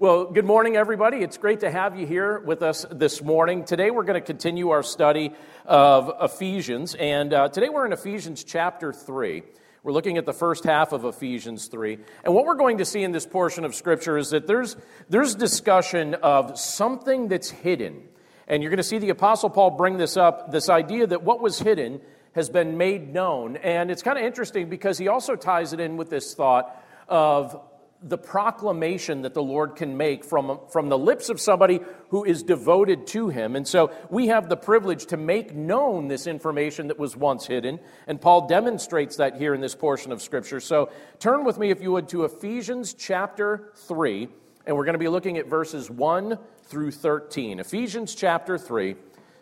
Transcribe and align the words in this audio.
Well, 0.00 0.26
good 0.26 0.44
morning, 0.44 0.76
everybody. 0.76 1.16
It's 1.24 1.38
great 1.38 1.58
to 1.60 1.70
have 1.72 1.98
you 1.98 2.06
here 2.06 2.38
with 2.38 2.62
us 2.62 2.86
this 2.88 3.20
morning. 3.20 3.64
Today, 3.64 3.90
we're 3.90 4.04
going 4.04 4.14
to 4.20 4.24
continue 4.24 4.70
our 4.70 4.84
study 4.84 5.32
of 5.66 6.12
Ephesians, 6.20 6.94
and 6.94 7.34
uh, 7.34 7.48
today 7.48 7.68
we're 7.68 7.84
in 7.84 7.92
Ephesians 7.92 8.44
chapter 8.44 8.92
3. 8.92 9.42
We're 9.82 9.90
looking 9.90 10.16
at 10.16 10.24
the 10.24 10.32
first 10.32 10.62
half 10.62 10.92
of 10.92 11.04
Ephesians 11.04 11.66
3. 11.66 11.98
And 12.22 12.32
what 12.32 12.46
we're 12.46 12.54
going 12.54 12.78
to 12.78 12.84
see 12.84 13.02
in 13.02 13.10
this 13.10 13.26
portion 13.26 13.64
of 13.64 13.74
Scripture 13.74 14.16
is 14.16 14.30
that 14.30 14.46
there's, 14.46 14.76
there's 15.08 15.34
discussion 15.34 16.14
of 16.14 16.56
something 16.56 17.26
that's 17.26 17.50
hidden. 17.50 18.04
And 18.46 18.62
you're 18.62 18.70
going 18.70 18.76
to 18.76 18.84
see 18.84 18.98
the 18.98 19.10
Apostle 19.10 19.50
Paul 19.50 19.70
bring 19.70 19.96
this 19.96 20.16
up 20.16 20.52
this 20.52 20.68
idea 20.68 21.08
that 21.08 21.24
what 21.24 21.40
was 21.40 21.58
hidden 21.58 22.00
has 22.36 22.48
been 22.48 22.78
made 22.78 23.12
known. 23.12 23.56
And 23.56 23.90
it's 23.90 24.04
kind 24.04 24.16
of 24.16 24.24
interesting 24.24 24.68
because 24.70 24.96
he 24.96 25.08
also 25.08 25.34
ties 25.34 25.72
it 25.72 25.80
in 25.80 25.96
with 25.96 26.08
this 26.08 26.34
thought 26.34 26.84
of 27.08 27.60
the 28.00 28.18
proclamation 28.18 29.22
that 29.22 29.34
the 29.34 29.42
Lord 29.42 29.74
can 29.74 29.96
make 29.96 30.24
from, 30.24 30.60
from 30.70 30.88
the 30.88 30.98
lips 30.98 31.30
of 31.30 31.40
somebody 31.40 31.80
who 32.10 32.24
is 32.24 32.44
devoted 32.44 33.08
to 33.08 33.28
Him. 33.28 33.56
And 33.56 33.66
so 33.66 33.90
we 34.08 34.28
have 34.28 34.48
the 34.48 34.56
privilege 34.56 35.06
to 35.06 35.16
make 35.16 35.54
known 35.54 36.06
this 36.06 36.28
information 36.28 36.88
that 36.88 36.98
was 36.98 37.16
once 37.16 37.46
hidden. 37.46 37.80
And 38.06 38.20
Paul 38.20 38.46
demonstrates 38.46 39.16
that 39.16 39.36
here 39.36 39.52
in 39.52 39.60
this 39.60 39.74
portion 39.74 40.12
of 40.12 40.22
Scripture. 40.22 40.60
So 40.60 40.90
turn 41.18 41.44
with 41.44 41.58
me, 41.58 41.70
if 41.70 41.82
you 41.82 41.90
would, 41.92 42.08
to 42.10 42.24
Ephesians 42.24 42.94
chapter 42.94 43.72
3. 43.74 44.28
And 44.66 44.76
we're 44.76 44.84
going 44.84 44.94
to 44.94 44.98
be 44.98 45.08
looking 45.08 45.36
at 45.38 45.48
verses 45.48 45.90
1 45.90 46.38
through 46.64 46.92
13. 46.92 47.58
Ephesians 47.58 48.14
chapter 48.14 48.58
3, 48.58 48.94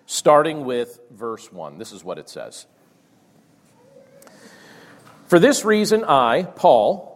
starting 0.07 0.65
with 0.65 0.99
verse 1.11 1.52
1. 1.52 1.77
This 1.77 1.93
is 1.93 2.02
what 2.02 2.19
it 2.19 2.30
says. 2.30 2.66
For 5.27 5.38
this 5.38 5.65
reason, 5.65 6.05
I, 6.05 6.45
Paul, 6.45 7.16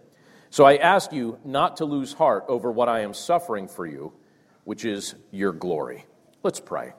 So 0.51 0.65
I 0.65 0.75
ask 0.75 1.13
you 1.13 1.39
not 1.45 1.77
to 1.77 1.85
lose 1.85 2.11
heart 2.11 2.43
over 2.49 2.69
what 2.69 2.89
I 2.89 3.03
am 3.03 3.13
suffering 3.13 3.69
for 3.69 3.85
you, 3.85 4.11
which 4.65 4.83
is 4.83 5.15
your 5.31 5.53
glory. 5.53 6.05
Let's 6.43 6.59
pray. 6.59 6.91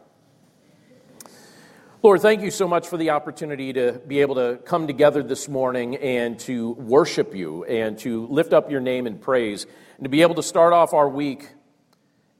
Lord, 2.02 2.22
thank 2.22 2.40
you 2.40 2.50
so 2.50 2.66
much 2.66 2.88
for 2.88 2.96
the 2.96 3.10
opportunity 3.10 3.74
to 3.74 4.00
be 4.06 4.22
able 4.22 4.36
to 4.36 4.58
come 4.64 4.86
together 4.86 5.22
this 5.22 5.50
morning 5.50 5.96
and 5.96 6.38
to 6.40 6.70
worship 6.70 7.34
you 7.34 7.64
and 7.64 7.98
to 7.98 8.26
lift 8.28 8.54
up 8.54 8.70
your 8.70 8.80
name 8.80 9.06
in 9.06 9.18
praise 9.18 9.66
and 9.98 10.04
to 10.04 10.08
be 10.08 10.22
able 10.22 10.36
to 10.36 10.42
start 10.42 10.72
off 10.72 10.94
our 10.94 11.10
week 11.10 11.46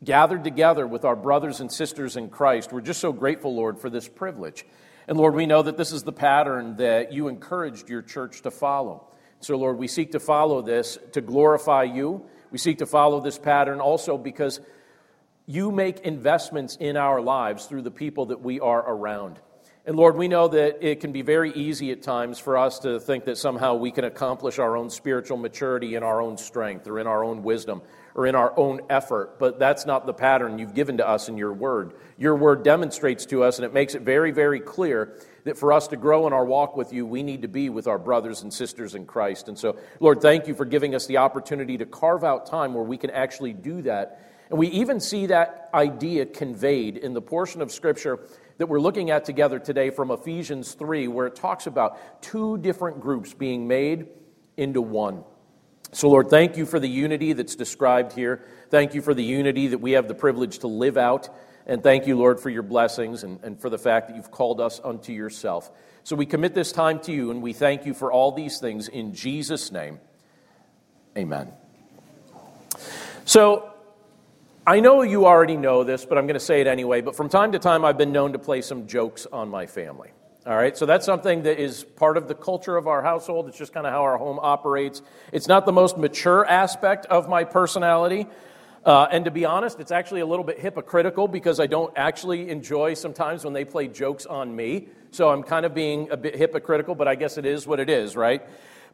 gathered 0.02 0.44
together 0.44 0.86
with 0.86 1.04
our 1.04 1.14
brothers 1.14 1.60
and 1.60 1.70
sisters 1.70 2.16
in 2.16 2.30
Christ. 2.30 2.72
We're 2.72 2.80
just 2.80 3.00
so 3.00 3.12
grateful, 3.12 3.54
Lord, 3.54 3.78
for 3.78 3.90
this 3.90 4.08
privilege. 4.08 4.64
And 5.06 5.18
Lord, 5.18 5.34
we 5.34 5.44
know 5.44 5.62
that 5.62 5.76
this 5.76 5.92
is 5.92 6.04
the 6.04 6.12
pattern 6.12 6.76
that 6.76 7.12
you 7.12 7.28
encouraged 7.28 7.90
your 7.90 8.00
church 8.00 8.40
to 8.42 8.50
follow. 8.50 9.11
So, 9.42 9.56
Lord, 9.56 9.76
we 9.76 9.88
seek 9.88 10.12
to 10.12 10.20
follow 10.20 10.62
this 10.62 10.98
to 11.12 11.20
glorify 11.20 11.82
you. 11.82 12.24
We 12.52 12.58
seek 12.58 12.78
to 12.78 12.86
follow 12.86 13.20
this 13.20 13.38
pattern 13.38 13.80
also 13.80 14.16
because 14.16 14.60
you 15.46 15.72
make 15.72 15.98
investments 16.00 16.76
in 16.78 16.96
our 16.96 17.20
lives 17.20 17.66
through 17.66 17.82
the 17.82 17.90
people 17.90 18.26
that 18.26 18.40
we 18.40 18.60
are 18.60 18.80
around. 18.80 19.40
And 19.84 19.96
Lord, 19.96 20.14
we 20.14 20.28
know 20.28 20.46
that 20.46 20.88
it 20.88 21.00
can 21.00 21.10
be 21.10 21.22
very 21.22 21.50
easy 21.54 21.90
at 21.90 22.02
times 22.02 22.38
for 22.38 22.56
us 22.56 22.78
to 22.80 23.00
think 23.00 23.24
that 23.24 23.36
somehow 23.36 23.74
we 23.74 23.90
can 23.90 24.04
accomplish 24.04 24.60
our 24.60 24.76
own 24.76 24.90
spiritual 24.90 25.38
maturity 25.38 25.96
in 25.96 26.04
our 26.04 26.22
own 26.22 26.36
strength 26.36 26.86
or 26.86 27.00
in 27.00 27.08
our 27.08 27.24
own 27.24 27.42
wisdom 27.42 27.82
or 28.14 28.28
in 28.28 28.36
our 28.36 28.56
own 28.56 28.82
effort, 28.90 29.40
but 29.40 29.58
that's 29.58 29.86
not 29.86 30.06
the 30.06 30.12
pattern 30.14 30.60
you've 30.60 30.74
given 30.74 30.98
to 30.98 31.08
us 31.08 31.28
in 31.28 31.36
your 31.36 31.52
word. 31.52 31.94
Your 32.16 32.36
word 32.36 32.62
demonstrates 32.62 33.26
to 33.26 33.42
us, 33.42 33.58
and 33.58 33.64
it 33.64 33.74
makes 33.74 33.96
it 33.96 34.02
very, 34.02 34.30
very 34.30 34.60
clear 34.60 35.16
that 35.44 35.58
for 35.58 35.72
us 35.72 35.88
to 35.88 35.96
grow 35.96 36.26
in 36.26 36.32
our 36.32 36.44
walk 36.44 36.76
with 36.76 36.92
you, 36.92 37.04
we 37.04 37.22
need 37.22 37.42
to 37.42 37.48
be 37.48 37.68
with 37.68 37.86
our 37.86 37.98
brothers 37.98 38.42
and 38.42 38.52
sisters 38.52 38.94
in 38.94 39.06
Christ. 39.06 39.48
And 39.48 39.58
so, 39.58 39.76
Lord, 40.00 40.20
thank 40.20 40.46
you 40.46 40.54
for 40.54 40.64
giving 40.64 40.94
us 40.94 41.06
the 41.06 41.18
opportunity 41.18 41.78
to 41.78 41.86
carve 41.86 42.24
out 42.24 42.46
time 42.46 42.74
where 42.74 42.84
we 42.84 42.96
can 42.96 43.10
actually 43.10 43.52
do 43.52 43.82
that. 43.82 44.20
And 44.50 44.58
we 44.58 44.68
even 44.68 45.00
see 45.00 45.26
that 45.26 45.70
idea 45.72 46.26
conveyed 46.26 46.96
in 46.96 47.14
the 47.14 47.22
portion 47.22 47.62
of 47.62 47.72
Scripture 47.72 48.20
that 48.58 48.66
we're 48.66 48.80
looking 48.80 49.10
at 49.10 49.24
together 49.24 49.58
today 49.58 49.90
from 49.90 50.10
Ephesians 50.10 50.74
3, 50.74 51.08
where 51.08 51.26
it 51.26 51.34
talks 51.34 51.66
about 51.66 52.22
two 52.22 52.58
different 52.58 53.00
groups 53.00 53.34
being 53.34 53.66
made 53.66 54.06
into 54.56 54.82
one. 54.82 55.24
So, 55.94 56.08
Lord, 56.08 56.30
thank 56.30 56.56
you 56.56 56.64
for 56.64 56.78
the 56.78 56.88
unity 56.88 57.32
that's 57.32 57.56
described 57.56 58.12
here. 58.12 58.44
Thank 58.70 58.94
you 58.94 59.02
for 59.02 59.14
the 59.14 59.24
unity 59.24 59.68
that 59.68 59.78
we 59.78 59.92
have 59.92 60.08
the 60.08 60.14
privilege 60.14 60.60
to 60.60 60.66
live 60.66 60.96
out. 60.96 61.28
And 61.66 61.82
thank 61.82 62.06
you, 62.06 62.16
Lord, 62.16 62.40
for 62.40 62.50
your 62.50 62.62
blessings 62.62 63.22
and, 63.22 63.38
and 63.42 63.60
for 63.60 63.70
the 63.70 63.78
fact 63.78 64.08
that 64.08 64.16
you've 64.16 64.30
called 64.30 64.60
us 64.60 64.80
unto 64.82 65.12
yourself. 65.12 65.70
So 66.04 66.16
we 66.16 66.26
commit 66.26 66.54
this 66.54 66.72
time 66.72 66.98
to 67.00 67.12
you 67.12 67.30
and 67.30 67.42
we 67.42 67.52
thank 67.52 67.86
you 67.86 67.94
for 67.94 68.10
all 68.10 68.32
these 68.32 68.58
things 68.58 68.88
in 68.88 69.14
Jesus' 69.14 69.70
name. 69.70 70.00
Amen. 71.16 71.52
So, 73.24 73.68
I 74.64 74.78
know 74.78 75.02
you 75.02 75.26
already 75.26 75.56
know 75.56 75.82
this, 75.82 76.04
but 76.04 76.18
I'm 76.18 76.26
going 76.26 76.34
to 76.34 76.40
say 76.40 76.60
it 76.60 76.68
anyway. 76.68 77.00
But 77.00 77.16
from 77.16 77.28
time 77.28 77.52
to 77.52 77.58
time, 77.58 77.84
I've 77.84 77.98
been 77.98 78.12
known 78.12 78.32
to 78.32 78.38
play 78.38 78.62
some 78.62 78.86
jokes 78.86 79.26
on 79.32 79.48
my 79.48 79.66
family. 79.66 80.10
All 80.44 80.56
right, 80.56 80.76
so 80.76 80.86
that's 80.86 81.06
something 81.06 81.44
that 81.44 81.60
is 81.60 81.84
part 81.84 82.16
of 82.16 82.26
the 82.26 82.34
culture 82.34 82.76
of 82.76 82.88
our 82.88 83.00
household. 83.00 83.48
It's 83.48 83.58
just 83.58 83.72
kind 83.72 83.86
of 83.86 83.92
how 83.92 84.02
our 84.02 84.18
home 84.18 84.40
operates. 84.42 85.00
It's 85.32 85.46
not 85.46 85.66
the 85.66 85.72
most 85.72 85.98
mature 85.98 86.44
aspect 86.44 87.06
of 87.06 87.28
my 87.28 87.44
personality. 87.44 88.26
Uh, 88.84 89.06
and 89.12 89.24
to 89.26 89.30
be 89.30 89.44
honest, 89.44 89.78
it's 89.78 89.92
actually 89.92 90.20
a 90.22 90.26
little 90.26 90.44
bit 90.44 90.58
hypocritical 90.58 91.28
because 91.28 91.60
I 91.60 91.66
don't 91.66 91.92
actually 91.96 92.50
enjoy 92.50 92.94
sometimes 92.94 93.44
when 93.44 93.52
they 93.52 93.64
play 93.64 93.86
jokes 93.86 94.26
on 94.26 94.54
me. 94.54 94.88
So 95.12 95.28
I'm 95.28 95.44
kind 95.44 95.64
of 95.64 95.72
being 95.72 96.10
a 96.10 96.16
bit 96.16 96.34
hypocritical, 96.34 96.96
but 96.96 97.06
I 97.06 97.14
guess 97.14 97.38
it 97.38 97.46
is 97.46 97.66
what 97.66 97.78
it 97.78 97.88
is, 97.88 98.16
right? 98.16 98.42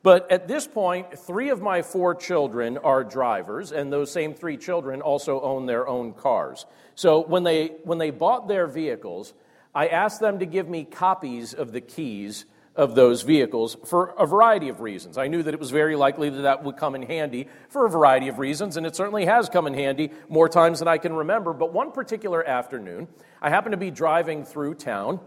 But 0.03 0.31
at 0.31 0.47
this 0.47 0.67
point, 0.67 1.19
three 1.19 1.49
of 1.49 1.63
my 1.63 1.83
four 1.83 2.15
children 2.15 2.77
are 2.79 3.03
drivers, 3.03 3.73
and 3.73 3.93
those 3.93 4.13
same 4.13 4.35
three 4.35 4.57
children 4.57 5.01
also 5.01 5.41
own 5.41 5.67
their 5.67 5.89
own 5.89 6.13
cars. 6.13 6.67
So 6.95 7.25
when 7.25 7.43
they, 7.43 7.69
when 7.85 7.99
they 7.99 8.11
bought 8.11 8.47
their 8.47 8.67
vehicles, 8.67 9.33
I 9.75 9.89
asked 9.89 10.21
them 10.21 10.39
to 10.41 10.47
give 10.47 10.69
me 10.69 10.85
copies 10.85 11.55
of 11.55 11.73
the 11.73 11.81
keys 11.81 12.45
of 12.79 12.95
those 12.95 13.23
vehicles 13.23 13.77
for 13.85 14.15
a 14.19 14.25
variety 14.25 14.69
of 14.69 14.81
reasons. 14.81 15.19
I 15.19 15.27
knew 15.27 15.43
that 15.43 15.53
it 15.53 15.59
was 15.59 15.73
very 15.73 15.97
likely 15.97 16.31
that 16.31 16.43
that 16.43 16.63
would 16.63 16.77
come 16.77 16.95
in 16.95 17.03
handy 17.03 17.49
for 17.69 17.85
a 17.85 17.91
variety 17.91 18.29
of 18.29 18.39
reasons, 18.39 18.77
and 18.77 18.87
it 18.87 18.95
certainly 18.95 19.27
has 19.27 19.49
come 19.49 19.67
in 19.67 19.75
handy 19.75 20.13
more 20.29 20.49
times 20.49 20.79
than 20.79 20.87
I 20.87 20.99
can 20.99 21.13
remember. 21.13 21.53
But 21.53 21.73
one 21.73 21.91
particular 21.91 22.43
afternoon, 22.43 23.09
I 23.43 23.51
happened 23.51 23.73
to 23.73 23.79
be 23.79 23.91
driving 23.91 24.45
through 24.45 24.77
town, 24.77 25.19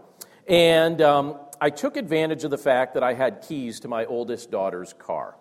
and 0.48 1.00
um, 1.02 1.38
I 1.60 1.68
took 1.68 1.98
advantage 1.98 2.42
of 2.42 2.50
the 2.50 2.58
fact 2.58 2.94
that 2.94 3.02
I 3.02 3.12
had 3.12 3.42
keys 3.42 3.80
to 3.80 3.88
my 3.88 4.06
oldest 4.06 4.50
daughter's 4.50 4.94
car. 4.94 5.36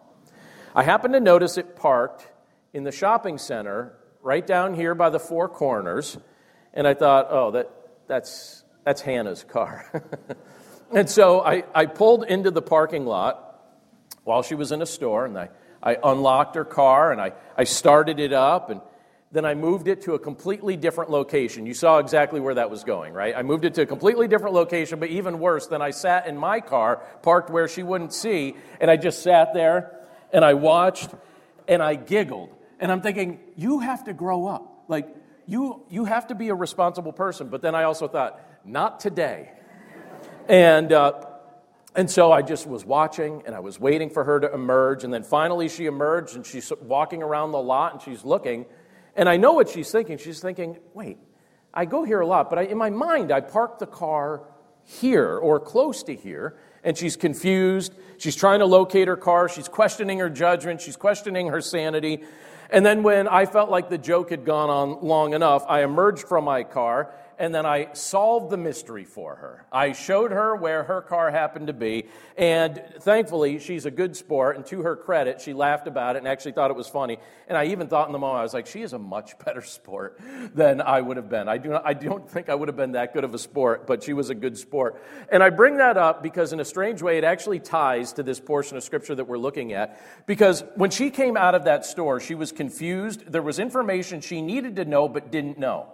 I 0.76 0.84
happened 0.84 1.14
to 1.14 1.22
notice 1.22 1.58
it 1.58 1.78
parked 1.78 2.28
in 2.74 2.84
the 2.84 2.92
shopping 2.92 3.38
center 3.38 3.94
right 4.22 4.46
down 4.46 4.74
here 4.74 4.96
by 4.96 5.10
the 5.10 5.20
four 5.20 5.48
corners. 5.48 6.18
And 6.74 6.88
I 6.88 6.94
thought, 6.94 7.28
oh, 7.30 7.52
that, 7.52 7.70
that's, 8.08 8.64
that's 8.84 9.02
Hannah's 9.02 9.44
car. 9.44 10.04
and 10.94 11.10
so 11.10 11.42
I, 11.42 11.64
I 11.74 11.86
pulled 11.86 12.24
into 12.24 12.52
the 12.52 12.62
parking 12.62 13.06
lot 13.06 13.48
while 14.24 14.44
she 14.44 14.56
was 14.56 14.72
in 14.72 14.82
a 14.82 14.86
store, 14.86 15.26
and 15.26 15.38
I, 15.38 15.50
I 15.82 15.98
unlocked 16.04 16.56
her 16.56 16.66
car 16.66 17.12
and 17.12 17.20
I, 17.20 17.34
I 17.58 17.64
started 17.64 18.20
it 18.20 18.34
up, 18.34 18.70
and 18.70 18.82
then 19.32 19.46
I 19.46 19.56
moved 19.56 19.88
it 19.88 20.02
to 20.04 20.14
a 20.14 20.20
completely 20.20 20.76
different 20.76 21.10
location. 21.10 21.66
You 21.66 21.74
saw 21.74 22.00
exactly 22.00 22.40
where 22.40 22.56
that 22.56 22.70
was 22.70 22.84
going, 22.84 23.14
right? 23.14 23.34
I 23.36 23.44
moved 23.44 23.64
it 23.66 23.74
to 23.76 23.84
a 23.84 23.86
completely 23.86 24.28
different 24.28 24.54
location, 24.54 25.00
but 25.00 25.10
even 25.10 25.40
worse, 25.40 25.68
then 25.68 25.82
I 25.82 25.92
sat 25.92 26.28
in 26.28 26.38
my 26.38 26.60
car, 26.60 27.02
parked 27.24 27.50
where 27.50 27.68
she 27.68 27.82
wouldn't 27.82 28.14
see, 28.14 28.56
and 28.80 28.92
I 28.92 28.98
just 28.98 29.24
sat 29.24 29.54
there 29.54 29.98
and 30.34 30.44
I 30.44 30.54
watched 30.54 31.10
and 31.68 31.82
I 31.82 31.96
giggled. 31.96 32.50
And 32.80 32.92
I'm 32.92 33.02
thinking, 33.02 33.40
you 33.56 33.80
have 33.80 34.04
to 34.06 34.14
grow 34.14 34.48
up. 34.48 34.84
Like, 34.88 35.08
you, 35.46 35.84
you 35.90 36.06
have 36.06 36.28
to 36.28 36.36
be 36.36 36.50
a 36.50 36.56
responsible 36.56 37.14
person. 37.14 37.50
But 37.50 37.62
then 37.62 37.76
I 37.76 37.84
also 37.84 38.08
thought, 38.08 38.40
not 38.66 39.00
today. 39.00 39.52
And, 40.48 40.92
uh, 40.92 41.26
and 41.96 42.10
so 42.10 42.32
I 42.32 42.42
just 42.42 42.68
was 42.68 42.86
watching 42.86 43.44
and 43.46 43.54
I 43.54 43.60
was 43.60 43.80
waiting 43.80 44.10
for 44.10 44.24
her 44.24 44.40
to 44.40 44.54
emerge. 44.54 45.04
And 45.04 45.14
then 45.14 45.24
finally 45.24 45.68
she 45.68 45.86
emerged 45.86 46.36
and 46.36 46.46
she's 46.46 46.72
walking 46.82 47.22
around 47.22 47.52
the 47.52 47.60
lot 47.60 47.94
and 47.94 48.02
she's 48.02 48.24
looking. 48.24 48.66
And 49.16 49.28
I 49.28 49.38
know 49.38 49.54
what 49.54 49.70
she's 49.70 49.92
thinking. 49.92 50.18
She's 50.18 50.40
thinking, 50.40 50.78
wait, 50.94 51.18
I 51.74 51.86
go 51.86 52.04
here 52.04 52.22
a 52.22 52.28
lot, 52.28 52.50
but 52.50 52.60
I, 52.60 52.64
in 52.64 52.78
my 52.78 52.90
mind, 52.90 53.32
I 53.32 53.42
parked 53.42 53.80
the 53.80 53.88
car 53.88 54.44
here 54.84 55.38
or 55.38 55.60
close 55.60 56.04
to 56.04 56.16
here. 56.16 56.58
And 56.84 56.98
she's 56.98 57.16
confused. 57.16 57.94
She's 58.18 58.36
trying 58.36 58.60
to 58.60 58.66
locate 58.66 59.08
her 59.08 59.18
car. 59.18 59.48
She's 59.48 59.68
questioning 59.68 60.20
her 60.20 60.30
judgment. 60.30 60.82
She's 60.82 60.96
questioning 60.96 61.48
her 61.48 61.62
sanity. 61.62 62.24
And 62.72 62.86
then 62.86 63.04
when 63.04 63.28
I 63.28 63.46
felt 63.46 63.70
like 63.70 63.90
the 63.90 63.98
joke 63.98 64.30
had 64.30 64.46
gone 64.46 64.70
on 64.70 65.06
long 65.06 65.34
enough, 65.34 65.66
I 65.68 65.84
emerged 65.84 66.28
from 66.28 66.46
my 66.46 66.64
car 66.64 67.14
and 67.42 67.56
then 67.56 67.66
I 67.66 67.92
solved 67.94 68.52
the 68.52 68.58
mystery 68.58 69.04
for 69.04 69.34
her. 69.34 69.66
I 69.72 69.94
showed 69.94 70.30
her 70.30 70.56
where 70.56 70.84
her 70.84 71.02
car 71.02 71.32
happened 71.32 71.68
to 71.68 71.74
be, 71.74 72.06
and 72.38 72.80
thankfully, 73.00 73.58
she's 73.58 73.88
a 73.88 73.92
good 73.92 74.16
sport, 74.16 74.58
and 74.58 74.66
to 74.68 74.84
her 74.84 74.96
credit, 74.96 75.42
she 75.42 75.54
laughed 75.54 75.88
about 75.88 76.16
it 76.16 76.20
and 76.20 76.28
actually 76.28 76.52
thought 76.52 76.70
it 76.70 76.78
was 76.78 76.88
funny. 76.88 77.18
And 77.48 77.58
I 77.58 77.66
even 77.66 77.88
thought 77.88 78.08
in 78.08 78.12
the 78.12 78.20
moment, 78.20 78.42
I 78.42 78.44
was 78.44 78.54
like, 78.54 78.68
she 78.68 78.84
is 78.84 78.94
a 78.94 79.00
much 79.00 79.40
better 79.44 79.64
sport 79.64 80.22
than 80.54 80.82
I 80.82 81.02
would 81.02 81.18
have 81.18 81.30
been. 81.30 81.50
I, 81.50 81.58
do 81.58 81.70
not, 81.70 81.82
I 81.84 81.96
don't 81.96 82.30
think 82.30 82.48
I 82.48 82.54
would 82.54 82.68
have 82.68 82.78
been 82.78 82.92
that 82.92 83.12
good 83.12 83.24
of 83.24 83.34
a 83.34 83.40
sport, 83.40 83.88
but 83.88 84.04
she 84.04 84.14
was 84.14 84.30
a 84.30 84.36
good 84.36 84.56
sport. 84.56 85.02
And 85.32 85.42
I 85.42 85.50
bring 85.50 85.78
that 85.78 85.98
up 85.98 86.22
because, 86.22 86.54
in 86.54 86.60
a 86.60 86.66
strange 86.66 87.02
way, 87.02 87.18
it 87.18 87.24
actually 87.24 87.60
ties 87.60 88.14
to 88.14 88.24
this 88.24 88.40
portion 88.40 88.78
of 88.78 88.84
Scripture 88.84 89.16
that 89.16 89.26
we're 89.26 89.40
looking 89.40 89.74
at. 89.74 90.00
Because 90.28 90.64
when 90.76 90.92
she 90.92 91.10
came 91.10 91.36
out 91.36 91.56
of 91.56 91.64
that 91.64 91.88
store, 91.88 92.20
she 92.20 92.36
was 92.36 92.52
confused. 92.52 93.32
There 93.32 93.42
was 93.42 93.58
information 93.58 94.22
she 94.22 94.44
needed 94.44 94.76
to 94.76 94.86
know 94.86 95.10
but 95.10 95.32
didn't 95.32 95.58
know. 95.58 95.94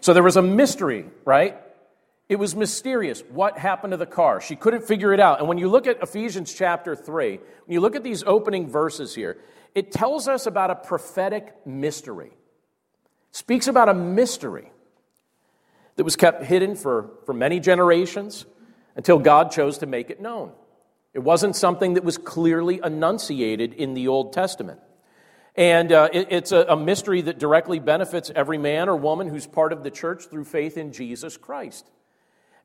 So 0.00 0.12
there 0.12 0.22
was 0.22 0.36
a 0.36 0.42
mystery, 0.42 1.06
right? 1.24 1.56
It 2.28 2.36
was 2.36 2.56
mysterious. 2.56 3.22
What 3.30 3.58
happened 3.58 3.92
to 3.92 3.96
the 3.96 4.06
car? 4.06 4.40
She 4.40 4.56
couldn't 4.56 4.84
figure 4.84 5.12
it 5.12 5.20
out. 5.20 5.38
And 5.38 5.48
when 5.48 5.58
you 5.58 5.68
look 5.68 5.86
at 5.86 6.02
Ephesians 6.02 6.52
chapter 6.52 6.96
3, 6.96 7.36
when 7.36 7.72
you 7.74 7.80
look 7.80 7.94
at 7.94 8.02
these 8.02 8.24
opening 8.24 8.68
verses 8.68 9.14
here, 9.14 9.38
it 9.74 9.92
tells 9.92 10.26
us 10.26 10.46
about 10.46 10.70
a 10.70 10.74
prophetic 10.74 11.54
mystery. 11.64 12.32
It 13.30 13.36
speaks 13.36 13.68
about 13.68 13.88
a 13.88 13.94
mystery 13.94 14.72
that 15.96 16.04
was 16.04 16.16
kept 16.16 16.42
hidden 16.42 16.74
for, 16.74 17.10
for 17.26 17.32
many 17.32 17.60
generations 17.60 18.44
until 18.96 19.18
God 19.18 19.50
chose 19.50 19.78
to 19.78 19.86
make 19.86 20.10
it 20.10 20.20
known. 20.20 20.52
It 21.14 21.20
wasn't 21.20 21.56
something 21.56 21.94
that 21.94 22.04
was 22.04 22.18
clearly 22.18 22.80
enunciated 22.82 23.72
in 23.72 23.94
the 23.94 24.08
Old 24.08 24.32
Testament. 24.32 24.80
And 25.56 25.90
uh, 25.90 26.08
it, 26.12 26.28
it's 26.30 26.52
a, 26.52 26.66
a 26.68 26.76
mystery 26.76 27.22
that 27.22 27.38
directly 27.38 27.78
benefits 27.78 28.30
every 28.34 28.58
man 28.58 28.88
or 28.88 28.96
woman 28.96 29.28
who's 29.28 29.46
part 29.46 29.72
of 29.72 29.82
the 29.82 29.90
church 29.90 30.24
through 30.26 30.44
faith 30.44 30.76
in 30.76 30.92
Jesus 30.92 31.36
Christ. 31.36 31.86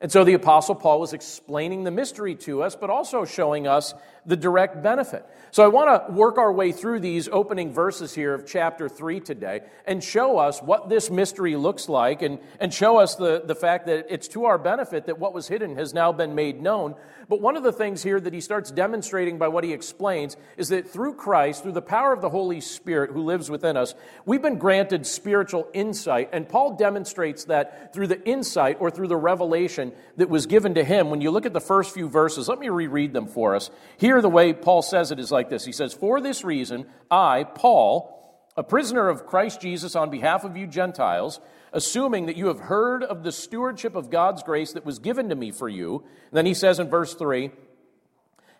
And 0.02 0.10
so 0.10 0.24
the 0.24 0.34
Apostle 0.34 0.74
Paul 0.74 0.98
was 0.98 1.12
explaining 1.12 1.84
the 1.84 1.92
mystery 1.92 2.34
to 2.34 2.64
us, 2.64 2.74
but 2.74 2.90
also 2.90 3.24
showing 3.24 3.68
us 3.68 3.94
the 4.26 4.36
direct 4.36 4.82
benefit. 4.82 5.24
So 5.52 5.64
I 5.64 5.68
want 5.68 6.06
to 6.08 6.12
work 6.12 6.38
our 6.38 6.52
way 6.52 6.72
through 6.72 7.00
these 7.00 7.28
opening 7.28 7.72
verses 7.72 8.14
here 8.14 8.34
of 8.34 8.46
chapter 8.46 8.88
3 8.88 9.20
today 9.20 9.60
and 9.86 10.02
show 10.02 10.38
us 10.38 10.60
what 10.60 10.88
this 10.88 11.10
mystery 11.10 11.56
looks 11.56 11.88
like 11.88 12.22
and, 12.22 12.38
and 12.58 12.72
show 12.72 12.98
us 12.98 13.16
the, 13.16 13.42
the 13.44 13.54
fact 13.54 13.86
that 13.86 14.06
it's 14.08 14.28
to 14.28 14.46
our 14.46 14.58
benefit 14.58 15.06
that 15.06 15.18
what 15.18 15.34
was 15.34 15.48
hidden 15.48 15.76
has 15.76 15.92
now 15.92 16.10
been 16.10 16.34
made 16.34 16.60
known. 16.60 16.94
But 17.28 17.40
one 17.40 17.56
of 17.56 17.62
the 17.62 17.72
things 17.72 18.02
here 18.02 18.18
that 18.18 18.32
he 18.32 18.40
starts 18.40 18.70
demonstrating 18.70 19.38
by 19.38 19.48
what 19.48 19.64
he 19.64 19.72
explains 19.72 20.36
is 20.56 20.68
that 20.70 20.88
through 20.88 21.14
Christ, 21.14 21.62
through 21.62 21.72
the 21.72 21.82
power 21.82 22.12
of 22.12 22.20
the 22.20 22.30
Holy 22.30 22.60
Spirit 22.60 23.10
who 23.10 23.22
lives 23.22 23.50
within 23.50 23.76
us, 23.76 23.94
we've 24.24 24.42
been 24.42 24.58
granted 24.58 25.06
spiritual 25.06 25.68
insight. 25.72 26.30
And 26.32 26.48
Paul 26.48 26.76
demonstrates 26.76 27.44
that 27.44 27.92
through 27.92 28.08
the 28.08 28.22
insight 28.24 28.78
or 28.80 28.90
through 28.90 29.08
the 29.08 29.16
revelation 29.16 29.91
that 30.16 30.28
was 30.28 30.46
given 30.46 30.74
to 30.74 30.84
him. 30.84 31.10
When 31.10 31.20
you 31.20 31.30
look 31.30 31.46
at 31.46 31.52
the 31.52 31.60
first 31.60 31.94
few 31.94 32.08
verses, 32.08 32.48
let 32.48 32.58
me 32.58 32.68
reread 32.68 33.12
them 33.12 33.26
for 33.26 33.54
us. 33.54 33.70
Here, 33.96 34.20
the 34.20 34.28
way 34.28 34.52
Paul 34.52 34.82
says 34.82 35.10
it 35.10 35.18
is 35.18 35.30
like 35.30 35.48
this 35.48 35.64
He 35.64 35.72
says, 35.72 35.94
For 35.94 36.20
this 36.20 36.44
reason, 36.44 36.86
I, 37.10 37.44
Paul, 37.44 38.18
a 38.56 38.62
prisoner 38.62 39.08
of 39.08 39.26
Christ 39.26 39.60
Jesus 39.60 39.96
on 39.96 40.10
behalf 40.10 40.44
of 40.44 40.56
you 40.56 40.66
Gentiles, 40.66 41.40
assuming 41.72 42.26
that 42.26 42.36
you 42.36 42.48
have 42.48 42.60
heard 42.60 43.02
of 43.02 43.22
the 43.22 43.32
stewardship 43.32 43.94
of 43.94 44.10
God's 44.10 44.42
grace 44.42 44.72
that 44.72 44.84
was 44.84 44.98
given 44.98 45.30
to 45.30 45.34
me 45.34 45.50
for 45.50 45.68
you. 45.68 46.04
And 46.30 46.36
then 46.36 46.46
he 46.46 46.54
says 46.54 46.78
in 46.78 46.88
verse 46.88 47.14
3 47.14 47.50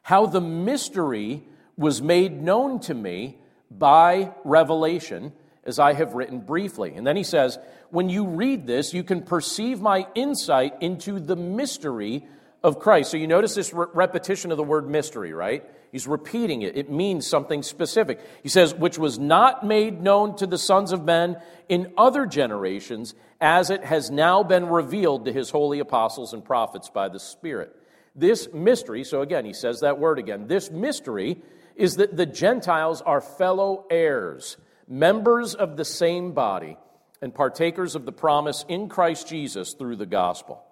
how 0.03 0.27
the 0.27 0.41
mystery 0.41 1.45
was 1.77 2.03
made 2.03 2.43
known 2.43 2.81
to 2.81 2.95
me 2.95 3.39
by 3.71 4.33
revelation 4.45 5.33
as 5.65 5.79
I 5.79 5.93
have 5.93 6.15
written 6.15 6.41
briefly. 6.41 6.95
And 6.95 7.07
then 7.07 7.17
he 7.17 7.23
says, 7.23 7.59
when 7.91 8.09
you 8.09 8.27
read 8.27 8.67
this, 8.67 8.93
you 8.95 9.05
can 9.05 9.23
perceive 9.23 9.81
my 9.81 10.07
insight 10.15 10.75
into 10.81 11.21
the 11.21 11.37
mystery 11.37 12.27
of 12.63 12.79
Christ. 12.79 13.11
So 13.11 13.17
you 13.17 13.27
notice 13.27 13.55
this 13.55 13.73
re- 13.73 13.87
repetition 13.93 14.51
of 14.51 14.57
the 14.57 14.65
word 14.65 14.89
mystery, 14.89 15.33
right? 15.33 15.65
He's 15.91 16.07
repeating 16.07 16.63
it. 16.63 16.77
It 16.77 16.91
means 16.91 17.27
something 17.27 17.63
specific. 17.63 18.21
He 18.43 18.49
says, 18.49 18.75
which 18.75 18.99
was 18.99 19.19
not 19.19 19.65
made 19.65 20.01
known 20.01 20.37
to 20.37 20.47
the 20.47 20.59
sons 20.59 20.93
of 20.93 21.05
men 21.05 21.37
in 21.69 21.93
other 21.99 22.25
generations, 22.25 23.15
as 23.41 23.71
it 23.71 23.85
has 23.85 24.11
now 24.11 24.43
been 24.43 24.67
revealed 24.67 25.27
to 25.27 25.33
his 25.33 25.51
holy 25.51 25.81
apostles 25.81 26.33
and 26.33 26.45
prophets 26.45 26.89
by 26.89 27.09
the 27.09 27.21
Spirit. 27.21 27.77
This 28.15 28.49
mystery, 28.53 29.05
so 29.05 29.23
again, 29.23 29.45
he 29.45 29.53
says 29.53 29.81
that 29.81 29.99
word 29.99 30.19
again, 30.19 30.47
this 30.47 30.71
mystery 30.71 31.43
is 31.77 31.97
that 31.97 32.17
the 32.17 32.27
Gentiles 32.27 33.03
are 33.03 33.21
fellow 33.21 33.87
heirs 33.91 34.57
members 34.89 35.55
of 35.55 35.77
the 35.77 35.85
same 35.85 36.33
body, 36.33 36.77
and 37.21 37.35
partakers 37.35 37.95
of 37.95 38.05
the 38.05 38.13
promise 38.13 38.65
in 38.69 38.89
Christ 38.89 39.29
Jesus 39.29 39.75
through 39.75 39.97
the 39.97 40.07
gospel. 40.07 40.65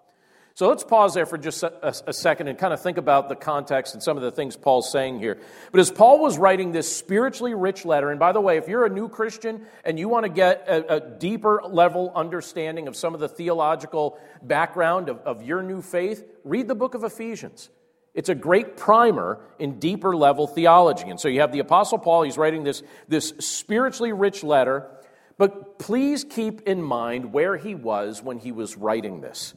So 0.55 0.69
let's 0.69 0.85
pause 0.85 1.15
there 1.15 1.25
for 1.25 1.39
just 1.39 1.63
a, 1.63 2.13
second 2.13 2.49
and 2.49 2.59
kind 2.59 2.75
of 2.75 2.83
think 2.83 2.99
about 2.99 3.31
the 3.31 3.37
context 3.37 3.95
and 3.95 4.03
some 4.03 4.19
of 4.19 4.23
the 4.23 4.33
things 4.33 4.57
Paul's 4.57 4.93
saying 4.93 5.19
here. 5.19 5.39
But 5.71 5.81
as 5.81 5.91
Paul 5.91 6.21
was 6.21 6.37
writing 6.37 6.73
this 6.73 6.95
spiritually 6.95 7.55
rich 7.55 7.87
letter, 7.87 8.11
and 8.11 8.21
by 8.21 8.33
the 8.33 8.43
way, 8.43 8.59
if 8.59 8.69
you're 8.69 8.85
a 8.85 8.91
new 8.91 9.09
Christian 9.09 9.65
and 9.85 9.99
you 9.99 10.09
want 10.09 10.27
to 10.27 10.29
get 10.29 10.69
a, 10.69 10.97
a 10.97 11.01
deeper 11.01 11.63
level 11.67 12.13
understanding 12.15 12.89
of 12.89 12.97
some 12.97 13.15
of 13.15 13.21
the 13.21 13.29
theological 13.29 14.19
background 14.43 15.09
of, 15.09 15.21
of 15.21 15.43
your 15.43 15.63
new 15.63 15.81
faith, 15.81 16.25
read 16.45 16.69
the 16.69 16.75
book 16.75 16.95
of 16.95 17.05
Ephesians. 17.05 17.71
It's 18.15 18.29
a 18.29 18.35
great 18.35 18.77
primer 18.77 19.41
in 19.59 19.79
deeper 19.79 20.17
level 20.17 20.47
theology. 20.47 21.09
And 21.09 21.21
so 21.21 21.29
you 21.29 21.41
have 21.41 21.53
the 21.53 21.61
Apostle 21.61 21.99
Paul, 21.99 22.23
he's 22.23 22.39
writing 22.39 22.65
this, 22.65 22.83
this 23.09 23.33
spiritually 23.39 24.13
rich 24.13 24.43
letter, 24.43 24.91
but 25.39 25.79
please 25.79 26.25
keep 26.25 26.63
in 26.63 26.83
mind 26.83 27.33
where 27.33 27.57
he 27.57 27.75
was 27.75 28.23
when 28.23 28.39
he 28.39 28.53
was 28.53 28.77
writing 28.77 29.21
this. 29.21 29.55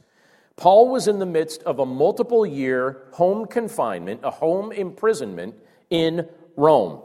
Paul 0.56 0.88
was 0.88 1.08
in 1.08 1.18
the 1.18 1.26
midst 1.26 1.62
of 1.64 1.80
a 1.80 1.86
multiple 1.86 2.46
year 2.46 3.02
home 3.12 3.46
confinement, 3.46 4.20
a 4.22 4.30
home 4.30 4.70
imprisonment 4.70 5.56
in 5.90 6.28
Rome. 6.56 7.02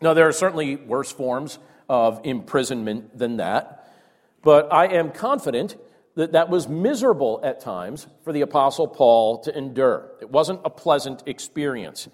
Now, 0.00 0.14
there 0.14 0.26
are 0.26 0.32
certainly 0.32 0.76
worse 0.76 1.12
forms 1.12 1.58
of 1.88 2.20
imprisonment 2.24 3.16
than 3.18 3.36
that, 3.36 3.92
but 4.42 4.72
I 4.72 4.86
am 4.86 5.10
confident 5.10 5.76
that 6.20 6.32
that 6.32 6.50
was 6.50 6.68
miserable 6.68 7.40
at 7.42 7.60
times 7.60 8.06
for 8.24 8.32
the 8.32 8.42
Apostle 8.42 8.86
Paul 8.86 9.40
to 9.40 9.56
endure. 9.56 10.10
It 10.20 10.30
wasn't 10.30 10.60
a 10.66 10.70
pleasant 10.70 11.22
experience. 11.24 12.08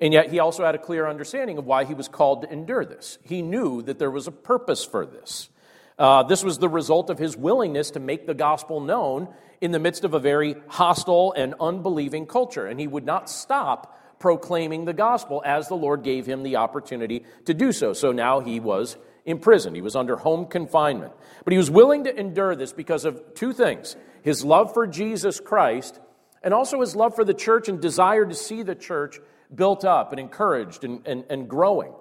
And 0.00 0.14
yet, 0.14 0.30
he 0.30 0.38
also 0.38 0.64
had 0.64 0.74
a 0.74 0.78
clear 0.78 1.06
understanding 1.06 1.58
of 1.58 1.66
why 1.66 1.84
he 1.84 1.92
was 1.92 2.08
called 2.08 2.42
to 2.42 2.52
endure 2.52 2.84
this. 2.84 3.18
He 3.22 3.42
knew 3.42 3.82
that 3.82 3.98
there 3.98 4.10
was 4.10 4.26
a 4.26 4.32
purpose 4.32 4.84
for 4.84 5.04
this. 5.04 5.50
Uh, 5.98 6.22
this 6.22 6.42
was 6.42 6.58
the 6.58 6.68
result 6.68 7.10
of 7.10 7.18
his 7.18 7.36
willingness 7.36 7.90
to 7.90 8.00
make 8.00 8.26
the 8.26 8.34
gospel 8.34 8.80
known 8.80 9.28
in 9.60 9.70
the 9.70 9.78
midst 9.78 10.04
of 10.04 10.14
a 10.14 10.18
very 10.18 10.56
hostile 10.68 11.34
and 11.36 11.54
unbelieving 11.60 12.26
culture. 12.26 12.66
And 12.66 12.80
he 12.80 12.86
would 12.86 13.04
not 13.04 13.28
stop 13.28 14.18
proclaiming 14.18 14.86
the 14.86 14.94
gospel 14.94 15.42
as 15.44 15.68
the 15.68 15.76
Lord 15.76 16.02
gave 16.02 16.24
him 16.24 16.42
the 16.42 16.56
opportunity 16.56 17.24
to 17.44 17.52
do 17.52 17.70
so. 17.70 17.92
So 17.92 18.12
now 18.12 18.40
he 18.40 18.60
was 18.60 18.96
imprisoned. 19.24 19.76
He 19.76 19.82
was 19.82 19.96
under 19.96 20.16
home 20.16 20.46
confinement. 20.46 21.12
But 21.44 21.52
he 21.52 21.58
was 21.58 21.70
willing 21.70 22.04
to 22.04 22.18
endure 22.18 22.56
this 22.56 22.72
because 22.72 23.04
of 23.04 23.34
two 23.34 23.52
things 23.52 23.96
his 24.22 24.44
love 24.44 24.72
for 24.72 24.86
Jesus 24.86 25.40
Christ, 25.40 25.98
and 26.42 26.54
also 26.54 26.80
his 26.80 26.94
love 26.94 27.14
for 27.14 27.24
the 27.24 27.34
church 27.34 27.68
and 27.68 27.80
desire 27.80 28.24
to 28.24 28.34
see 28.34 28.62
the 28.62 28.74
church 28.74 29.18
built 29.52 29.84
up 29.84 30.12
and 30.12 30.20
encouraged 30.20 30.84
and, 30.84 31.06
and, 31.06 31.24
and 31.28 31.48
growing. 31.48 31.92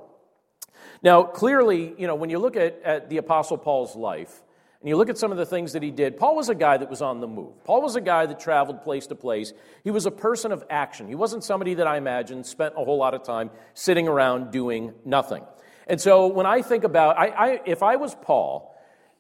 Now, 1.03 1.23
clearly, 1.23 1.95
you 1.97 2.07
know, 2.07 2.15
when 2.15 2.29
you 2.29 2.37
look 2.37 2.55
at, 2.55 2.81
at 2.83 3.09
the 3.09 3.17
Apostle 3.17 3.57
Paul's 3.57 3.95
life, 3.95 4.43
and 4.81 4.89
you 4.89 4.97
look 4.97 5.09
at 5.09 5.17
some 5.17 5.31
of 5.31 5.37
the 5.37 5.45
things 5.45 5.73
that 5.73 5.83
he 5.83 5.91
did, 5.91 6.17
Paul 6.17 6.35
was 6.35 6.49
a 6.49 6.55
guy 6.55 6.77
that 6.77 6.89
was 6.89 7.03
on 7.03 7.19
the 7.19 7.27
move. 7.27 7.63
Paul 7.63 7.83
was 7.83 7.95
a 7.95 8.01
guy 8.01 8.25
that 8.25 8.39
traveled 8.39 8.81
place 8.81 9.05
to 9.07 9.15
place. 9.15 9.53
He 9.83 9.91
was 9.91 10.07
a 10.07 10.11
person 10.11 10.51
of 10.51 10.63
action. 10.71 11.07
He 11.07 11.13
wasn't 11.13 11.43
somebody 11.43 11.75
that 11.75 11.85
I 11.85 11.97
imagine 11.97 12.43
spent 12.43 12.73
a 12.75 12.83
whole 12.83 12.97
lot 12.97 13.13
of 13.13 13.21
time 13.21 13.51
sitting 13.75 14.07
around 14.07 14.51
doing 14.51 14.93
nothing. 15.05 15.43
And 15.91 16.00
so 16.00 16.27
when 16.27 16.45
I 16.45 16.62
think 16.62 16.86
about, 16.86 17.19
I, 17.19 17.27
I, 17.27 17.62
if 17.65 17.83
I 17.83 17.98
was 17.98 18.15
Paul 18.15 18.74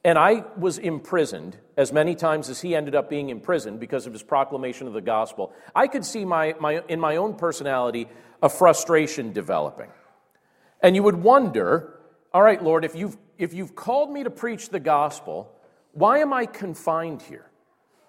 and 0.05 0.17
I 0.17 0.45
was 0.57 0.77
imprisoned 0.77 1.57
as 1.75 1.91
many 1.91 2.15
times 2.15 2.47
as 2.47 2.61
he 2.61 2.77
ended 2.77 2.95
up 2.95 3.09
being 3.09 3.27
imprisoned 3.27 3.81
because 3.81 4.07
of 4.07 4.13
his 4.13 4.23
proclamation 4.23 4.87
of 4.87 4.93
the 4.93 5.01
gospel, 5.01 5.51
I 5.75 5.87
could 5.87 6.05
see 6.05 6.23
my, 6.23 6.55
my, 6.61 6.81
in 6.87 6.97
my 6.97 7.17
own 7.17 7.35
personality 7.35 8.07
a 8.41 8.47
frustration 8.47 9.33
developing. 9.33 9.89
And 10.81 10.95
you 10.95 11.03
would 11.03 11.17
wonder, 11.17 11.99
all 12.33 12.41
right, 12.41 12.63
Lord, 12.63 12.85
if 12.85 12.95
you've, 12.95 13.17
if 13.37 13.53
you've 13.53 13.75
called 13.75 14.09
me 14.09 14.23
to 14.23 14.29
preach 14.29 14.69
the 14.69 14.79
gospel, 14.79 15.51
why 15.91 16.19
am 16.19 16.31
I 16.31 16.45
confined 16.45 17.21
here? 17.21 17.51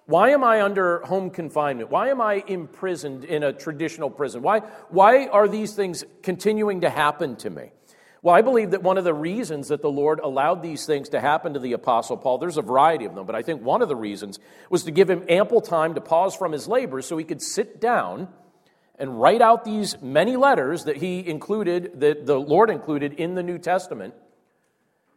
Why 0.06 0.30
am 0.30 0.44
I 0.44 0.62
under 0.62 1.00
home 1.00 1.30
confinement? 1.30 1.90
Why 1.90 2.10
am 2.10 2.20
I 2.20 2.44
imprisoned 2.46 3.24
in 3.24 3.42
a 3.42 3.52
traditional 3.52 4.08
prison? 4.08 4.40
Why, 4.40 4.60
why 4.88 5.26
are 5.26 5.48
these 5.48 5.74
things 5.74 6.04
continuing 6.22 6.82
to 6.82 6.90
happen 6.90 7.34
to 7.36 7.50
me? 7.50 7.72
Well, 8.22 8.36
I 8.36 8.42
believe 8.42 8.70
that 8.70 8.84
one 8.84 8.98
of 8.98 9.04
the 9.04 9.12
reasons 9.12 9.68
that 9.68 9.82
the 9.82 9.90
Lord 9.90 10.20
allowed 10.20 10.62
these 10.62 10.86
things 10.86 11.08
to 11.08 11.20
happen 11.20 11.54
to 11.54 11.60
the 11.60 11.72
Apostle 11.72 12.16
Paul, 12.16 12.38
there's 12.38 12.56
a 12.56 12.62
variety 12.62 13.04
of 13.04 13.16
them, 13.16 13.26
but 13.26 13.34
I 13.34 13.42
think 13.42 13.62
one 13.62 13.82
of 13.82 13.88
the 13.88 13.96
reasons 13.96 14.38
was 14.70 14.84
to 14.84 14.92
give 14.92 15.10
him 15.10 15.24
ample 15.28 15.60
time 15.60 15.94
to 15.94 16.00
pause 16.00 16.36
from 16.36 16.52
his 16.52 16.68
labors 16.68 17.04
so 17.04 17.16
he 17.16 17.24
could 17.24 17.42
sit 17.42 17.80
down 17.80 18.28
and 18.96 19.20
write 19.20 19.42
out 19.42 19.64
these 19.64 20.00
many 20.00 20.36
letters 20.36 20.84
that 20.84 20.98
he 20.98 21.26
included, 21.26 21.98
that 21.98 22.24
the 22.24 22.38
Lord 22.38 22.70
included 22.70 23.14
in 23.14 23.34
the 23.34 23.42
New 23.42 23.58
Testament, 23.58 24.14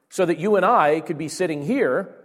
so 0.09 0.25
that 0.25 0.39
you 0.39 0.55
and 0.55 0.65
I 0.65 1.01
could 1.01 1.19
be 1.19 1.27
sitting 1.27 1.61
here 1.61 2.15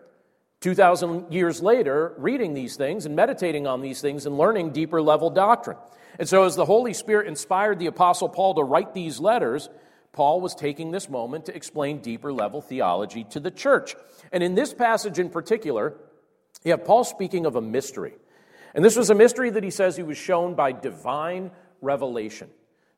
2,000 0.60 1.30
years 1.30 1.60
later 1.60 2.14
reading 2.16 2.54
these 2.54 2.76
things 2.76 3.04
and 3.04 3.14
meditating 3.14 3.66
on 3.66 3.82
these 3.82 4.00
things 4.00 4.24
and 4.24 4.38
learning 4.38 4.70
deeper 4.70 5.02
level 5.02 5.28
doctrine. 5.28 5.76
And 6.18 6.26
so, 6.26 6.44
as 6.44 6.56
the 6.56 6.64
Holy 6.64 6.94
Spirit 6.94 7.26
inspired 7.28 7.78
the 7.78 7.86
Apostle 7.86 8.30
Paul 8.30 8.54
to 8.54 8.62
write 8.62 8.94
these 8.94 9.20
letters, 9.20 9.68
Paul 10.12 10.40
was 10.40 10.54
taking 10.54 10.90
this 10.90 11.08
moment 11.08 11.46
to 11.46 11.54
explain 11.54 11.98
deeper 11.98 12.32
level 12.32 12.60
theology 12.60 13.24
to 13.30 13.40
the 13.40 13.50
church. 13.50 13.94
And 14.32 14.42
in 14.42 14.54
this 14.54 14.74
passage 14.74 15.18
in 15.18 15.30
particular, 15.30 15.94
you 16.64 16.72
have 16.72 16.84
Paul 16.84 17.04
speaking 17.04 17.46
of 17.46 17.56
a 17.56 17.60
mystery. 17.60 18.14
And 18.74 18.84
this 18.84 18.96
was 18.96 19.10
a 19.10 19.14
mystery 19.14 19.50
that 19.50 19.64
he 19.64 19.70
says 19.70 19.96
he 19.96 20.02
was 20.02 20.18
shown 20.18 20.54
by 20.54 20.72
divine 20.72 21.50
revelation. 21.80 22.48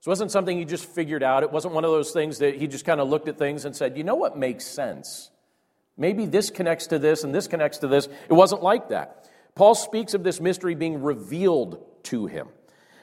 So 0.00 0.08
it 0.08 0.12
wasn't 0.12 0.32
something 0.32 0.58
he 0.58 0.64
just 0.64 0.86
figured 0.86 1.22
out. 1.22 1.42
It 1.42 1.52
wasn't 1.52 1.74
one 1.74 1.84
of 1.84 1.90
those 1.90 2.10
things 2.10 2.38
that 2.38 2.56
he 2.56 2.66
just 2.66 2.84
kind 2.84 3.00
of 3.00 3.08
looked 3.08 3.28
at 3.28 3.38
things 3.38 3.64
and 3.64 3.76
said, 3.76 3.96
you 3.96 4.04
know 4.04 4.16
what 4.16 4.36
makes 4.36 4.64
sense? 4.64 5.30
Maybe 5.96 6.26
this 6.26 6.50
connects 6.50 6.88
to 6.88 6.98
this 6.98 7.24
and 7.24 7.34
this 7.34 7.46
connects 7.46 7.78
to 7.78 7.88
this. 7.88 8.08
It 8.28 8.32
wasn't 8.32 8.62
like 8.62 8.88
that. 8.88 9.28
Paul 9.54 9.74
speaks 9.74 10.14
of 10.14 10.24
this 10.24 10.40
mystery 10.40 10.74
being 10.74 11.02
revealed 11.02 11.84
to 12.04 12.26
him. 12.26 12.48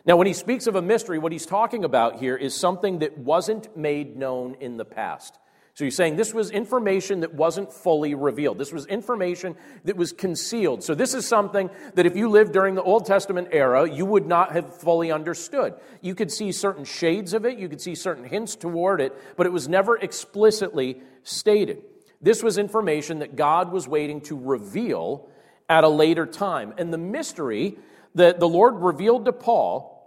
Now, 0.09 0.17
when 0.17 0.25
he 0.25 0.33
speaks 0.33 0.65
of 0.65 0.75
a 0.75 0.81
mystery, 0.81 1.19
what 1.19 1.31
he's 1.31 1.45
talking 1.45 1.83
about 1.85 2.15
here 2.15 2.35
is 2.35 2.55
something 2.55 2.97
that 2.99 3.19
wasn't 3.19 3.77
made 3.77 4.17
known 4.17 4.55
in 4.59 4.75
the 4.75 4.83
past. 4.83 5.37
So 5.75 5.83
he's 5.85 5.95
saying 5.95 6.15
this 6.15 6.33
was 6.33 6.49
information 6.49 7.19
that 7.19 7.35
wasn't 7.35 7.71
fully 7.71 8.15
revealed. 8.15 8.57
This 8.57 8.73
was 8.73 8.87
information 8.87 9.55
that 9.83 9.97
was 9.97 10.11
concealed. 10.11 10.83
So 10.83 10.95
this 10.95 11.13
is 11.13 11.27
something 11.27 11.69
that 11.93 12.07
if 12.07 12.15
you 12.15 12.27
lived 12.27 12.53
during 12.53 12.73
the 12.73 12.81
Old 12.81 13.05
Testament 13.05 13.49
era, 13.51 13.87
you 13.87 14.03
would 14.03 14.25
not 14.25 14.51
have 14.53 14.75
fully 14.79 15.11
understood. 15.11 15.75
You 16.01 16.15
could 16.15 16.31
see 16.31 16.51
certain 16.53 16.85
shades 16.85 17.35
of 17.35 17.45
it, 17.45 17.59
you 17.59 17.69
could 17.69 17.79
see 17.79 17.93
certain 17.93 18.23
hints 18.23 18.55
toward 18.55 19.01
it, 19.01 19.15
but 19.37 19.45
it 19.45 19.51
was 19.51 19.69
never 19.69 19.95
explicitly 19.95 21.03
stated. 21.21 21.83
This 22.19 22.41
was 22.41 22.57
information 22.57 23.19
that 23.19 23.35
God 23.35 23.71
was 23.71 23.87
waiting 23.87 24.21
to 24.21 24.35
reveal 24.35 25.29
at 25.69 25.83
a 25.83 25.87
later 25.87 26.25
time. 26.25 26.73
And 26.79 26.91
the 26.91 26.97
mystery 26.97 27.77
that 28.15 28.39
the 28.39 28.49
Lord 28.49 28.77
revealed 28.77 29.25
to 29.25 29.33
Paul, 29.33 29.97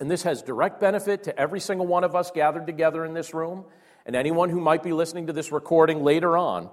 and 0.00 0.10
this 0.10 0.22
has 0.24 0.42
direct 0.42 0.80
benefit 0.80 1.22
to 1.24 1.38
every 1.38 1.60
single 1.60 1.86
one 1.86 2.04
of 2.04 2.16
us 2.16 2.30
gathered 2.30 2.66
together 2.66 3.04
in 3.04 3.14
this 3.14 3.32
room 3.32 3.64
and 4.06 4.16
anyone 4.16 4.50
who 4.50 4.60
might 4.60 4.82
be 4.82 4.92
listening 4.92 5.26
to 5.28 5.32
this 5.32 5.52
recording 5.52 6.02
later 6.02 6.36
on, 6.36 6.68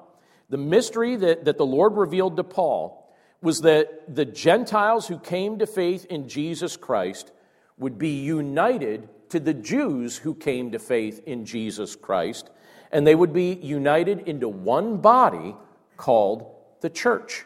the 0.49 0.57
mystery 0.57 1.15
that, 1.15 1.45
that 1.45 1.57
the 1.57 1.65
Lord 1.65 1.95
revealed 1.95 2.37
to 2.37 2.43
Paul 2.43 3.09
was 3.41 3.61
that 3.61 4.13
the 4.13 4.25
Gentiles 4.25 5.07
who 5.07 5.17
came 5.17 5.59
to 5.59 5.67
faith 5.67 6.05
in 6.05 6.27
Jesus 6.27 6.77
Christ 6.77 7.31
would 7.77 7.97
be 7.97 8.21
united 8.21 9.09
to 9.29 9.39
the 9.39 9.53
Jews 9.53 10.17
who 10.17 10.35
came 10.35 10.71
to 10.71 10.79
faith 10.79 11.21
in 11.25 11.45
Jesus 11.45 11.95
Christ, 11.95 12.49
and 12.91 13.07
they 13.07 13.15
would 13.15 13.33
be 13.33 13.53
united 13.53 14.27
into 14.27 14.47
one 14.47 14.97
body 14.97 15.55
called 15.95 16.53
the 16.81 16.89
church. 16.89 17.45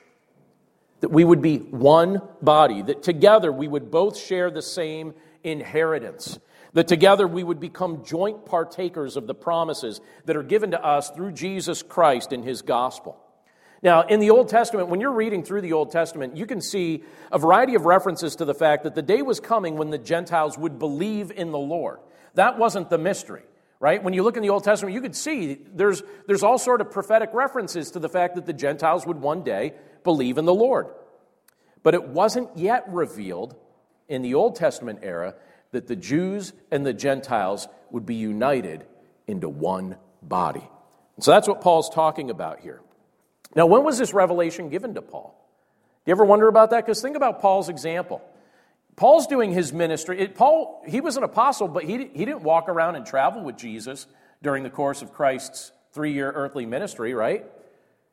That 1.01 1.09
we 1.09 1.23
would 1.23 1.41
be 1.41 1.57
one 1.57 2.21
body, 2.41 2.81
that 2.81 3.03
together 3.03 3.51
we 3.51 3.67
would 3.67 3.91
both 3.91 4.17
share 4.17 4.49
the 4.49 4.63
same 4.63 5.13
inheritance 5.45 6.39
that 6.73 6.87
together 6.89 7.25
we 7.25 7.43
would 7.43 7.59
become 7.59 8.03
joint 8.03 8.45
partakers 8.45 9.15
of 9.15 9.27
the 9.27 9.33
promises 9.33 10.01
that 10.25 10.35
are 10.35 10.43
given 10.43 10.71
to 10.71 10.85
us 10.85 11.09
through 11.09 11.31
Jesus 11.31 11.81
Christ 11.81 12.33
in 12.33 12.43
his 12.43 12.61
gospel. 12.61 13.17
Now, 13.81 14.01
in 14.01 14.19
the 14.19 14.31
Old 14.31 14.49
Testament, 14.49 14.89
when 14.89 14.99
you're 14.99 15.13
reading 15.13 15.43
through 15.43 15.61
the 15.61 15.73
Old 15.73 15.91
Testament, 15.91 16.35
you 16.35 16.45
can 16.45 16.59
see 16.59 17.03
a 17.31 17.39
variety 17.39 17.75
of 17.75 17.85
references 17.85 18.35
to 18.37 18.45
the 18.45 18.53
fact 18.53 18.83
that 18.83 18.95
the 18.95 19.01
day 19.01 19.21
was 19.21 19.39
coming 19.39 19.77
when 19.77 19.89
the 19.89 19.97
Gentiles 19.97 20.57
would 20.57 20.79
believe 20.79 21.31
in 21.31 21.51
the 21.51 21.59
Lord. 21.59 21.99
That 22.33 22.57
wasn't 22.57 22.89
the 22.89 22.97
mystery, 22.97 23.43
right? 23.79 24.03
When 24.03 24.13
you 24.13 24.23
look 24.23 24.35
in 24.35 24.43
the 24.43 24.49
Old 24.49 24.63
Testament, 24.63 24.95
you 24.95 25.01
could 25.01 25.15
see 25.15 25.59
there's, 25.73 26.03
there's 26.27 26.43
all 26.43 26.57
sort 26.57 26.81
of 26.81 26.91
prophetic 26.91 27.29
references 27.33 27.91
to 27.91 27.99
the 27.99 28.09
fact 28.09 28.35
that 28.35 28.45
the 28.45 28.53
Gentiles 28.53 29.05
would 29.05 29.21
one 29.21 29.43
day 29.43 29.73
believe 30.03 30.37
in 30.37 30.45
the 30.45 30.53
Lord. 30.53 30.87
But 31.83 31.93
it 31.93 32.03
wasn't 32.03 32.57
yet 32.57 32.85
revealed 32.89 33.55
in 34.07 34.21
the 34.21 34.33
Old 34.33 34.55
Testament 34.55 34.99
era 35.01 35.35
that 35.71 35.87
the 35.87 35.95
Jews 35.95 36.53
and 36.71 36.85
the 36.85 36.93
Gentiles 36.93 37.67
would 37.91 38.05
be 38.05 38.15
united 38.15 38.85
into 39.27 39.49
one 39.49 39.97
body. 40.21 40.67
And 41.15 41.23
so 41.23 41.31
that's 41.31 41.47
what 41.47 41.61
Paul's 41.61 41.89
talking 41.89 42.29
about 42.29 42.59
here. 42.59 42.81
Now, 43.55 43.65
when 43.65 43.83
was 43.83 43.97
this 43.97 44.13
revelation 44.13 44.69
given 44.69 44.93
to 44.95 45.01
Paul? 45.01 45.33
Do 46.05 46.09
you 46.09 46.11
ever 46.11 46.25
wonder 46.25 46.47
about 46.47 46.71
that? 46.71 46.85
Because 46.85 47.01
think 47.01 47.15
about 47.15 47.41
Paul's 47.41 47.69
example. 47.69 48.21
Paul's 48.95 49.27
doing 49.27 49.51
his 49.51 49.73
ministry. 49.73 50.19
It, 50.19 50.35
Paul, 50.35 50.83
he 50.87 51.01
was 51.01 51.17
an 51.17 51.23
apostle, 51.23 51.67
but 51.67 51.83
he, 51.83 52.09
he 52.13 52.25
didn't 52.25 52.43
walk 52.43 52.69
around 52.69 52.95
and 52.95 53.05
travel 53.05 53.43
with 53.43 53.57
Jesus 53.57 54.07
during 54.41 54.63
the 54.63 54.69
course 54.69 55.01
of 55.01 55.13
Christ's 55.13 55.71
three 55.91 56.13
year 56.13 56.31
earthly 56.31 56.65
ministry, 56.65 57.13
right? 57.13 57.45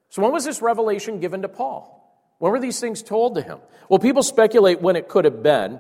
So, 0.09 0.23
when 0.23 0.33
was 0.33 0.45
this 0.45 0.63
revelation 0.63 1.21
given 1.21 1.43
to 1.43 1.49
Paul? 1.49 2.02
When 2.43 2.51
were 2.51 2.59
these 2.59 2.81
things 2.81 3.05
told 3.05 3.37
to 3.37 3.41
him? 3.41 3.61
Well, 3.89 4.01
people 4.01 4.25
speculate 4.25 4.83
when 4.83 4.97
it 4.97 5.07
could 5.07 5.27
have 5.27 5.45
been. 5.45 5.79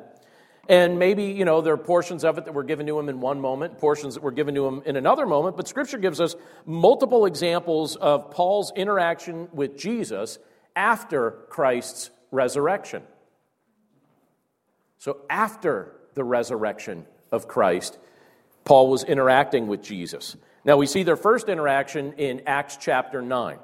And 0.68 0.96
maybe, 0.96 1.24
you 1.24 1.44
know, 1.44 1.60
there 1.60 1.74
are 1.74 1.76
portions 1.76 2.22
of 2.22 2.38
it 2.38 2.44
that 2.44 2.54
were 2.54 2.62
given 2.62 2.86
to 2.86 2.96
him 3.00 3.08
in 3.08 3.20
one 3.20 3.40
moment, 3.40 3.78
portions 3.78 4.14
that 4.14 4.22
were 4.22 4.30
given 4.30 4.54
to 4.54 4.64
him 4.68 4.80
in 4.86 4.94
another 4.94 5.26
moment, 5.26 5.56
but 5.56 5.66
Scripture 5.66 5.98
gives 5.98 6.20
us 6.20 6.36
multiple 6.64 7.26
examples 7.26 7.96
of 7.96 8.30
Paul's 8.30 8.70
interaction 8.76 9.48
with 9.52 9.76
Jesus 9.76 10.38
after 10.76 11.32
Christ's 11.48 12.10
resurrection. 12.30 13.02
So, 14.98 15.16
after 15.28 15.96
the 16.14 16.22
resurrection 16.22 17.06
of 17.32 17.48
Christ, 17.48 17.98
Paul 18.64 18.88
was 18.88 19.02
interacting 19.02 19.66
with 19.66 19.82
Jesus. 19.82 20.36
Now, 20.64 20.76
we 20.76 20.86
see 20.86 21.02
their 21.02 21.16
first 21.16 21.48
interaction 21.48 22.12
in 22.18 22.42
Acts 22.46 22.76
chapter 22.80 23.20
9. 23.20 23.58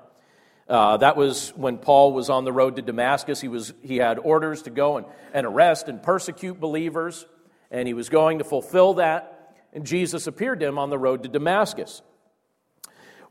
Uh, 0.69 0.99
that 0.99 1.17
was 1.17 1.51
when 1.57 1.79
Paul 1.79 2.13
was 2.13 2.29
on 2.29 2.45
the 2.45 2.53
road 2.53 2.77
to 2.77 2.83
Damascus. 2.83 3.41
He, 3.41 3.49
was, 3.49 3.73
he 3.83 3.97
had 3.97 4.19
orders 4.19 4.63
to 4.63 4.71
go 4.71 4.99
and, 4.99 5.07
and 5.33 5.47
arrest 5.47 5.89
and 5.89 6.03
persecute 6.03 6.61
believers, 6.61 7.27
and 7.71 7.89
he 7.89 7.95
was 7.95 8.11
going 8.11 8.39
to 8.39 8.45
fulfill 8.45 8.95
that. 8.95 9.57
And 9.73 9.87
Jesus 9.87 10.27
appeared 10.27 10.61
to 10.61 10.67
him 10.67 10.79
on 10.79 10.91
the 10.91 10.99
road 10.99 11.23
to 11.23 11.29
Damascus. 11.29 12.03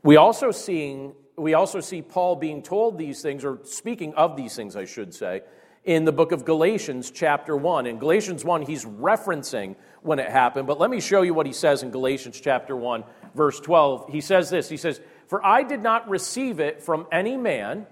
We 0.02 0.16
also, 0.16 0.50
seeing, 0.50 1.14
we 1.36 1.54
also 1.54 1.80
see 1.80 2.02
Paul 2.02 2.36
being 2.36 2.62
told 2.62 2.98
these 2.98 3.22
things, 3.22 3.44
or 3.44 3.60
speaking 3.64 4.14
of 4.14 4.36
these 4.36 4.56
things, 4.56 4.74
I 4.74 4.84
should 4.84 5.14
say, 5.14 5.42
in 5.84 6.04
the 6.04 6.12
book 6.12 6.32
of 6.32 6.44
Galatians, 6.44 7.10
chapter 7.10 7.56
1. 7.56 7.86
In 7.86 7.98
Galatians 7.98 8.44
1, 8.44 8.62
he's 8.62 8.84
referencing 8.84 9.76
when 10.02 10.18
it 10.18 10.28
happened, 10.28 10.66
but 10.66 10.78
let 10.78 10.90
me 10.90 11.00
show 11.00 11.22
you 11.22 11.34
what 11.34 11.46
he 11.46 11.52
says 11.52 11.82
in 11.82 11.90
Galatians, 11.90 12.40
chapter 12.40 12.76
1, 12.76 13.04
verse 13.34 13.58
12. 13.60 14.10
He 14.10 14.20
says 14.20 14.50
this 14.50 14.68
He 14.68 14.76
says, 14.76 15.00
for 15.28 15.44
I 15.44 15.62
did 15.62 15.82
not 15.82 16.08
receive 16.08 16.58
it 16.58 16.82
from 16.82 17.06
any 17.12 17.36
man, 17.36 17.86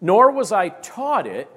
nor 0.00 0.32
was 0.32 0.50
I 0.50 0.70
taught 0.70 1.26
it, 1.26 1.48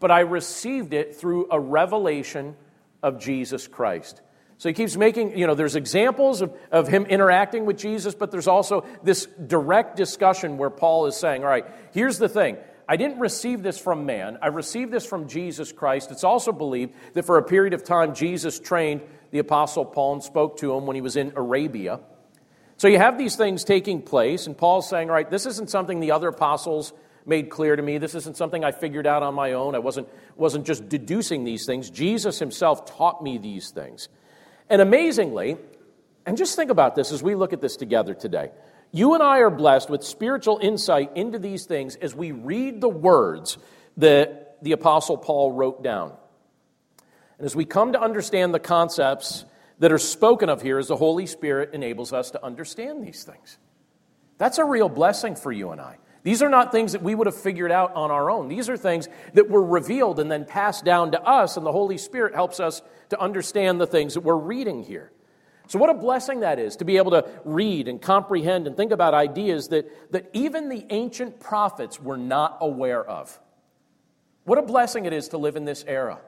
but 0.00 0.10
I 0.10 0.20
received 0.20 0.92
it 0.92 1.16
through 1.16 1.48
a 1.50 1.58
revelation 1.58 2.56
of 3.02 3.20
Jesus 3.20 3.66
Christ. 3.66 4.20
So 4.58 4.68
he 4.68 4.72
keeps 4.72 4.96
making, 4.96 5.38
you 5.38 5.46
know, 5.46 5.54
there's 5.54 5.76
examples 5.76 6.42
of, 6.42 6.52
of 6.72 6.88
him 6.88 7.06
interacting 7.06 7.64
with 7.64 7.78
Jesus, 7.78 8.16
but 8.16 8.32
there's 8.32 8.48
also 8.48 8.84
this 9.04 9.26
direct 9.26 9.96
discussion 9.96 10.58
where 10.58 10.70
Paul 10.70 11.06
is 11.06 11.16
saying, 11.16 11.44
all 11.44 11.48
right, 11.48 11.64
here's 11.92 12.18
the 12.18 12.28
thing. 12.28 12.56
I 12.88 12.96
didn't 12.96 13.20
receive 13.20 13.62
this 13.62 13.78
from 13.78 14.06
man. 14.06 14.38
I 14.42 14.48
received 14.48 14.90
this 14.90 15.06
from 15.06 15.28
Jesus 15.28 15.70
Christ. 15.70 16.10
It's 16.10 16.24
also 16.24 16.50
believed 16.50 16.94
that 17.12 17.24
for 17.24 17.38
a 17.38 17.42
period 17.42 17.74
of 17.74 17.84
time, 17.84 18.14
Jesus 18.14 18.58
trained 18.58 19.02
the 19.30 19.38
Apostle 19.38 19.84
Paul 19.84 20.14
and 20.14 20.22
spoke 20.22 20.56
to 20.58 20.74
him 20.74 20.86
when 20.86 20.96
he 20.96 21.02
was 21.02 21.16
in 21.16 21.34
Arabia. 21.36 22.00
So 22.78 22.86
you 22.86 22.98
have 22.98 23.18
these 23.18 23.34
things 23.34 23.64
taking 23.64 24.02
place, 24.02 24.46
and 24.46 24.56
Paul's 24.56 24.88
saying, 24.88 25.08
right, 25.08 25.28
this 25.28 25.46
isn't 25.46 25.68
something 25.68 25.98
the 25.98 26.12
other 26.12 26.28
apostles 26.28 26.92
made 27.26 27.50
clear 27.50 27.74
to 27.74 27.82
me. 27.82 27.98
This 27.98 28.14
isn't 28.14 28.36
something 28.36 28.62
I 28.62 28.70
figured 28.70 29.06
out 29.06 29.24
on 29.24 29.34
my 29.34 29.52
own. 29.52 29.74
I 29.74 29.80
wasn't, 29.80 30.08
wasn't 30.36 30.64
just 30.64 30.88
deducing 30.88 31.42
these 31.42 31.66
things. 31.66 31.90
Jesus 31.90 32.38
himself 32.38 32.86
taught 32.86 33.20
me 33.22 33.36
these 33.36 33.70
things. 33.70 34.08
And 34.70 34.80
amazingly, 34.80 35.56
and 36.24 36.36
just 36.36 36.54
think 36.54 36.70
about 36.70 36.94
this 36.94 37.10
as 37.10 37.20
we 37.20 37.34
look 37.34 37.52
at 37.52 37.60
this 37.60 37.76
together 37.76 38.14
today. 38.14 38.50
You 38.92 39.14
and 39.14 39.24
I 39.24 39.38
are 39.38 39.50
blessed 39.50 39.90
with 39.90 40.04
spiritual 40.04 40.60
insight 40.62 41.16
into 41.16 41.40
these 41.40 41.66
things 41.66 41.96
as 41.96 42.14
we 42.14 42.30
read 42.30 42.80
the 42.80 42.88
words 42.88 43.58
that 43.96 44.56
the 44.62 44.72
Apostle 44.72 45.18
Paul 45.18 45.50
wrote 45.50 45.82
down. 45.82 46.12
And 47.38 47.44
as 47.44 47.56
we 47.56 47.64
come 47.64 47.92
to 47.92 48.00
understand 48.00 48.54
the 48.54 48.60
concepts 48.60 49.44
that 49.78 49.92
are 49.92 49.98
spoken 49.98 50.48
of 50.48 50.62
here 50.62 50.78
as 50.78 50.88
the 50.88 50.96
Holy 50.96 51.26
Spirit 51.26 51.70
enables 51.72 52.12
us 52.12 52.30
to 52.32 52.44
understand 52.44 53.02
these 53.02 53.24
things. 53.24 53.58
That's 54.38 54.58
a 54.58 54.64
real 54.64 54.88
blessing 54.88 55.36
for 55.36 55.52
you 55.52 55.70
and 55.70 55.80
I. 55.80 55.98
These 56.22 56.42
are 56.42 56.48
not 56.48 56.72
things 56.72 56.92
that 56.92 57.02
we 57.02 57.14
would 57.14 57.26
have 57.26 57.36
figured 57.36 57.70
out 57.70 57.94
on 57.94 58.10
our 58.10 58.30
own. 58.30 58.48
These 58.48 58.68
are 58.68 58.76
things 58.76 59.08
that 59.34 59.48
were 59.48 59.64
revealed 59.64 60.18
and 60.18 60.30
then 60.30 60.44
passed 60.44 60.84
down 60.84 61.12
to 61.12 61.22
us, 61.22 61.56
and 61.56 61.64
the 61.64 61.72
Holy 61.72 61.96
Spirit 61.96 62.34
helps 62.34 62.60
us 62.60 62.82
to 63.10 63.20
understand 63.20 63.80
the 63.80 63.86
things 63.86 64.14
that 64.14 64.20
we're 64.20 64.36
reading 64.36 64.82
here. 64.82 65.12
So, 65.68 65.78
what 65.78 65.90
a 65.90 65.94
blessing 65.94 66.40
that 66.40 66.58
is 66.58 66.76
to 66.76 66.84
be 66.84 66.96
able 66.96 67.10
to 67.12 67.28
read 67.44 67.88
and 67.88 68.00
comprehend 68.00 68.66
and 68.66 68.76
think 68.76 68.90
about 68.90 69.14
ideas 69.14 69.68
that, 69.68 70.12
that 70.12 70.30
even 70.32 70.68
the 70.68 70.86
ancient 70.90 71.40
prophets 71.40 72.00
were 72.00 72.16
not 72.16 72.58
aware 72.60 73.04
of. 73.04 73.38
What 74.44 74.58
a 74.58 74.62
blessing 74.62 75.04
it 75.04 75.12
is 75.12 75.28
to 75.28 75.38
live 75.38 75.56
in 75.56 75.66
this 75.66 75.84
era. 75.86 76.20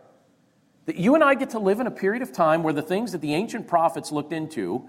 That 0.90 0.98
you 0.98 1.14
and 1.14 1.22
I 1.22 1.36
get 1.36 1.50
to 1.50 1.60
live 1.60 1.78
in 1.78 1.86
a 1.86 1.90
period 1.92 2.20
of 2.20 2.32
time 2.32 2.64
where 2.64 2.72
the 2.72 2.82
things 2.82 3.12
that 3.12 3.20
the 3.20 3.34
ancient 3.34 3.68
prophets 3.68 4.10
looked 4.10 4.32
into 4.32 4.88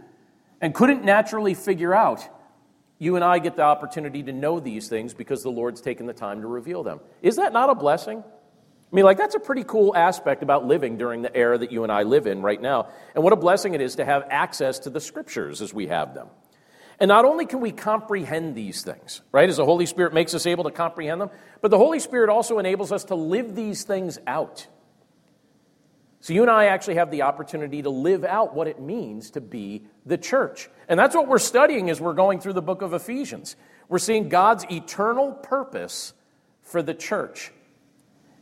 and 0.60 0.74
couldn't 0.74 1.06
naturally 1.06 1.54
figure 1.54 1.94
out, 1.94 2.28
you 2.98 3.18
and 3.18 3.24
I 3.24 3.38
get 3.38 3.56
the 3.56 3.62
opportunity 3.62 4.24
to 4.24 4.32
know 4.34 4.60
these 4.60 4.90
things 4.90 5.14
because 5.14 5.44
the 5.44 5.52
Lord's 5.52 5.80
taken 5.80 6.08
the 6.08 6.14
time 6.14 6.42
to 6.42 6.48
reveal 6.48 6.82
them. 6.82 7.02
Is 7.22 7.36
that 7.36 7.54
not 7.54 7.70
a 7.70 7.76
blessing? 7.76 8.18
I 8.18 8.96
mean, 8.96 9.06
like, 9.06 9.20
that's 9.20 9.36
a 9.36 9.40
pretty 9.40 9.64
cool 9.64 9.96
aspect 9.96 10.42
about 10.42 10.66
living 10.66 10.98
during 10.98 11.22
the 11.22 11.38
era 11.38 11.60
that 11.60 11.72
you 11.72 11.84
and 11.84 11.92
I 11.92 12.02
live 12.02 12.26
in 12.26 12.42
right 12.42 12.60
now. 12.60 12.88
And 13.14 13.24
what 13.24 13.32
a 13.32 13.36
blessing 13.36 13.76
it 13.76 13.82
is 13.82 13.98
to 13.98 14.04
have 14.04 14.24
access 14.32 14.80
to 14.80 14.90
the 14.90 15.00
scriptures 15.00 15.62
as 15.62 15.72
we 15.72 15.86
have 15.86 16.16
them. 16.16 16.30
And 17.00 17.10
not 17.10 17.26
only 17.26 17.46
can 17.46 17.60
we 17.60 17.72
comprehend 17.72 18.56
these 18.56 18.82
things, 18.82 19.22
right, 19.32 19.48
as 19.48 19.58
the 19.58 19.66
Holy 19.66 19.86
Spirit 19.86 20.16
makes 20.16 20.34
us 20.34 20.48
able 20.48 20.64
to 20.64 20.72
comprehend 20.72 21.22
them, 21.22 21.30
but 21.62 21.70
the 21.70 21.78
Holy 21.78 22.00
Spirit 22.00 22.32
also 22.32 22.58
enables 22.58 22.92
us 22.92 23.04
to 23.04 23.14
live 23.14 23.54
these 23.54 23.84
things 23.84 24.18
out. 24.26 24.66
So 26.22 26.34
you 26.34 26.44
and 26.44 26.52
I 26.52 26.66
actually 26.66 26.96
have 26.96 27.10
the 27.10 27.24
opportunity 27.24 27.82
to 27.82 27.90
live 27.90 28.24
out 28.24 28.54
what 28.54 28.68
it 28.68 28.80
means 28.80 29.32
to 29.32 29.42
be 29.42 29.86
the 30.06 30.20
church. 30.20 30.70
And 30.88 31.00
that's 31.00 31.16
what 31.16 31.28
we're 31.28 31.40
studying 31.40 31.90
as 31.90 32.00
we're 32.00 32.14
going 32.14 32.40
through 32.40 32.54
the 32.54 32.62
book 32.62 32.84
of 32.84 32.94
Ephesians. 32.94 33.56
We're 33.90 33.98
seeing 33.98 34.30
God's 34.30 34.64
eternal 34.70 35.32
purpose 35.32 36.14
for 36.62 36.84
the 36.84 36.94
church. 36.94 37.52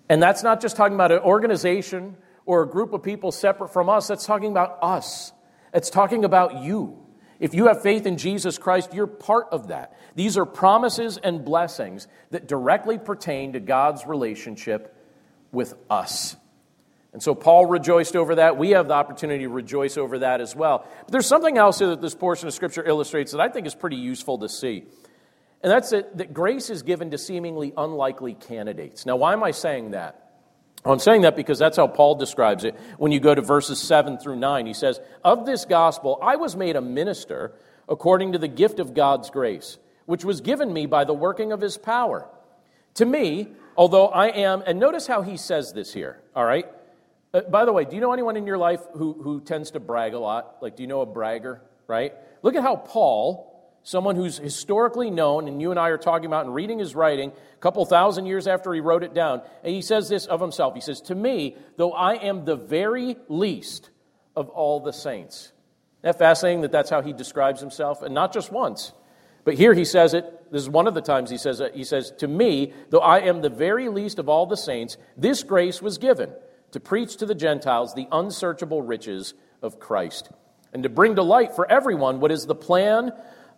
And 0.10 0.22
that's 0.22 0.44
not 0.44 0.60
just 0.60 0.76
talking 0.76 0.96
about 0.96 1.14
an 1.14 1.20
organization 1.20 2.18
or 2.46 2.64
a 2.64 2.68
group 2.68 2.92
of 2.92 3.02
people 3.02 3.32
separate 3.32 3.72
from 3.72 3.90
us, 3.90 4.08
that's 4.08 4.26
talking 4.26 4.52
about 4.52 4.80
us. 4.82 5.32
It's 5.74 5.90
talking 5.90 6.26
about 6.26 6.64
you. 6.64 6.98
If 7.40 7.54
you 7.54 7.68
have 7.68 7.82
faith 7.82 8.06
in 8.06 8.18
Jesus 8.18 8.58
Christ, 8.58 8.94
you're 8.94 9.08
part 9.08 9.48
of 9.52 9.70
that. 9.70 9.98
These 10.16 10.38
are 10.38 10.46
promises 10.46 11.18
and 11.18 11.46
blessings 11.46 12.08
that 12.32 12.48
directly 12.48 12.98
pertain 12.98 13.54
to 13.54 13.62
God's 13.62 14.06
relationship 14.06 14.96
with 15.52 15.76
us. 15.90 16.36
And 17.12 17.24
so 17.24 17.34
Paul 17.34 17.66
rejoiced 17.66 18.16
over 18.16 18.36
that. 18.36 18.58
We 18.58 18.72
have 18.72 18.88
the 18.88 18.94
opportunity 18.94 19.46
to 19.46 19.50
rejoice 19.50 19.98
over 19.98 20.20
that 20.20 20.42
as 20.42 20.56
well. 20.56 20.86
But 21.06 21.12
there's 21.12 21.28
something 21.28 21.58
else 21.58 21.80
here 21.80 21.90
that 21.90 22.02
this 22.02 22.14
portion 22.14 22.48
of 22.48 22.54
Scripture 22.54 22.88
illustrates 22.88 23.32
that 23.32 23.42
I 23.42 23.50
think 23.50 23.66
is 23.66 23.74
pretty 23.74 23.96
useful 23.96 24.38
to 24.40 24.50
see. 24.50 24.84
And 25.62 25.72
that's 25.72 25.92
it, 25.92 26.18
that 26.18 26.34
grace 26.34 26.70
is 26.70 26.84
given 26.84 27.12
to 27.12 27.18
seemingly 27.18 27.74
unlikely 27.76 28.36
candidates. 28.36 29.06
Now, 29.06 29.16
why 29.16 29.34
am 29.34 29.44
I 29.44 29.52
saying 29.52 29.92
that? 29.92 30.30
I'm 30.86 31.00
saying 31.00 31.24
that 31.24 31.36
because 31.36 31.60
that's 31.60 31.76
how 31.76 31.88
Paul 31.88 32.16
describes 32.16 32.64
it 32.64 32.76
when 32.98 33.12
you 33.12 33.20
go 33.20 33.36
to 33.36 33.42
verses 33.42 33.82
7 33.82 34.18
through 34.18 34.38
9. 34.38 34.66
He 34.66 34.74
says, 34.74 35.02
Of 35.26 35.46
this 35.46 35.66
gospel 35.66 36.20
I 36.22 36.38
was 36.38 36.56
made 36.56 36.76
a 36.76 36.82
minister 36.82 37.54
according 37.90 38.34
to 38.34 38.38
the 38.38 38.48
gift 38.48 38.80
of 38.80 38.94
God's 38.94 39.30
grace, 39.30 39.78
which 40.06 40.24
was 40.24 40.40
given 40.42 40.72
me 40.72 40.86
by 40.86 41.04
the 41.04 41.14
working 41.14 41.52
of 41.52 41.60
his 41.60 41.78
power. 41.78 42.30
To 42.96 43.06
me, 43.06 43.48
although 43.76 44.08
I 44.08 44.28
am, 44.28 44.64
and 44.66 44.80
notice 44.80 45.08
how 45.08 45.22
he 45.22 45.36
says 45.36 45.74
this 45.74 45.94
here, 45.94 46.22
all 46.36 46.46
right? 46.46 46.66
Uh, 47.34 47.42
by 47.42 47.66
the 47.66 47.74
way, 47.74 47.86
do 47.86 47.96
you 47.96 48.02
know 48.02 48.14
anyone 48.14 48.38
in 48.38 48.48
your 48.48 48.58
life 48.58 48.82
who, 48.94 49.14
who 49.14 49.42
tends 49.42 49.72
to 49.72 49.80
brag 49.80 50.14
a 50.14 50.20
lot? 50.20 50.58
Like, 50.62 50.76
do 50.76 50.84
you 50.84 50.88
know 50.88 51.02
a 51.02 51.06
bragger, 51.06 51.62
right? 51.88 52.14
Look 52.42 52.56
at 52.56 52.64
how 52.64 52.76
Paul, 52.76 53.78
someone 53.84 54.16
who's 54.16 54.38
historically 54.38 55.12
known, 55.12 55.48
and 55.48 55.62
you 55.62 55.70
and 55.70 55.80
I 55.80 55.90
are 55.90 55.98
talking 55.98 56.26
about 56.26 56.46
and 56.46 56.56
reading 56.56 56.80
his 56.80 56.96
writing 56.96 57.32
a 57.32 57.60
couple 57.60 57.86
thousand 57.86 58.26
years 58.26 58.48
after 58.48 58.74
he 58.74 58.80
wrote 58.80 59.04
it 59.04 59.14
down, 59.14 59.42
and 59.64 59.74
he 59.74 59.82
says 59.82 60.10
this 60.10 60.26
of 60.26 60.42
himself. 60.42 60.74
He 60.74 60.82
says, 60.82 61.02
To 61.02 61.16
me, 61.16 61.56
though 61.78 61.92
I 61.92 62.14
am 62.16 62.46
the 62.46 62.56
very 62.56 63.16
least 63.28 63.92
of 64.36 64.50
all 64.50 64.80
the 64.80 64.94
saints. 64.94 65.52
Isn't 66.02 66.18
that 66.18 66.18
fascinating 66.18 66.62
that 66.62 66.72
that's 66.72 66.90
how 66.90 67.02
he 67.02 67.14
describes 67.14 67.62
himself? 67.62 68.02
And 68.02 68.16
not 68.16 68.34
just 68.34 68.52
once. 68.52 68.94
But 69.44 69.54
here 69.54 69.74
he 69.74 69.86
says 69.86 70.14
it, 70.14 70.26
this 70.52 70.62
is 70.62 70.70
one 70.70 70.88
of 70.88 70.94
the 70.94 71.02
times 71.02 71.30
he 71.30 71.38
says 71.38 71.60
it. 71.60 71.76
He 71.76 71.84
says, 71.84 72.12
To 72.20 72.28
me, 72.28 72.74
though 72.90 73.00
I 73.00 73.20
am 73.20 73.42
the 73.42 73.50
very 73.50 73.88
least 73.88 74.18
of 74.18 74.30
all 74.30 74.48
the 74.48 74.58
saints, 74.58 74.98
this 75.16 75.44
grace 75.44 75.82
was 75.82 76.00
given 76.00 76.32
to 76.72 76.80
preach 76.80 77.18
to 77.18 77.26
the 77.26 77.36
Gentiles 77.36 77.94
the 77.94 78.08
unsearchable 78.12 78.82
riches 78.82 79.34
of 79.62 79.80
Christ, 79.80 80.30
and 80.74 80.84
to 80.84 80.90
bring 80.90 81.16
to 81.16 81.24
light 81.24 81.56
for 81.56 81.70
everyone 81.70 82.20
what 82.20 82.32
is 82.32 82.46
the 82.46 82.56
plan 82.56 83.12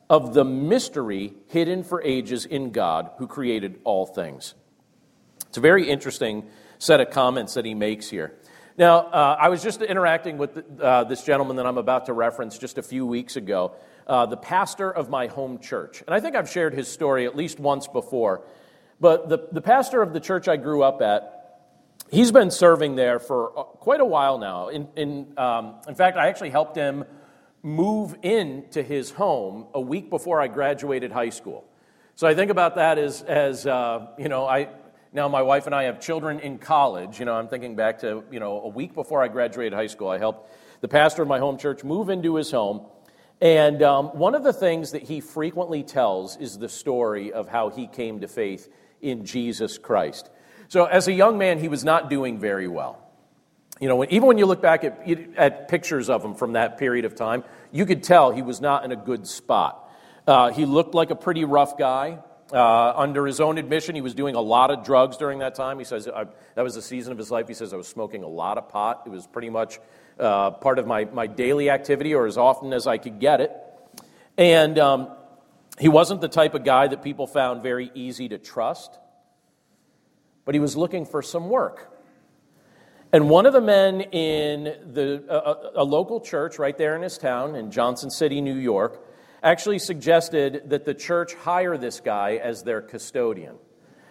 of 0.10 0.34
the 0.34 0.44
mystery 0.44 1.34
hidden 1.48 1.84
for 1.84 2.02
ages 2.02 2.46
in 2.46 2.72
God 2.72 3.12
who 3.18 3.28
created 3.28 3.80
all 3.84 4.06
things. 4.06 4.56
It's 5.48 5.58
a 5.58 5.62
very 5.62 5.90
interesting 5.90 6.48
set 6.80 7.00
of 7.00 7.12
comments 7.12 7.54
that 7.54 7.66
he 7.66 7.74
makes 7.74 8.10
here. 8.10 8.34
Now, 8.78 9.00
uh, 9.00 9.38
I 9.40 9.50
was 9.50 9.62
just 9.62 9.82
interacting 9.82 10.38
with 10.38 10.64
uh, 10.82 11.04
this 11.04 11.24
gentleman 11.24 11.58
that 11.58 11.66
I'm 11.66 11.78
about 11.78 12.08
to 12.08 12.14
reference 12.14 12.58
just 12.58 12.78
a 12.78 12.82
few 12.82 13.06
weeks 13.06 13.36
ago, 13.36 13.74
uh, 14.08 14.26
the 14.26 14.38
pastor 14.38 14.90
of 14.90 15.10
my 15.10 15.28
home 15.28 15.60
church. 15.60 16.02
And 16.06 16.16
I 16.16 16.20
think 16.20 16.36
I've 16.36 16.50
shared 16.50 16.74
his 16.74 16.88
story 16.88 17.26
at 17.26 17.36
least 17.36 17.60
once 17.60 17.88
before. 17.88 18.44
But 19.00 19.30
the, 19.30 19.48
the 19.52 19.62
pastor 19.62 20.02
of 20.02 20.14
the 20.14 20.20
church 20.20 20.48
I 20.48 20.58
grew 20.58 20.84
up 20.84 21.02
at 21.02 21.41
he's 22.12 22.32
been 22.32 22.52
serving 22.52 22.96
there 22.96 23.18
for 23.18 23.58
uh, 23.58 23.64
quite 23.64 24.02
a 24.02 24.06
while 24.06 24.38
now. 24.38 24.68
In, 24.68 24.88
in, 24.96 25.34
um, 25.38 25.76
in 25.88 25.96
fact, 25.96 26.18
I 26.18 26.28
actually 26.28 26.52
helped 26.52 26.76
him 26.76 27.06
move 27.64 28.16
into 28.22 28.84
his 28.84 29.12
home 29.12 29.68
a 29.74 29.82
week 29.82 30.10
before 30.10 30.42
I 30.42 30.48
graduated 30.48 31.12
high 31.12 31.30
school. 31.30 31.66
So 32.16 32.28
I 32.28 32.36
think 32.36 32.52
about 32.52 32.76
that 32.76 32.98
as, 32.98 33.22
as 33.22 33.66
uh, 33.66 34.08
you 34.20 34.30
know, 34.30 34.46
I, 34.46 34.70
now 35.14 35.28
my 35.28 35.42
wife 35.42 35.66
and 35.66 35.74
I 35.74 35.84
have 35.84 36.00
children 36.00 36.40
in 36.40 36.58
college. 36.58 37.20
You 37.20 37.26
know, 37.26 37.34
I'm 37.34 37.48
thinking 37.48 37.76
back 37.76 38.00
to, 38.00 38.24
you 38.32 38.40
know, 38.40 38.62
a 38.62 38.68
week 38.68 38.94
before 38.94 39.24
I 39.24 39.28
graduated 39.28 39.74
high 39.74 39.88
school, 39.88 40.10
I 40.10 40.18
helped 40.18 40.52
the 40.82 40.88
pastor 40.88 41.22
of 41.22 41.28
my 41.28 41.40
home 41.40 41.58
church 41.58 41.84
move 41.84 42.10
into 42.10 42.36
his 42.36 42.52
home. 42.52 42.86
And 43.40 43.82
um, 43.82 44.08
one 44.08 44.36
of 44.36 44.44
the 44.44 44.54
things 44.54 44.92
that 44.92 45.04
he 45.04 45.20
frequently 45.20 45.84
tells 45.84 46.38
is 46.38 46.58
the 46.58 46.70
story 46.70 47.32
of 47.32 47.48
how 47.48 47.70
he 47.70 47.88
came 47.88 48.22
to 48.22 48.28
faith 48.28 48.70
in 49.02 49.26
Jesus 49.26 49.78
Christ. 49.78 50.30
So, 50.72 50.86
as 50.86 51.10
a 51.10 51.12
young 51.12 51.38
man, 51.38 51.60
he 51.60 51.68
was 51.68 51.84
not 51.84 52.10
doing 52.10 52.40
very 52.40 52.70
well. 52.70 52.98
You 53.82 53.90
know, 53.90 54.06
even 54.06 54.26
when 54.26 54.38
you 54.38 54.46
look 54.46 54.62
back 54.62 54.86
at, 54.86 55.06
at 55.36 55.68
pictures 55.68 56.10
of 56.10 56.24
him 56.24 56.34
from 56.34 56.54
that 56.54 56.78
period 56.78 57.04
of 57.04 57.14
time, 57.14 57.44
you 57.74 57.86
could 57.86 58.04
tell 58.04 58.32
he 58.32 58.42
was 58.42 58.62
not 58.62 58.86
in 58.86 58.94
a 58.94 58.96
good 58.96 59.28
spot. 59.28 59.92
Uh, 60.26 60.50
he 60.52 60.66
looked 60.66 60.96
like 60.96 61.10
a 61.10 61.16
pretty 61.16 61.44
rough 61.44 61.78
guy. 61.78 62.20
Uh, 62.54 62.94
under 62.96 63.26
his 63.26 63.42
own 63.42 63.58
admission, 63.58 63.96
he 63.96 64.02
was 64.02 64.14
doing 64.14 64.36
a 64.36 64.40
lot 64.40 64.72
of 64.72 64.86
drugs 64.86 65.18
during 65.18 65.40
that 65.40 65.56
time. 65.56 65.78
He 65.78 65.84
says 65.84 66.08
I, 66.08 66.28
that 66.56 66.62
was 66.62 66.76
the 66.76 66.82
season 66.82 67.12
of 67.12 67.18
his 67.18 67.30
life. 67.30 67.50
He 67.50 67.54
says 67.54 67.74
I 67.74 67.76
was 67.76 67.90
smoking 67.90 68.24
a 68.24 68.30
lot 68.30 68.58
of 68.58 68.70
pot. 68.70 69.04
It 69.06 69.10
was 69.10 69.28
pretty 69.28 69.50
much 69.50 69.78
uh, 70.18 70.52
part 70.52 70.80
of 70.80 70.88
my, 70.88 71.04
my 71.04 71.28
daily 71.28 71.70
activity, 71.70 72.16
or 72.16 72.28
as 72.28 72.38
often 72.38 72.72
as 72.72 72.88
I 72.88 72.98
could 72.98 73.20
get 73.20 73.42
it. 73.42 73.52
And 74.38 74.80
um, 74.80 75.10
he 75.78 75.90
wasn't 75.90 76.22
the 76.22 76.30
type 76.30 76.54
of 76.54 76.64
guy 76.64 76.88
that 76.88 77.04
people 77.04 77.28
found 77.28 77.62
very 77.62 77.92
easy 77.94 78.30
to 78.30 78.38
trust 78.38 78.98
but 80.52 80.56
he 80.56 80.60
was 80.60 80.76
looking 80.76 81.06
for 81.06 81.22
some 81.22 81.48
work. 81.48 81.98
And 83.14 83.30
one 83.30 83.46
of 83.46 83.54
the 83.54 83.62
men 83.62 84.02
in 84.02 84.66
the, 84.92 85.24
a, 85.30 85.82
a, 85.82 85.86
local 85.86 86.20
church 86.20 86.60
right 86.60 86.78
there 86.78 86.94
in 86.94 87.04
his 87.04 87.18
town 87.18 87.56
in 87.56 87.72
Johnson 87.72 88.10
City, 88.12 88.42
New 88.42 88.58
York, 88.58 89.02
actually 89.42 89.80
suggested 89.80 90.64
that 90.66 90.84
the 90.84 90.94
church 90.94 91.36
hire 91.36 91.78
this 91.78 92.02
guy 92.02 92.36
as 92.36 92.64
their 92.64 92.82
custodian. 92.82 93.56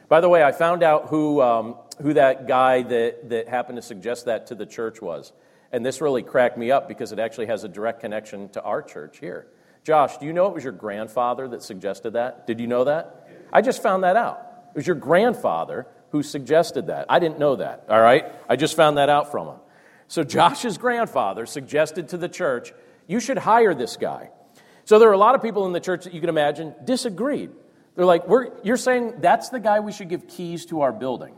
By 0.09 0.22
the 0.22 0.31
way, 0.31 0.42
I 0.42 0.53
found 0.53 0.83
out 0.83 1.09
who, 1.09 1.42
um, 1.42 1.76
who 2.00 2.14
that 2.14 2.48
guy 2.48 2.85
that, 2.85 3.29
that 3.29 3.46
happened 3.46 3.76
to 3.76 3.83
suggest 3.83 4.24
that 4.24 4.46
to 4.46 4.55
the 4.55 4.64
church 4.64 5.03
was. 5.03 5.35
And 5.72 5.85
this 5.85 6.00
really 6.00 6.22
cracked 6.22 6.57
me 6.57 6.70
up 6.70 6.88
because 6.88 7.12
it 7.12 7.18
actually 7.18 7.48
has 7.48 7.64
a 7.64 7.68
direct 7.68 8.00
connection 8.00 8.48
to 8.53 8.62
our 8.62 8.81
church 8.81 9.18
here. 9.18 9.46
Josh, 9.85 10.16
do 10.16 10.24
you 10.24 10.33
know 10.33 10.46
it 10.46 10.55
was 10.55 10.64
your 10.64 10.72
grandfather 10.72 11.48
that 11.48 11.62
suggested 11.62 12.14
that? 12.14 12.46
Did 12.46 12.61
you 12.61 12.66
know 12.66 12.85
that? 12.85 13.29
I 13.53 13.61
just 13.61 13.83
found 13.83 14.05
that 14.05 14.16
out. 14.16 14.46
It 14.70 14.76
was 14.76 14.87
your 14.87 14.96
grandfather 14.96 15.87
who 16.10 16.22
suggested 16.22 16.88
that. 16.88 17.06
I 17.08 17.18
didn't 17.18 17.38
know 17.38 17.56
that, 17.56 17.84
all 17.88 18.00
right? 18.00 18.26
I 18.48 18.56
just 18.56 18.76
found 18.76 18.98
that 18.98 19.08
out 19.08 19.30
from 19.30 19.46
him. 19.46 19.56
So 20.08 20.24
Josh's 20.24 20.76
grandfather 20.76 21.46
suggested 21.46 22.08
to 22.08 22.16
the 22.16 22.28
church, 22.28 22.72
you 23.06 23.20
should 23.20 23.38
hire 23.38 23.74
this 23.74 23.96
guy. 23.96 24.30
So 24.84 24.98
there 24.98 25.08
are 25.08 25.14
a 25.14 25.18
lot 25.18 25.34
of 25.34 25.42
people 25.42 25.66
in 25.66 25.72
the 25.72 25.80
church 25.80 26.04
that 26.04 26.14
you 26.14 26.20
can 26.20 26.28
imagine 26.28 26.74
disagreed. 26.84 27.50
They're 27.94 28.04
like, 28.04 28.24
You're 28.62 28.76
saying 28.76 29.14
that's 29.20 29.50
the 29.50 29.60
guy 29.60 29.80
we 29.80 29.92
should 29.92 30.08
give 30.08 30.26
keys 30.26 30.66
to 30.66 30.80
our 30.80 30.92
building. 30.92 31.34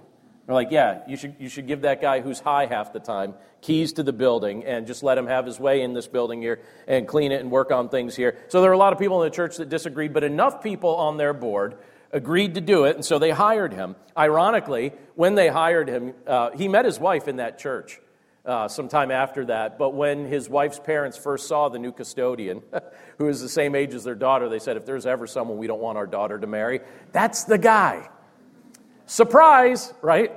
They're 0.46 0.54
like, 0.54 0.70
Yeah, 0.70 1.02
you 1.06 1.16
should, 1.16 1.36
you 1.38 1.50
should 1.50 1.66
give 1.66 1.82
that 1.82 2.00
guy 2.00 2.20
who's 2.20 2.40
high 2.40 2.66
half 2.66 2.92
the 2.92 3.00
time 3.00 3.34
keys 3.60 3.92
to 3.94 4.02
the 4.02 4.12
building 4.12 4.64
and 4.64 4.86
just 4.86 5.02
let 5.02 5.16
him 5.16 5.26
have 5.26 5.46
his 5.46 5.58
way 5.60 5.82
in 5.82 5.92
this 5.92 6.08
building 6.08 6.42
here 6.42 6.60
and 6.86 7.06
clean 7.06 7.30
it 7.30 7.40
and 7.40 7.50
work 7.50 7.70
on 7.70 7.88
things 7.88 8.16
here. 8.16 8.38
So 8.48 8.60
there 8.60 8.70
are 8.70 8.74
a 8.74 8.78
lot 8.78 8.92
of 8.92 8.98
people 8.98 9.22
in 9.22 9.30
the 9.30 9.34
church 9.34 9.56
that 9.58 9.68
disagreed, 9.68 10.12
but 10.12 10.24
enough 10.24 10.62
people 10.62 10.96
on 10.96 11.16
their 11.16 11.32
board 11.32 11.76
agreed 12.12 12.54
to 12.54 12.60
do 12.60 12.84
it, 12.84 12.96
and 12.96 13.04
so 13.04 13.18
they 13.18 13.30
hired 13.30 13.72
him. 13.72 13.96
Ironically, 14.16 14.92
when 15.14 15.34
they 15.34 15.48
hired 15.48 15.88
him, 15.88 16.14
uh, 16.26 16.50
he 16.50 16.68
met 16.68 16.84
his 16.84 16.98
wife 17.00 17.28
in 17.28 17.36
that 17.36 17.58
church. 17.58 18.00
Uh, 18.44 18.66
sometime 18.66 19.12
after 19.12 19.44
that. 19.44 19.78
But 19.78 19.90
when 19.90 20.24
his 20.24 20.48
wife's 20.48 20.80
parents 20.80 21.16
first 21.16 21.46
saw 21.46 21.68
the 21.68 21.78
new 21.78 21.92
custodian, 21.92 22.60
who 23.18 23.28
is 23.28 23.40
the 23.40 23.48
same 23.48 23.76
age 23.76 23.94
as 23.94 24.02
their 24.02 24.16
daughter, 24.16 24.48
they 24.48 24.58
said, 24.58 24.76
If 24.76 24.84
there's 24.84 25.06
ever 25.06 25.28
someone 25.28 25.58
we 25.58 25.68
don't 25.68 25.80
want 25.80 25.96
our 25.96 26.08
daughter 26.08 26.40
to 26.40 26.46
marry, 26.48 26.80
that's 27.12 27.44
the 27.44 27.56
guy. 27.56 28.08
Surprise, 29.06 29.94
right? 30.02 30.32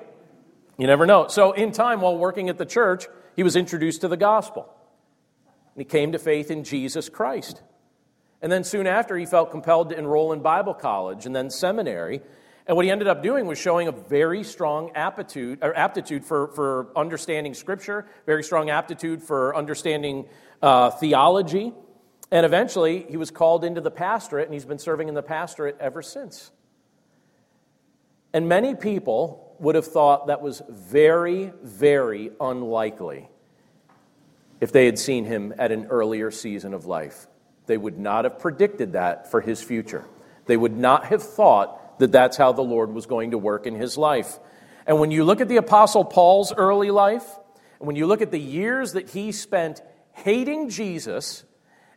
You 0.78 0.86
never 0.86 1.08
know. 1.08 1.30
So, 1.30 1.54
in 1.54 1.72
time, 1.72 2.02
while 2.02 2.16
working 2.16 2.48
at 2.50 2.60
the 2.60 2.66
church, 2.66 3.08
he 3.36 3.42
was 3.42 3.56
introduced 3.56 4.02
to 4.02 4.08
the 4.08 4.18
gospel. 4.18 4.72
And 5.74 5.82
he 5.82 5.86
came 5.86 6.12
to 6.12 6.20
faith 6.20 6.52
in 6.52 6.64
Jesus 6.64 7.10
Christ. 7.10 7.64
And 8.46 8.52
then 8.52 8.64
soon 8.64 8.86
after, 8.86 9.18
he 9.18 9.26
felt 9.26 9.50
compelled 9.50 9.90
to 9.90 9.98
enroll 9.98 10.32
in 10.32 10.42
Bible 10.42 10.76
college 10.76 11.26
and 11.26 11.36
then 11.36 11.50
seminary. 11.50 12.22
And 12.68 12.76
what 12.76 12.86
he 12.86 12.92
ended 12.92 13.08
up 13.08 13.24
doing 13.24 13.48
was 13.48 13.58
showing 13.58 13.88
a 13.88 13.92
very 13.92 14.44
strong 14.44 14.92
aptitude, 14.94 15.58
or 15.64 15.76
aptitude 15.76 16.24
for, 16.24 16.50
for 16.50 16.90
understanding 16.96 17.56
Scripture, 17.56 18.06
very 18.28 18.44
strong 18.44 18.70
aptitude 18.70 19.24
for 19.24 19.56
understanding 19.56 20.28
uh, 20.62 20.92
theology. 20.92 21.74
And 22.30 22.46
eventually, 22.46 23.08
he 23.10 23.18
was 23.18 23.32
called 23.32 23.66
into 23.66 23.82
the 23.82 23.90
pastorate, 23.90 24.46
and 24.46 24.54
he's 24.54 24.64
been 24.64 24.78
serving 24.78 25.08
in 25.08 25.16
the 25.16 25.24
pastorate 25.24 25.78
ever 25.80 26.04
since. 26.04 26.52
And 28.32 28.48
many 28.48 28.76
people 28.76 29.56
would 29.58 29.74
have 29.74 29.88
thought 29.88 30.28
that 30.28 30.44
was 30.44 30.62
very, 30.70 31.52
very 31.64 32.30
unlikely 32.40 33.28
if 34.62 34.72
they 34.72 34.86
had 34.86 35.00
seen 35.00 35.26
him 35.26 35.52
at 35.58 35.72
an 35.72 35.88
earlier 35.88 36.30
season 36.30 36.76
of 36.76 36.86
life. 36.86 37.26
They 37.68 37.78
would 37.78 37.98
not 37.98 38.26
have 38.26 38.40
predicted 38.40 38.94
that 38.94 39.32
for 39.32 39.42
his 39.42 39.62
future. 39.62 40.06
They 40.46 40.58
would 40.58 40.76
not 40.76 41.06
have 41.06 41.24
thought 41.24 42.00
that 42.00 42.12
that's 42.12 42.38
how 42.38 42.52
the 42.52 42.62
Lord 42.62 42.94
was 42.94 43.06
going 43.06 43.32
to 43.32 43.38
work 43.38 43.66
in 43.66 43.76
his 43.76 43.98
life. 43.98 44.40
And 44.86 45.00
when 45.00 45.12
you 45.12 45.24
look 45.24 45.42
at 45.42 45.48
the 45.48 45.58
Apostle 45.58 46.06
Paul's 46.06 46.54
early 46.54 46.92
life, 46.92 47.26
and 47.80 47.88
when 47.88 47.96
you 47.96 48.06
look 48.06 48.22
at 48.22 48.32
the 48.32 48.40
years 48.40 48.94
that 48.94 49.10
he 49.10 49.32
spent 49.32 49.82
hating 50.14 50.70
Jesus 50.70 51.44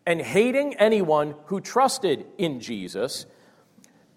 and 0.07 0.21
hating 0.21 0.75
anyone 0.77 1.35
who 1.47 1.61
trusted 1.61 2.25
in 2.39 2.61
Jesus, 2.61 3.27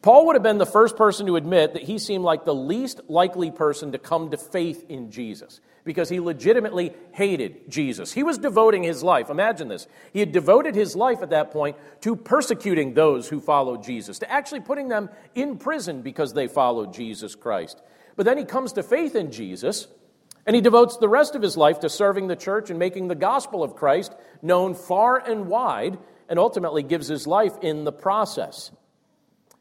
Paul 0.01 0.27
would 0.27 0.35
have 0.35 0.43
been 0.43 0.57
the 0.57 0.65
first 0.65 0.95
person 0.95 1.25
to 1.27 1.35
admit 1.35 1.73
that 1.73 1.83
he 1.83 1.99
seemed 1.99 2.23
like 2.23 2.45
the 2.45 2.55
least 2.55 3.01
likely 3.09 3.51
person 3.51 3.91
to 3.91 3.99
come 3.99 4.31
to 4.31 4.37
faith 4.37 4.85
in 4.89 5.11
Jesus 5.11 5.59
because 5.83 6.09
he 6.09 6.19
legitimately 6.19 6.93
hated 7.11 7.69
Jesus. 7.69 8.11
He 8.11 8.23
was 8.23 8.37
devoting 8.37 8.83
his 8.83 9.03
life, 9.03 9.29
imagine 9.29 9.67
this. 9.67 9.87
He 10.13 10.19
had 10.19 10.31
devoted 10.31 10.75
his 10.75 10.95
life 10.95 11.21
at 11.21 11.31
that 11.31 11.51
point 11.51 11.77
to 12.01 12.15
persecuting 12.15 12.93
those 12.93 13.27
who 13.27 13.39
followed 13.39 13.83
Jesus, 13.83 14.19
to 14.19 14.31
actually 14.31 14.59
putting 14.61 14.89
them 14.89 15.09
in 15.35 15.57
prison 15.57 16.01
because 16.01 16.33
they 16.33 16.47
followed 16.47 16.93
Jesus 16.93 17.35
Christ. 17.35 17.81
But 18.15 18.25
then 18.25 18.37
he 18.37 18.45
comes 18.45 18.73
to 18.73 18.83
faith 18.83 19.15
in 19.15 19.31
Jesus, 19.31 19.87
and 20.45 20.55
he 20.55 20.61
devotes 20.61 20.97
the 20.97 21.09
rest 21.09 21.35
of 21.35 21.41
his 21.41 21.57
life 21.57 21.79
to 21.79 21.89
serving 21.89 22.27
the 22.27 22.35
church 22.35 22.69
and 22.69 22.79
making 22.79 23.07
the 23.07 23.15
gospel 23.15 23.63
of 23.63 23.75
Christ 23.75 24.13
known 24.41 24.75
far 24.75 25.17
and 25.17 25.47
wide, 25.47 25.97
and 26.29 26.39
ultimately 26.39 26.83
gives 26.83 27.07
his 27.07 27.27
life 27.27 27.53
in 27.61 27.83
the 27.83 27.91
process. 27.91 28.71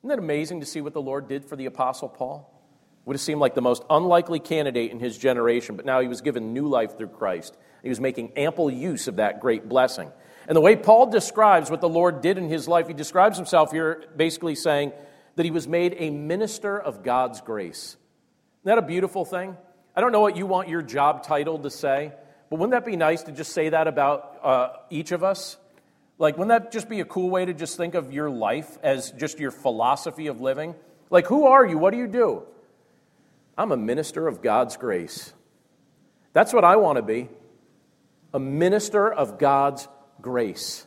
Isn't 0.00 0.09
that 0.09 0.18
amazing 0.18 0.61
to 0.61 0.66
see 0.66 0.80
what 0.80 0.94
the 0.94 1.02
Lord 1.02 1.28
did 1.28 1.44
for 1.44 1.56
the 1.56 1.66
Apostle 1.66 2.09
Paul? 2.09 2.59
Would 3.04 3.14
have 3.14 3.20
seemed 3.20 3.40
like 3.40 3.54
the 3.54 3.62
most 3.62 3.82
unlikely 3.88 4.40
candidate 4.40 4.90
in 4.90 5.00
his 5.00 5.16
generation, 5.16 5.76
but 5.76 5.84
now 5.84 6.00
he 6.00 6.08
was 6.08 6.20
given 6.20 6.52
new 6.52 6.68
life 6.68 6.96
through 6.96 7.08
Christ. 7.08 7.56
He 7.82 7.88
was 7.88 8.00
making 8.00 8.32
ample 8.36 8.70
use 8.70 9.08
of 9.08 9.16
that 9.16 9.40
great 9.40 9.68
blessing. 9.68 10.12
And 10.46 10.56
the 10.56 10.60
way 10.60 10.76
Paul 10.76 11.06
describes 11.06 11.70
what 11.70 11.80
the 11.80 11.88
Lord 11.88 12.20
did 12.20 12.38
in 12.38 12.48
his 12.48 12.68
life, 12.68 12.88
he 12.88 12.94
describes 12.94 13.36
himself 13.36 13.72
here 13.72 14.04
basically 14.16 14.54
saying 14.54 14.92
that 15.36 15.44
he 15.44 15.50
was 15.50 15.66
made 15.66 15.96
a 15.98 16.10
minister 16.10 16.78
of 16.78 17.02
God's 17.02 17.40
grace. 17.40 17.96
Isn't 18.60 18.64
that 18.64 18.78
a 18.78 18.82
beautiful 18.82 19.24
thing? 19.24 19.56
I 19.94 20.00
don't 20.00 20.12
know 20.12 20.20
what 20.20 20.36
you 20.36 20.46
want 20.46 20.68
your 20.68 20.82
job 20.82 21.22
title 21.22 21.58
to 21.60 21.70
say, 21.70 22.12
but 22.48 22.58
wouldn't 22.58 22.72
that 22.72 22.84
be 22.84 22.96
nice 22.96 23.22
to 23.24 23.32
just 23.32 23.52
say 23.52 23.70
that 23.70 23.86
about 23.86 24.38
uh, 24.42 24.68
each 24.90 25.12
of 25.12 25.24
us? 25.24 25.56
Like, 26.18 26.36
wouldn't 26.36 26.48
that 26.48 26.72
just 26.72 26.88
be 26.88 27.00
a 27.00 27.04
cool 27.04 27.30
way 27.30 27.44
to 27.44 27.54
just 27.54 27.76
think 27.76 27.94
of 27.94 28.12
your 28.12 28.28
life 28.28 28.78
as 28.82 29.10
just 29.12 29.38
your 29.38 29.50
philosophy 29.50 30.26
of 30.26 30.40
living? 30.40 30.74
Like, 31.08 31.26
who 31.26 31.46
are 31.46 31.64
you? 31.64 31.78
What 31.78 31.92
do 31.92 31.98
you 31.98 32.06
do? 32.06 32.42
I'm 33.60 33.72
a 33.72 33.76
minister 33.76 34.26
of 34.26 34.40
God's 34.40 34.78
grace. 34.78 35.34
That's 36.32 36.54
what 36.54 36.64
I 36.64 36.76
want 36.76 36.96
to 36.96 37.02
be 37.02 37.28
a 38.32 38.40
minister 38.40 39.12
of 39.12 39.38
God's 39.38 39.86
grace. 40.22 40.86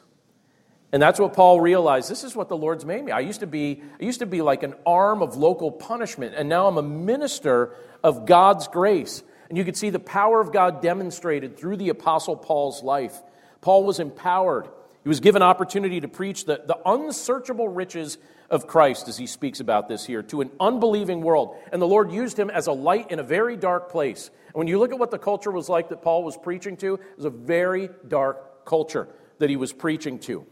And 0.92 1.00
that's 1.00 1.20
what 1.20 1.34
Paul 1.34 1.62
realized. 1.62 2.10
This 2.10 2.24
is 2.24 2.36
what 2.36 2.50
the 2.50 2.58
Lord's 2.58 2.84
made 2.84 3.06
me. 3.06 3.12
I 3.12 3.20
used 3.20 3.42
to 3.42 3.48
be, 3.48 3.84
I 4.02 4.04
used 4.04 4.20
to 4.20 4.26
be 4.26 4.42
like 4.42 4.64
an 4.64 4.74
arm 4.88 5.22
of 5.22 5.36
local 5.36 5.72
punishment, 5.72 6.34
and 6.36 6.50
now 6.50 6.66
I'm 6.66 6.78
a 6.78 6.82
minister 6.82 7.76
of 8.04 8.26
God's 8.26 8.68
grace. 8.68 9.22
And 9.50 9.58
you 9.58 9.66
could 9.66 9.78
see 9.78 9.92
the 9.92 10.00
power 10.00 10.42
of 10.42 10.52
God 10.52 10.82
demonstrated 10.82 11.58
through 11.58 11.78
the 11.78 11.90
Apostle 11.90 12.36
Paul's 12.36 12.82
life. 12.82 13.22
Paul 13.62 13.84
was 13.84 14.00
empowered. 14.00 14.68
He 15.04 15.10
was 15.10 15.20
given 15.20 15.44
opportunity 15.44 16.00
to 16.02 16.08
preach 16.08 16.46
the, 16.46 16.64
the 16.66 16.80
unsearchable 16.88 17.68
riches 17.68 18.18
of 18.54 18.68
Christ 18.68 19.08
as 19.08 19.18
he 19.18 19.26
speaks 19.26 19.60
about 19.60 19.90
this 19.90 20.06
here 20.06 20.22
to 20.22 20.42
an 20.42 20.52
unbelieving 20.60 21.22
world. 21.22 21.58
And 21.72 21.82
the 21.82 21.88
Lord 21.88 22.12
used 22.12 22.38
him 22.38 22.52
as 22.52 22.68
a 22.68 22.72
light 22.72 23.10
in 23.10 23.18
a 23.18 23.24
very 23.24 23.58
dark 23.58 23.92
place. 23.92 24.30
And 24.46 24.54
when 24.54 24.68
you 24.68 24.78
look 24.78 24.92
at 24.92 25.00
what 25.00 25.10
the 25.10 25.18
culture 25.18 25.50
was 25.50 25.70
like 25.70 25.90
that 25.90 26.04
Paul 26.04 26.24
was 26.24 26.38
preaching 26.38 26.78
to, 26.78 26.94
it 26.94 27.18
was 27.18 27.26
a 27.26 27.32
very 27.32 27.90
dark 28.08 28.64
culture 28.64 29.08
that 29.40 29.50
he 29.50 29.56
was 29.56 29.74
preaching 29.74 30.20
to. 30.20 30.46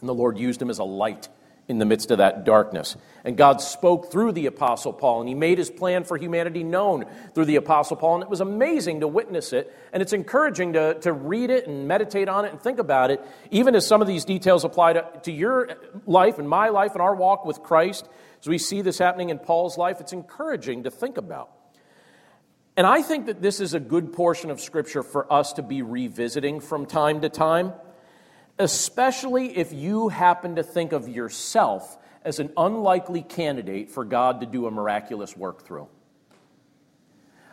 And 0.00 0.08
the 0.08 0.14
Lord 0.14 0.38
used 0.38 0.60
him 0.60 0.70
as 0.70 0.80
a 0.80 0.84
light 0.84 1.28
in 1.70 1.78
the 1.78 1.84
midst 1.84 2.10
of 2.10 2.18
that 2.18 2.44
darkness. 2.44 2.96
And 3.24 3.36
God 3.36 3.60
spoke 3.60 4.10
through 4.10 4.32
the 4.32 4.46
Apostle 4.46 4.92
Paul, 4.92 5.20
and 5.20 5.28
he 5.28 5.36
made 5.36 5.56
his 5.56 5.70
plan 5.70 6.02
for 6.02 6.16
humanity 6.16 6.64
known 6.64 7.04
through 7.32 7.44
the 7.44 7.56
Apostle 7.56 7.96
Paul. 7.96 8.16
And 8.16 8.24
it 8.24 8.28
was 8.28 8.40
amazing 8.40 9.00
to 9.00 9.08
witness 9.08 9.52
it, 9.52 9.72
and 9.92 10.02
it's 10.02 10.12
encouraging 10.12 10.72
to, 10.72 10.94
to 11.02 11.12
read 11.12 11.48
it 11.48 11.68
and 11.68 11.86
meditate 11.86 12.28
on 12.28 12.44
it 12.44 12.50
and 12.50 12.60
think 12.60 12.80
about 12.80 13.12
it, 13.12 13.24
even 13.52 13.76
as 13.76 13.86
some 13.86 14.02
of 14.02 14.08
these 14.08 14.24
details 14.24 14.64
apply 14.64 14.94
to, 14.94 15.06
to 15.22 15.32
your 15.32 15.68
life 16.06 16.38
and 16.38 16.48
my 16.48 16.70
life 16.70 16.92
and 16.94 17.00
our 17.00 17.14
walk 17.14 17.44
with 17.44 17.62
Christ. 17.62 18.08
As 18.40 18.48
we 18.48 18.58
see 18.58 18.82
this 18.82 18.98
happening 18.98 19.30
in 19.30 19.38
Paul's 19.38 19.78
life, 19.78 20.00
it's 20.00 20.12
encouraging 20.12 20.82
to 20.82 20.90
think 20.90 21.18
about. 21.18 21.52
And 22.76 22.84
I 22.84 23.02
think 23.02 23.26
that 23.26 23.40
this 23.40 23.60
is 23.60 23.74
a 23.74 23.80
good 23.80 24.12
portion 24.12 24.50
of 24.50 24.60
Scripture 24.60 25.04
for 25.04 25.32
us 25.32 25.52
to 25.52 25.62
be 25.62 25.82
revisiting 25.82 26.58
from 26.58 26.86
time 26.86 27.20
to 27.20 27.28
time 27.28 27.74
especially 28.60 29.56
if 29.56 29.72
you 29.72 30.08
happen 30.08 30.56
to 30.56 30.62
think 30.62 30.92
of 30.92 31.08
yourself 31.08 31.96
as 32.24 32.38
an 32.38 32.52
unlikely 32.56 33.22
candidate 33.22 33.90
for 33.90 34.04
God 34.04 34.40
to 34.40 34.46
do 34.46 34.66
a 34.66 34.70
miraculous 34.70 35.34
work 35.34 35.64
through. 35.64 35.88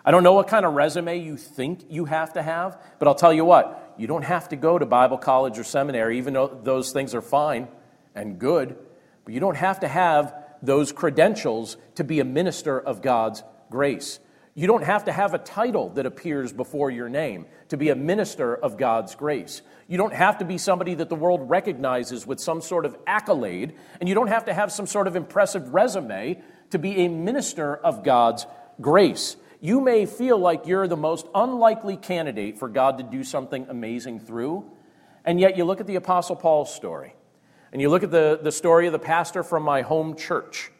I 0.04 0.12
don't 0.12 0.24
know 0.24 0.34
what 0.34 0.48
kind 0.48 0.66
of 0.66 0.74
resume 0.74 1.20
you 1.20 1.38
think 1.38 1.86
you 1.90 2.06
have 2.06 2.34
to 2.34 2.42
have, 2.42 2.82
but 3.00 3.08
I'll 3.08 3.16
tell 3.16 3.34
you 3.34 3.46
what, 3.46 3.94
you 3.98 4.06
don't 4.08 4.24
have 4.24 4.50
to 4.50 4.58
go 4.58 4.78
to 4.78 4.86
Bible 4.86 5.18
college 5.18 5.58
or 5.58 5.64
seminary, 5.64 6.18
even 6.18 6.34
though 6.34 6.60
those 6.64 6.92
things 6.92 7.16
are 7.16 7.22
fine 7.22 7.70
and 8.14 8.38
good, 8.38 8.78
but 9.24 9.34
you 9.34 9.40
don't 9.40 9.58
have 9.58 9.80
to 9.82 9.88
have 9.88 10.34
those 10.62 10.92
credentials 10.92 11.78
to 11.96 12.04
be 12.04 12.20
a 12.20 12.26
minister 12.26 12.80
of 12.80 13.02
God's 13.02 13.44
grace. 13.70 14.20
You 14.56 14.66
don't 14.66 14.84
have 14.84 15.06
to 15.06 15.12
have 15.12 15.36
a 15.36 15.38
title 15.38 15.90
that 15.90 16.08
appears 16.08 16.52
before 16.52 16.90
your 16.90 17.10
name 17.10 17.46
to 17.70 17.78
be 17.78 17.90
a 17.90 17.96
minister 17.96 18.56
of 18.56 18.76
God's 18.76 19.14
grace. 19.14 19.62
You 19.88 19.98
don't 19.98 20.14
have 20.14 20.40
to 20.40 20.46
be 20.46 20.58
somebody 20.58 20.96
that 20.96 21.10
the 21.10 21.16
world 21.16 21.50
recognizes 21.50 22.28
with 22.28 22.40
some 22.40 22.62
sort 22.62 22.86
of 22.86 22.98
accolade, 23.08 23.74
and 24.00 24.10
you 24.10 24.16
don't 24.16 24.28
have 24.28 24.46
to 24.46 24.54
have 24.54 24.72
some 24.72 24.86
sort 24.86 25.08
of 25.08 25.16
impressive 25.16 25.74
resume 25.74 26.42
to 26.72 26.80
be 26.80 27.06
a 27.06 27.08
minister 27.08 27.76
of 27.76 28.04
God's 28.04 28.46
grace. 28.82 29.38
You 29.62 29.80
may 29.80 30.06
feel 30.06 30.38
like 30.38 30.68
you're 30.68 30.88
the 30.88 30.98
most 30.98 31.28
unlikely 31.34 31.98
candidate 31.98 32.58
for 32.60 32.68
God 32.68 32.98
to 32.98 33.04
do 33.04 33.24
something 33.24 33.66
amazing 33.70 34.20
through, 34.20 34.70
and 35.24 35.40
yet 35.40 35.58
you 35.58 35.64
look 35.64 35.80
at 35.80 35.88
the 35.88 35.96
Apostle 35.96 36.36
Paul's 36.36 36.74
story, 36.74 37.16
and 37.72 37.82
you 37.82 37.90
look 37.90 38.04
at 38.04 38.12
the, 38.12 38.40
the 38.42 38.52
story 38.52 38.88
of 38.88 38.94
the 38.94 39.00
pastor 39.00 39.44
from 39.44 39.64
my 39.64 39.82
home 39.82 40.16
church 40.16 40.72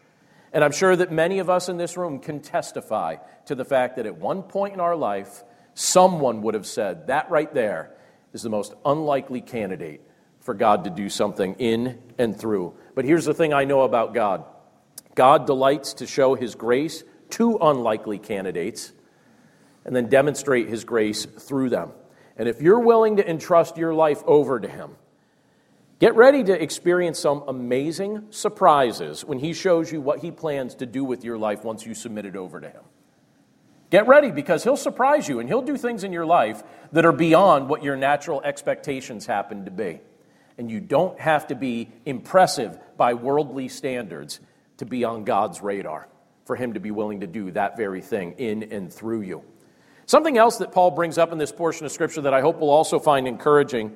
and 0.54 0.64
I'm 0.64 0.72
sure 0.72 0.96
that 0.96 1.12
many 1.12 1.40
of 1.40 1.50
us 1.50 1.70
in 1.70 1.78
this 1.78 1.98
room 1.98 2.20
can 2.20 2.40
testify 2.40 3.18
to 3.46 3.56
the 3.56 3.66
fact 3.66 3.98
that 3.98 4.06
at 4.06 4.18
one 4.18 4.44
point 4.44 4.74
in 4.74 4.80
our 4.80 4.96
life, 4.96 5.44
someone 5.74 6.42
would 6.44 6.54
have 6.54 6.66
said, 6.66 7.08
That 7.08 7.30
right 7.30 7.54
there 7.54 7.92
is 8.38 8.44
the 8.44 8.50
most 8.50 8.74
unlikely 8.86 9.42
candidate 9.42 10.02
for 10.40 10.54
God 10.54 10.84
to 10.84 10.90
do 10.90 11.10
something 11.10 11.56
in 11.56 12.00
and 12.18 12.38
through. 12.38 12.76
But 12.96 13.04
here's 13.04 13.26
the 13.26 13.34
thing 13.34 13.54
I 13.54 13.66
know 13.66 13.82
about 13.82 14.14
God 14.14 14.46
God 15.16 15.48
delights 15.48 15.96
to 15.96 16.08
show 16.08 16.36
his 16.36 16.56
grace 16.56 17.04
to 17.32 17.58
unlikely 17.58 18.20
candidates 18.20 18.94
and 19.84 19.96
then 19.96 20.08
demonstrate 20.08 20.70
his 20.70 20.86
grace 20.86 21.26
through 21.26 21.70
them. 21.70 21.92
And 22.38 22.48
if 22.48 22.62
you're 22.62 22.80
willing 22.80 23.18
to 23.18 23.28
entrust 23.28 23.78
your 23.78 23.94
life 23.94 24.22
over 24.26 24.60
to 24.60 24.68
him, 24.68 24.92
Get 26.00 26.16
ready 26.16 26.44
to 26.44 26.62
experience 26.62 27.18
some 27.18 27.44
amazing 27.48 28.28
surprises 28.30 29.26
when 29.26 29.40
He 29.40 29.54
shows 29.54 29.92
you 29.92 30.00
what 30.00 30.20
He 30.20 30.30
plans 30.30 30.76
to 30.76 30.86
do 30.86 31.04
with 31.04 31.24
your 31.24 31.40
life 31.40 31.64
once 31.64 31.88
you 31.88 31.96
submit 31.96 32.26
it 32.26 32.36
over 32.36 32.62
to 32.62 32.70
Him. 32.70 32.84
Get 33.90 34.08
ready 34.08 34.32
because 34.32 34.64
He'll 34.64 34.78
surprise 34.78 35.28
you 35.28 35.40
and 35.40 35.48
He'll 35.48 35.62
do 35.62 35.78
things 35.78 36.04
in 36.04 36.12
your 36.12 36.26
life 36.26 36.64
that 36.92 37.06
are 37.06 37.14
beyond 37.14 37.70
what 37.70 37.84
your 37.84 37.96
natural 37.96 38.42
expectations 38.42 39.26
happen 39.26 39.66
to 39.66 39.72
be. 39.72 40.02
And 40.58 40.70
you 40.70 40.80
don't 40.80 41.20
have 41.20 41.48
to 41.48 41.56
be 41.56 41.90
impressive 42.06 42.78
by 42.98 43.14
worldly 43.14 43.70
standards 43.70 44.40
to 44.78 44.86
be 44.86 45.04
on 45.04 45.24
God's 45.24 45.62
radar 45.62 46.08
for 46.46 46.56
Him 46.56 46.74
to 46.74 46.80
be 46.80 46.92
willing 46.92 47.22
to 47.22 47.28
do 47.28 47.52
that 47.52 47.78
very 47.78 48.02
thing 48.02 48.34
in 48.38 48.64
and 48.64 48.92
through 48.92 49.22
you. 49.22 49.44
Something 50.06 50.38
else 50.38 50.58
that 50.58 50.72
Paul 50.72 50.92
brings 50.92 51.18
up 51.18 51.32
in 51.32 51.38
this 51.38 51.52
portion 51.52 51.86
of 51.86 51.92
Scripture 51.92 52.22
that 52.22 52.34
I 52.34 52.42
hope 52.42 52.60
we'll 52.60 52.70
also 52.70 53.00
find 53.00 53.28
encouraging 53.28 53.96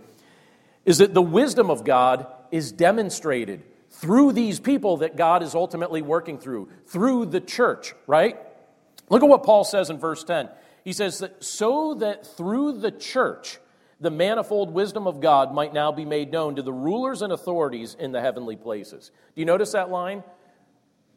is 0.85 0.97
that 0.97 1.13
the 1.13 1.21
wisdom 1.21 1.69
of 1.69 1.85
God 1.85 2.27
is 2.51 2.71
demonstrated 2.71 3.63
through 3.89 4.33
these 4.33 4.59
people 4.59 4.97
that 4.97 5.15
God 5.15 5.43
is 5.43 5.55
ultimately 5.55 6.01
working 6.01 6.37
through, 6.37 6.69
through 6.87 7.27
the 7.27 7.41
church, 7.41 7.93
right? 8.07 8.37
Look 9.11 9.23
at 9.23 9.29
what 9.29 9.43
Paul 9.43 9.65
says 9.65 9.89
in 9.89 9.99
verse 9.99 10.23
10. 10.23 10.47
He 10.85 10.93
says 10.93 11.19
that 11.19 11.43
so 11.43 11.95
that 11.95 12.25
through 12.25 12.79
the 12.79 12.91
church, 12.91 13.59
the 13.99 14.09
manifold 14.09 14.73
wisdom 14.73 15.05
of 15.05 15.19
God 15.19 15.53
might 15.53 15.73
now 15.73 15.91
be 15.91 16.05
made 16.05 16.31
known 16.31 16.55
to 16.55 16.61
the 16.61 16.71
rulers 16.71 17.21
and 17.21 17.33
authorities 17.33 17.93
in 17.99 18.13
the 18.13 18.21
heavenly 18.21 18.55
places. 18.55 19.11
Do 19.35 19.41
you 19.41 19.45
notice 19.45 19.73
that 19.73 19.89
line? 19.89 20.23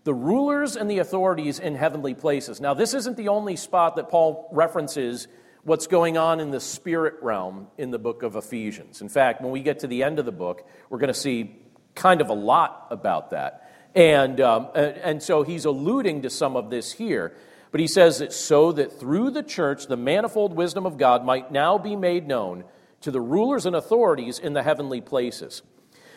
The 0.03 0.13
rulers 0.13 0.77
and 0.77 0.91
the 0.91 0.99
authorities 0.99 1.61
in 1.61 1.77
heavenly 1.77 2.15
places. 2.15 2.61
Now, 2.61 2.75
this 2.75 2.95
isn't 2.95 3.17
the 3.17 3.29
only 3.29 3.55
spot 3.55 3.95
that 3.95 4.11
Paul 4.11 4.49
references 4.51 5.29
what's 5.63 5.87
going 5.87 6.19
on 6.19 6.41
in 6.41 6.51
the 6.51 6.61
spirit 6.61 7.15
realm 7.23 7.69
in 7.79 7.93
the 7.93 7.99
book 7.99 8.25
of 8.25 8.35
Ephesians. 8.35 9.03
In 9.03 9.09
fact, 9.09 9.41
when 9.41 9.53
we 9.53 9.63
get 9.63 9.79
to 9.79 9.87
the 9.87 10.03
end 10.03 10.19
of 10.19 10.27
the 10.27 10.33
book, 10.33 10.67
we're 10.91 10.99
going 10.99 11.13
to 11.13 11.19
see 11.19 11.57
kind 11.95 12.21
of 12.21 12.29
a 12.29 12.35
lot 12.35 12.89
about 12.91 13.31
that. 13.31 13.71
And, 13.95 14.41
um, 14.41 14.69
and 14.75 15.23
so 15.23 15.45
he's 15.45 15.65
alluding 15.65 16.23
to 16.23 16.31
some 16.31 16.57
of 16.57 16.71
this 16.71 16.91
here. 16.91 17.35
But 17.75 17.81
he 17.81 17.89
says 17.89 18.21
that 18.21 18.33
so 18.33 18.71
that 18.71 19.01
through 19.01 19.33
the 19.33 19.43
church 19.43 19.89
the 19.89 19.97
manifold 19.97 20.55
wisdom 20.55 20.87
of 20.87 20.97
God 20.97 21.25
might 21.25 21.51
now 21.51 21.77
be 21.77 21.97
made 21.97 22.25
known 22.25 22.63
to 23.01 23.11
the 23.11 23.21
rulers 23.21 23.67
and 23.67 23.75
authorities 23.75 24.39
in 24.39 24.53
the 24.53 24.63
heavenly 24.63 25.01
places. 25.01 25.63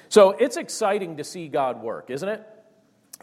So 0.08 0.34
it's 0.34 0.56
exciting 0.56 1.18
to 1.18 1.24
see 1.24 1.48
God 1.48 1.82
work, 1.82 2.12
isn't 2.12 2.30
it? 2.30 2.48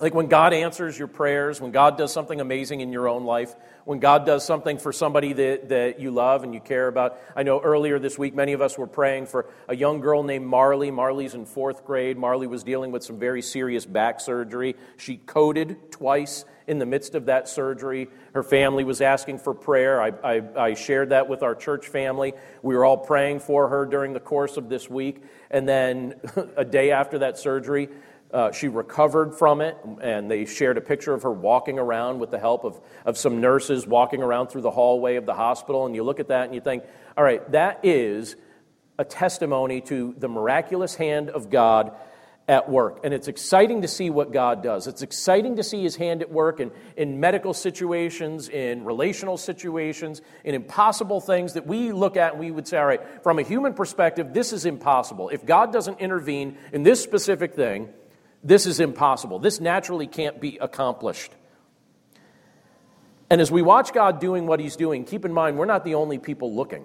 Like 0.00 0.14
when 0.14 0.26
God 0.26 0.52
answers 0.52 0.98
your 0.98 1.06
prayers, 1.06 1.60
when 1.60 1.70
God 1.70 1.96
does 1.96 2.12
something 2.12 2.40
amazing 2.40 2.80
in 2.80 2.90
your 2.90 3.06
own 3.06 3.22
life, 3.22 3.54
when 3.84 4.00
God 4.00 4.26
does 4.26 4.44
something 4.44 4.78
for 4.78 4.92
somebody 4.92 5.32
that, 5.32 5.68
that 5.68 6.00
you 6.00 6.10
love 6.10 6.42
and 6.42 6.52
you 6.52 6.58
care 6.58 6.88
about. 6.88 7.16
I 7.36 7.44
know 7.44 7.60
earlier 7.60 8.00
this 8.00 8.18
week, 8.18 8.34
many 8.34 8.52
of 8.52 8.60
us 8.60 8.76
were 8.76 8.88
praying 8.88 9.26
for 9.26 9.48
a 9.68 9.76
young 9.76 10.00
girl 10.00 10.24
named 10.24 10.44
Marley. 10.44 10.90
Marley's 10.90 11.34
in 11.34 11.46
fourth 11.46 11.84
grade. 11.84 12.18
Marley 12.18 12.48
was 12.48 12.64
dealing 12.64 12.90
with 12.90 13.04
some 13.04 13.20
very 13.20 13.42
serious 13.42 13.86
back 13.86 14.18
surgery. 14.20 14.74
She 14.96 15.18
coded 15.18 15.92
twice 15.92 16.44
in 16.66 16.78
the 16.78 16.86
midst 16.86 17.14
of 17.14 17.26
that 17.26 17.48
surgery. 17.48 18.08
Her 18.32 18.42
family 18.42 18.84
was 18.84 19.00
asking 19.00 19.38
for 19.38 19.54
prayer. 19.54 20.00
I, 20.00 20.12
I, 20.24 20.42
I, 20.56 20.74
shared 20.74 21.10
that 21.10 21.28
with 21.28 21.42
our 21.42 21.54
church 21.54 21.88
family. 21.88 22.32
We 22.62 22.74
were 22.74 22.84
all 22.84 22.96
praying 22.96 23.40
for 23.40 23.68
her 23.68 23.84
during 23.84 24.12
the 24.12 24.20
course 24.20 24.56
of 24.56 24.68
this 24.68 24.88
week. 24.88 25.22
And 25.50 25.68
then 25.68 26.14
a 26.56 26.64
day 26.64 26.90
after 26.90 27.18
that 27.18 27.38
surgery, 27.38 27.88
uh, 28.32 28.50
she 28.50 28.66
recovered 28.66 29.34
from 29.34 29.60
it, 29.60 29.76
and 30.00 30.28
they 30.28 30.44
shared 30.44 30.76
a 30.76 30.80
picture 30.80 31.14
of 31.14 31.22
her 31.22 31.30
walking 31.30 31.78
around 31.78 32.18
with 32.18 32.32
the 32.32 32.38
help 32.38 32.64
of, 32.64 32.80
of 33.04 33.16
some 33.16 33.40
nurses 33.40 33.86
walking 33.86 34.22
around 34.22 34.48
through 34.48 34.62
the 34.62 34.70
hallway 34.70 35.16
of 35.16 35.26
the 35.26 35.34
hospital. 35.34 35.86
And 35.86 35.94
you 35.94 36.02
look 36.02 36.18
at 36.18 36.28
that 36.28 36.46
and 36.46 36.54
you 36.54 36.60
think, 36.60 36.82
all 37.16 37.22
right, 37.22 37.48
that 37.52 37.80
is 37.84 38.34
a 38.98 39.04
testimony 39.04 39.80
to 39.82 40.14
the 40.18 40.28
miraculous 40.28 40.96
hand 40.96 41.30
of 41.30 41.50
God 41.50 41.92
at 42.46 42.68
work. 42.68 43.00
And 43.04 43.14
it's 43.14 43.28
exciting 43.28 43.82
to 43.82 43.88
see 43.88 44.10
what 44.10 44.32
God 44.32 44.62
does. 44.62 44.86
It's 44.86 45.02
exciting 45.02 45.56
to 45.56 45.62
see 45.62 45.82
his 45.82 45.96
hand 45.96 46.20
at 46.20 46.30
work 46.30 46.60
in, 46.60 46.70
in 46.96 47.18
medical 47.18 47.54
situations, 47.54 48.48
in 48.48 48.84
relational 48.84 49.38
situations, 49.38 50.20
in 50.44 50.54
impossible 50.54 51.20
things 51.20 51.54
that 51.54 51.66
we 51.66 51.92
look 51.92 52.16
at 52.16 52.32
and 52.32 52.40
we 52.40 52.50
would 52.50 52.68
say, 52.68 52.78
all 52.78 52.86
right, 52.86 53.22
from 53.22 53.38
a 53.38 53.42
human 53.42 53.72
perspective, 53.72 54.34
this 54.34 54.52
is 54.52 54.66
impossible. 54.66 55.30
If 55.30 55.46
God 55.46 55.72
doesn't 55.72 56.00
intervene 56.00 56.58
in 56.72 56.82
this 56.82 57.02
specific 57.02 57.54
thing, 57.54 57.88
this 58.42 58.66
is 58.66 58.78
impossible. 58.78 59.38
This 59.38 59.58
naturally 59.58 60.06
can't 60.06 60.38
be 60.38 60.58
accomplished. 60.60 61.32
And 63.30 63.40
as 63.40 63.50
we 63.50 63.62
watch 63.62 63.94
God 63.94 64.20
doing 64.20 64.46
what 64.46 64.60
He's 64.60 64.76
doing, 64.76 65.04
keep 65.04 65.24
in 65.24 65.32
mind 65.32 65.56
we're 65.56 65.64
not 65.64 65.84
the 65.84 65.94
only 65.94 66.18
people 66.18 66.54
looking. 66.54 66.84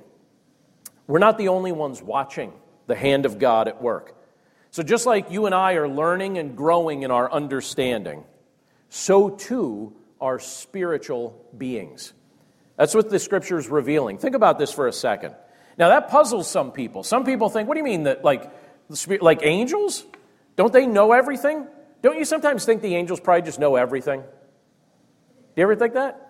We're 1.06 1.19
not 1.19 1.38
the 1.38 1.50
only 1.50 1.74
ones 1.74 2.02
watching 2.02 2.54
the 2.88 2.95
hand 2.95 3.26
of 3.26 3.39
God 3.39 3.67
at 3.67 3.82
work. 3.82 4.15
So, 4.71 4.84
just 4.84 5.05
like 5.05 5.32
you 5.32 5.45
and 5.45 5.55
I 5.55 5.73
are 5.73 5.88
learning 5.88 6.38
and 6.38 6.55
growing 6.55 7.03
in 7.03 7.12
our 7.12 7.32
understanding, 7.32 8.23
so 8.89 9.29
too 9.29 9.95
are 10.21 10.39
spiritual 10.39 11.43
beings. 11.58 12.13
That's 12.77 12.93
what 12.93 13.10
the 13.10 13.19
scripture 13.19 13.58
is 13.58 13.67
revealing. 13.67 14.17
Think 14.17 14.36
about 14.36 14.60
this 14.60 14.71
for 14.71 14.88
a 14.88 14.93
second. 14.93 15.36
Now, 15.77 15.89
that 15.89 16.10
puzzles 16.10 16.49
some 16.49 16.71
people. 16.71 17.03
Some 17.03 17.25
people 17.25 17.49
think, 17.49 17.67
what 17.67 17.75
do 17.75 17.79
you 17.79 17.86
mean 17.86 18.03
that, 18.03 18.23
like, 18.23 18.51
like 19.21 19.39
angels? 19.43 20.05
Don't 20.55 20.73
they 20.73 20.86
know 20.86 21.13
everything? 21.13 21.67
Don't 22.01 22.17
you 22.17 22.25
sometimes 22.25 22.65
think 22.65 22.82
the 22.82 22.95
angels 22.95 23.19
probably 23.19 23.43
just 23.43 23.60
know 23.60 23.75
everything? 23.75 24.21
Do 24.21 24.27
you 25.55 25.63
ever 25.63 25.75
think 25.75 25.93
that? 25.95 26.25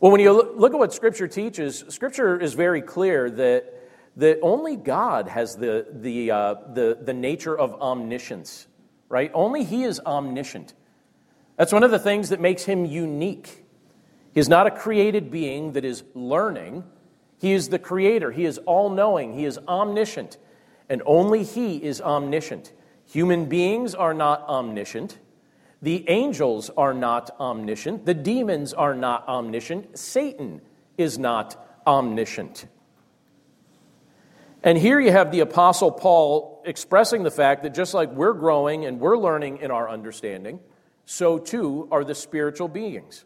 Well, 0.00 0.10
when 0.10 0.20
you 0.20 0.32
look 0.32 0.72
at 0.72 0.78
what 0.78 0.94
Scripture 0.94 1.28
teaches, 1.28 1.84
Scripture 1.88 2.40
is 2.40 2.54
very 2.54 2.80
clear 2.80 3.30
that, 3.30 3.74
that 4.16 4.38
only 4.42 4.76
God 4.76 5.28
has 5.28 5.56
the, 5.56 5.86
the, 5.92 6.30
uh, 6.30 6.54
the, 6.74 6.98
the 7.00 7.14
nature 7.14 7.56
of 7.56 7.74
omniscience, 7.80 8.66
right? 9.08 9.30
Only 9.34 9.64
He 9.64 9.84
is 9.84 10.00
omniscient. 10.00 10.74
That's 11.56 11.72
one 11.72 11.82
of 11.82 11.90
the 11.90 11.98
things 11.98 12.30
that 12.30 12.40
makes 12.40 12.64
Him 12.64 12.84
unique. 12.84 13.64
He 14.32 14.40
is 14.40 14.48
not 14.48 14.66
a 14.66 14.70
created 14.70 15.30
being 15.30 15.72
that 15.72 15.84
is 15.84 16.02
learning, 16.14 16.84
He 17.38 17.52
is 17.52 17.68
the 17.68 17.78
creator. 17.78 18.30
He 18.30 18.44
is 18.44 18.58
all 18.58 18.90
knowing, 18.90 19.34
He 19.34 19.44
is 19.44 19.58
omniscient, 19.68 20.38
and 20.88 21.02
only 21.06 21.44
He 21.44 21.76
is 21.76 22.00
omniscient. 22.00 22.72
Human 23.06 23.46
beings 23.46 23.94
are 23.94 24.14
not 24.14 24.42
omniscient. 24.48 25.18
The 25.82 26.08
angels 26.08 26.70
are 26.76 26.94
not 26.94 27.30
omniscient. 27.40 28.04
The 28.06 28.14
demons 28.14 28.72
are 28.72 28.94
not 28.94 29.26
omniscient. 29.26 29.98
Satan 29.98 30.60
is 30.98 31.18
not 31.18 31.82
omniscient. 31.86 32.66
And 34.62 34.76
here 34.76 35.00
you 35.00 35.10
have 35.10 35.30
the 35.30 35.40
Apostle 35.40 35.90
Paul 35.90 36.62
expressing 36.66 37.22
the 37.22 37.30
fact 37.30 37.62
that 37.62 37.74
just 37.74 37.94
like 37.94 38.12
we're 38.12 38.34
growing 38.34 38.84
and 38.84 39.00
we're 39.00 39.16
learning 39.16 39.58
in 39.58 39.70
our 39.70 39.88
understanding, 39.88 40.60
so 41.06 41.38
too 41.38 41.88
are 41.90 42.04
the 42.04 42.14
spiritual 42.14 42.68
beings. 42.68 43.24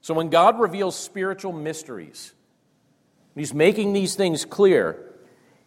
So 0.00 0.14
when 0.14 0.30
God 0.30 0.60
reveals 0.60 0.96
spiritual 0.96 1.52
mysteries, 1.52 2.34
He's 3.34 3.54
making 3.54 3.94
these 3.94 4.14
things 4.14 4.44
clear. 4.44 5.10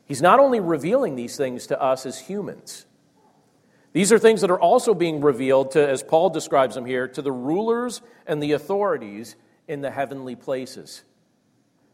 He's 0.06 0.22
not 0.22 0.40
only 0.40 0.60
revealing 0.60 1.16
these 1.16 1.36
things 1.36 1.68
to 1.68 1.82
us 1.82 2.06
as 2.06 2.20
humans, 2.20 2.86
these 3.92 4.12
are 4.12 4.20
things 4.20 4.42
that 4.42 4.52
are 4.52 4.60
also 4.60 4.94
being 4.94 5.22
revealed 5.22 5.72
to, 5.72 5.90
as 5.90 6.04
Paul 6.04 6.30
describes 6.30 6.76
them 6.76 6.86
here, 6.86 7.08
to 7.08 7.22
the 7.22 7.32
rulers 7.32 8.02
and 8.28 8.44
the 8.44 8.52
authorities 8.52 9.38
in 9.70 9.80
the 9.82 9.90
heavenly 9.90 10.36
places. 10.36 11.02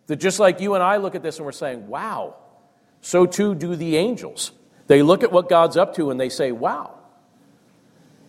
That 0.08 0.16
just 0.16 0.40
like 0.40 0.60
you 0.60 0.74
and 0.74 0.84
I 0.84 0.98
look 0.98 1.14
at 1.14 1.22
this 1.22 1.38
and 1.38 1.46
we're 1.46 1.52
saying, 1.52 1.88
wow, 1.88 2.36
so 3.02 3.26
too 3.26 3.56
do 3.56 3.76
the 3.76 3.98
angels. 3.98 4.52
They 4.88 5.02
look 5.02 5.24
at 5.24 5.32
what 5.32 5.50
God's 5.50 5.78
up 5.78 5.96
to 5.96 6.10
and 6.10 6.20
they 6.20 6.30
say, 6.30 6.52
wow. 6.52 6.98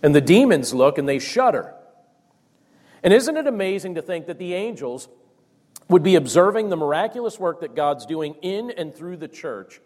And 0.02 0.14
the 0.14 0.20
demons 0.20 0.74
look 0.74 0.98
and 0.98 1.08
they 1.08 1.18
shudder. 1.18 1.74
And 3.02 3.12
isn't 3.12 3.36
it 3.36 3.46
amazing 3.46 3.94
to 3.96 4.02
think 4.02 4.26
that 4.26 4.38
the 4.38 4.54
angels 4.54 5.08
would 5.88 6.02
be 6.02 6.14
observing 6.14 6.68
the 6.68 6.76
miraculous 6.76 7.38
work 7.38 7.60
that 7.60 7.74
God's 7.74 8.06
doing 8.06 8.34
in 8.42 8.70
and 8.70 8.94
through 8.94 9.18
the 9.18 9.28
church 9.28 9.80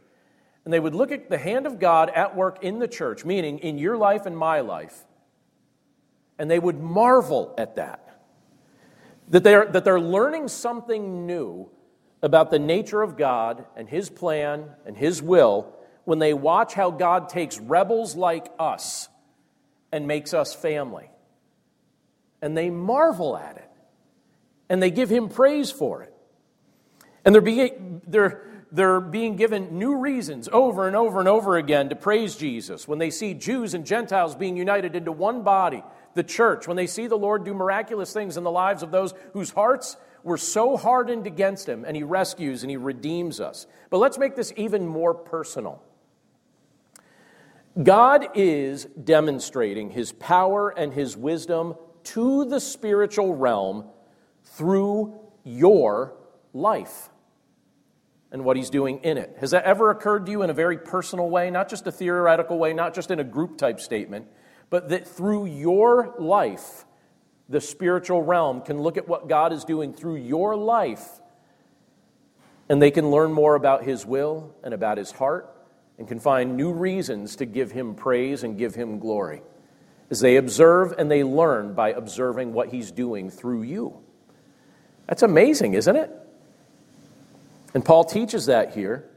and 0.66 0.72
they 0.72 0.80
would 0.80 0.96
look 0.96 1.12
at 1.12 1.30
the 1.30 1.38
hand 1.38 1.64
of 1.64 1.78
God 1.78 2.10
at 2.10 2.34
work 2.34 2.58
in 2.60 2.80
the 2.80 2.88
church, 2.88 3.24
meaning 3.24 3.60
in 3.60 3.78
your 3.78 3.96
life 3.96 4.26
and 4.26 4.36
my 4.36 4.60
life, 4.60 5.04
and 6.40 6.50
they 6.50 6.58
would 6.58 6.80
marvel 6.80 7.54
at 7.56 7.76
that. 7.76 8.02
That 9.28 9.44
they're, 9.44 9.64
that 9.66 9.84
they're 9.84 10.00
learning 10.00 10.48
something 10.48 11.24
new 11.24 11.70
about 12.22 12.50
the 12.50 12.58
nature 12.58 13.02
of 13.02 13.16
God 13.16 13.64
and 13.76 13.88
His 13.88 14.10
plan 14.10 14.70
and 14.84 14.96
His 14.96 15.22
will 15.22 15.72
when 16.04 16.18
they 16.18 16.34
watch 16.34 16.74
how 16.74 16.90
God 16.90 17.28
takes 17.28 17.58
rebels 17.58 18.16
like 18.16 18.50
us 18.58 19.08
and 19.92 20.06
makes 20.06 20.32
us 20.34 20.54
family. 20.54 21.10
And 22.40 22.56
they 22.56 22.70
marvel 22.70 23.36
at 23.36 23.56
it. 23.56 23.70
And 24.68 24.82
they 24.82 24.90
give 24.90 25.10
Him 25.10 25.28
praise 25.28 25.70
for 25.70 26.02
it. 26.02 26.12
And 27.24 27.34
they're, 27.34 27.42
being, 27.42 28.02
they're, 28.06 28.44
they're 28.70 29.00
being 29.00 29.36
given 29.36 29.78
new 29.78 29.96
reasons 29.96 30.48
over 30.52 30.86
and 30.86 30.94
over 30.94 31.18
and 31.18 31.28
over 31.28 31.56
again 31.56 31.88
to 31.88 31.96
praise 31.96 32.36
Jesus. 32.36 32.86
When 32.86 32.98
they 32.98 33.10
see 33.10 33.34
Jews 33.34 33.74
and 33.74 33.84
Gentiles 33.84 34.36
being 34.36 34.56
united 34.56 34.94
into 34.94 35.12
one 35.12 35.42
body, 35.42 35.82
the 36.14 36.22
church, 36.22 36.66
when 36.68 36.76
they 36.76 36.86
see 36.86 37.08
the 37.08 37.18
Lord 37.18 37.44
do 37.44 37.52
miraculous 37.52 38.12
things 38.12 38.36
in 38.36 38.44
the 38.44 38.50
lives 38.50 38.82
of 38.82 38.90
those 38.90 39.12
whose 39.32 39.50
hearts 39.50 39.96
were 40.26 40.36
so 40.36 40.76
hardened 40.76 41.26
against 41.26 41.68
Him, 41.68 41.84
and 41.86 41.96
He 41.96 42.02
rescues 42.02 42.62
and 42.62 42.70
He 42.70 42.76
redeems 42.76 43.40
us. 43.40 43.66
But 43.88 43.98
let's 43.98 44.18
make 44.18 44.36
this 44.36 44.52
even 44.56 44.86
more 44.86 45.14
personal. 45.14 45.82
God 47.82 48.28
is 48.34 48.86
demonstrating 48.86 49.90
his 49.90 50.12
power 50.12 50.70
and 50.70 50.94
his 50.94 51.14
wisdom 51.16 51.74
to 52.04 52.46
the 52.46 52.58
spiritual 52.58 53.34
realm 53.34 53.84
through 54.44 55.20
your 55.44 56.14
life 56.54 57.10
and 58.32 58.44
what 58.44 58.56
he's 58.56 58.70
doing 58.70 59.00
in 59.00 59.18
it. 59.18 59.36
Has 59.40 59.50
that 59.50 59.64
ever 59.64 59.90
occurred 59.90 60.24
to 60.26 60.32
you 60.32 60.42
in 60.42 60.48
a 60.48 60.54
very 60.54 60.78
personal 60.78 61.28
way, 61.28 61.50
not 61.50 61.68
just 61.68 61.86
a 61.86 61.92
theoretical 61.92 62.58
way, 62.58 62.72
not 62.72 62.94
just 62.94 63.10
in 63.10 63.20
a 63.20 63.24
group 63.24 63.58
type 63.58 63.78
statement, 63.78 64.26
but 64.70 64.88
that 64.88 65.06
through 65.06 65.44
your 65.46 66.14
life, 66.18 66.86
the 67.48 67.60
spiritual 67.60 68.22
realm 68.22 68.60
can 68.60 68.80
look 68.80 68.96
at 68.96 69.08
what 69.08 69.28
God 69.28 69.52
is 69.52 69.64
doing 69.64 69.92
through 69.92 70.16
your 70.16 70.56
life 70.56 71.06
and 72.68 72.82
they 72.82 72.90
can 72.90 73.10
learn 73.10 73.32
more 73.32 73.54
about 73.54 73.84
his 73.84 74.04
will 74.04 74.54
and 74.64 74.74
about 74.74 74.98
his 74.98 75.12
heart 75.12 75.52
and 75.98 76.08
can 76.08 76.18
find 76.18 76.56
new 76.56 76.72
reasons 76.72 77.36
to 77.36 77.46
give 77.46 77.70
him 77.70 77.94
praise 77.94 78.42
and 78.42 78.58
give 78.58 78.74
him 78.74 78.98
glory 78.98 79.42
as 80.10 80.20
they 80.20 80.36
observe 80.36 80.92
and 80.98 81.10
they 81.10 81.24
learn 81.24 81.74
by 81.74 81.90
observing 81.90 82.52
what 82.52 82.68
he's 82.68 82.90
doing 82.90 83.30
through 83.30 83.62
you. 83.62 83.96
That's 85.06 85.22
amazing, 85.22 85.74
isn't 85.74 85.96
it? 85.96 86.10
And 87.74 87.84
Paul 87.84 88.04
teaches 88.04 88.46
that 88.46 88.74
here. 88.74 89.08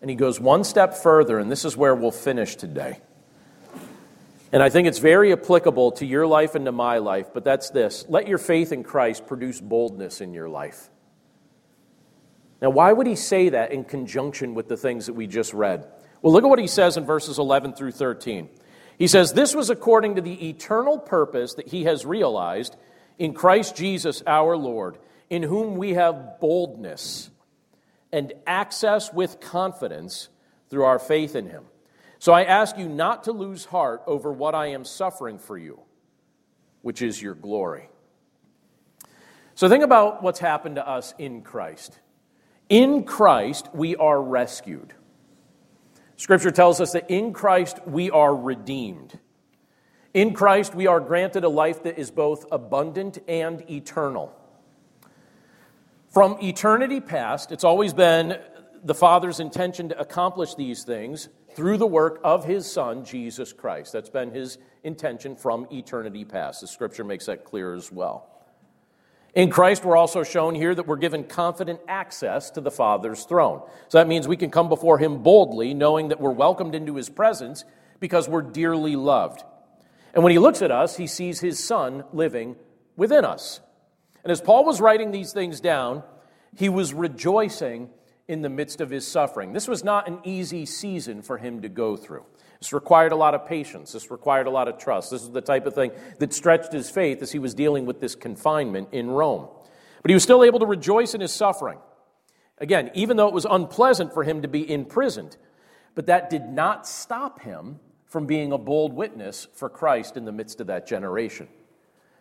And 0.00 0.08
he 0.08 0.16
goes 0.16 0.40
one 0.40 0.64
step 0.64 0.94
further, 0.94 1.38
and 1.38 1.50
this 1.50 1.66
is 1.66 1.76
where 1.76 1.94
we'll 1.94 2.10
finish 2.10 2.56
today. 2.56 3.00
And 4.52 4.62
I 4.62 4.68
think 4.68 4.88
it's 4.88 4.98
very 4.98 5.32
applicable 5.32 5.92
to 5.92 6.06
your 6.06 6.26
life 6.26 6.54
and 6.54 6.64
to 6.64 6.72
my 6.72 6.98
life, 6.98 7.28
but 7.32 7.44
that's 7.44 7.70
this 7.70 8.04
let 8.08 8.26
your 8.26 8.38
faith 8.38 8.72
in 8.72 8.82
Christ 8.82 9.26
produce 9.26 9.60
boldness 9.60 10.20
in 10.20 10.34
your 10.34 10.48
life. 10.48 10.90
Now, 12.60 12.70
why 12.70 12.92
would 12.92 13.06
he 13.06 13.16
say 13.16 13.50
that 13.50 13.72
in 13.72 13.84
conjunction 13.84 14.54
with 14.54 14.68
the 14.68 14.76
things 14.76 15.06
that 15.06 15.14
we 15.14 15.26
just 15.26 15.54
read? 15.54 15.86
Well, 16.20 16.32
look 16.32 16.44
at 16.44 16.50
what 16.50 16.58
he 16.58 16.66
says 16.66 16.96
in 16.96 17.04
verses 17.04 17.38
11 17.38 17.72
through 17.72 17.92
13. 17.92 18.50
He 18.98 19.06
says, 19.06 19.32
This 19.32 19.54
was 19.54 19.70
according 19.70 20.16
to 20.16 20.20
the 20.20 20.50
eternal 20.50 20.98
purpose 20.98 21.54
that 21.54 21.68
he 21.68 21.84
has 21.84 22.04
realized 22.04 22.76
in 23.18 23.32
Christ 23.32 23.76
Jesus 23.76 24.22
our 24.26 24.56
Lord, 24.56 24.98
in 25.30 25.42
whom 25.42 25.76
we 25.76 25.94
have 25.94 26.38
boldness 26.40 27.30
and 28.12 28.32
access 28.46 29.12
with 29.12 29.40
confidence 29.40 30.28
through 30.68 30.84
our 30.84 30.98
faith 30.98 31.34
in 31.34 31.48
him. 31.48 31.64
So 32.20 32.34
I 32.34 32.44
ask 32.44 32.76
you 32.76 32.86
not 32.86 33.24
to 33.24 33.32
lose 33.32 33.64
heart 33.64 34.02
over 34.06 34.30
what 34.30 34.54
I 34.54 34.66
am 34.68 34.84
suffering 34.84 35.38
for 35.38 35.56
you, 35.56 35.80
which 36.82 37.00
is 37.00 37.20
your 37.20 37.34
glory. 37.34 37.88
So 39.54 39.70
think 39.70 39.82
about 39.82 40.22
what's 40.22 40.38
happened 40.38 40.76
to 40.76 40.86
us 40.86 41.14
in 41.18 41.40
Christ. 41.40 41.98
In 42.68 43.04
Christ, 43.04 43.70
we 43.72 43.96
are 43.96 44.20
rescued. 44.22 44.92
Scripture 46.18 46.50
tells 46.50 46.78
us 46.78 46.92
that 46.92 47.10
in 47.10 47.32
Christ, 47.32 47.78
we 47.86 48.10
are 48.10 48.36
redeemed. 48.36 49.18
In 50.12 50.34
Christ, 50.34 50.74
we 50.74 50.86
are 50.86 51.00
granted 51.00 51.44
a 51.44 51.48
life 51.48 51.84
that 51.84 51.98
is 51.98 52.10
both 52.10 52.44
abundant 52.52 53.18
and 53.28 53.68
eternal. 53.70 54.30
From 56.10 56.36
eternity 56.42 57.00
past, 57.00 57.50
it's 57.50 57.64
always 57.64 57.94
been 57.94 58.38
the 58.84 58.94
Father's 58.94 59.40
intention 59.40 59.88
to 59.88 59.98
accomplish 59.98 60.54
these 60.54 60.84
things 60.84 61.30
through 61.60 61.76
the 61.76 61.86
work 61.86 62.22
of 62.24 62.46
His 62.46 62.64
Son, 62.64 63.04
Jesus 63.04 63.52
Christ. 63.52 63.92
That's 63.92 64.08
been 64.08 64.30
His 64.30 64.56
intention 64.82 65.36
from 65.36 65.66
eternity 65.70 66.24
past. 66.24 66.62
The 66.62 66.66
Scripture 66.66 67.04
makes 67.04 67.26
that 67.26 67.44
clear 67.44 67.74
as 67.74 67.92
well. 67.92 68.30
In 69.34 69.50
Christ, 69.50 69.84
we're 69.84 69.98
also 69.98 70.22
shown 70.22 70.54
here 70.54 70.74
that 70.74 70.86
we're 70.86 70.96
given 70.96 71.22
confident 71.22 71.80
access 71.86 72.48
to 72.52 72.62
the 72.62 72.70
Father's 72.70 73.24
throne. 73.24 73.60
So 73.88 73.98
that 73.98 74.08
means 74.08 74.26
we 74.26 74.38
can 74.38 74.50
come 74.50 74.70
before 74.70 74.96
Him 74.96 75.22
boldly, 75.22 75.74
knowing 75.74 76.08
that 76.08 76.18
we're 76.18 76.30
welcomed 76.30 76.74
into 76.74 76.96
His 76.96 77.10
presence 77.10 77.66
because 77.98 78.26
we're 78.26 78.40
dearly 78.40 78.96
loved. 78.96 79.44
And 80.14 80.24
when 80.24 80.32
he 80.32 80.38
looks 80.38 80.62
at 80.62 80.70
us, 80.70 80.96
he 80.96 81.06
sees 81.06 81.40
his 81.40 81.62
son 81.62 82.04
living 82.14 82.56
within 82.96 83.26
us. 83.26 83.60
And 84.24 84.32
as 84.32 84.40
Paul 84.40 84.64
was 84.64 84.80
writing 84.80 85.10
these 85.10 85.34
things 85.34 85.60
down, 85.60 86.04
he 86.56 86.70
was 86.70 86.94
rejoicing 86.94 87.90
in 88.30 88.42
the 88.42 88.48
midst 88.48 88.80
of 88.80 88.90
his 88.90 89.06
suffering. 89.06 89.52
This 89.52 89.66
was 89.66 89.82
not 89.82 90.06
an 90.06 90.20
easy 90.22 90.64
season 90.64 91.20
for 91.20 91.36
him 91.36 91.62
to 91.62 91.68
go 91.68 91.96
through. 91.96 92.24
This 92.60 92.72
required 92.72 93.10
a 93.10 93.16
lot 93.16 93.34
of 93.34 93.44
patience. 93.44 93.92
This 93.92 94.08
required 94.08 94.46
a 94.46 94.50
lot 94.50 94.68
of 94.68 94.78
trust. 94.78 95.10
This 95.10 95.22
is 95.22 95.30
the 95.30 95.40
type 95.40 95.66
of 95.66 95.74
thing 95.74 95.90
that 96.20 96.32
stretched 96.32 96.72
his 96.72 96.88
faith 96.88 97.22
as 97.22 97.32
he 97.32 97.40
was 97.40 97.54
dealing 97.54 97.86
with 97.86 98.00
this 98.00 98.14
confinement 98.14 98.90
in 98.92 99.10
Rome. 99.10 99.48
But 100.02 100.10
he 100.10 100.14
was 100.14 100.22
still 100.22 100.44
able 100.44 100.60
to 100.60 100.66
rejoice 100.66 101.12
in 101.12 101.20
his 101.20 101.32
suffering. 101.32 101.78
Again, 102.58 102.92
even 102.94 103.16
though 103.16 103.26
it 103.26 103.34
was 103.34 103.46
unpleasant 103.50 104.14
for 104.14 104.22
him 104.22 104.42
to 104.42 104.48
be 104.48 104.70
imprisoned, 104.70 105.36
but 105.96 106.06
that 106.06 106.30
did 106.30 106.44
not 106.44 106.86
stop 106.86 107.40
him 107.40 107.80
from 108.06 108.26
being 108.26 108.52
a 108.52 108.58
bold 108.58 108.92
witness 108.92 109.48
for 109.54 109.68
Christ 109.68 110.16
in 110.16 110.24
the 110.24 110.32
midst 110.32 110.60
of 110.60 110.68
that 110.68 110.86
generation. 110.86 111.48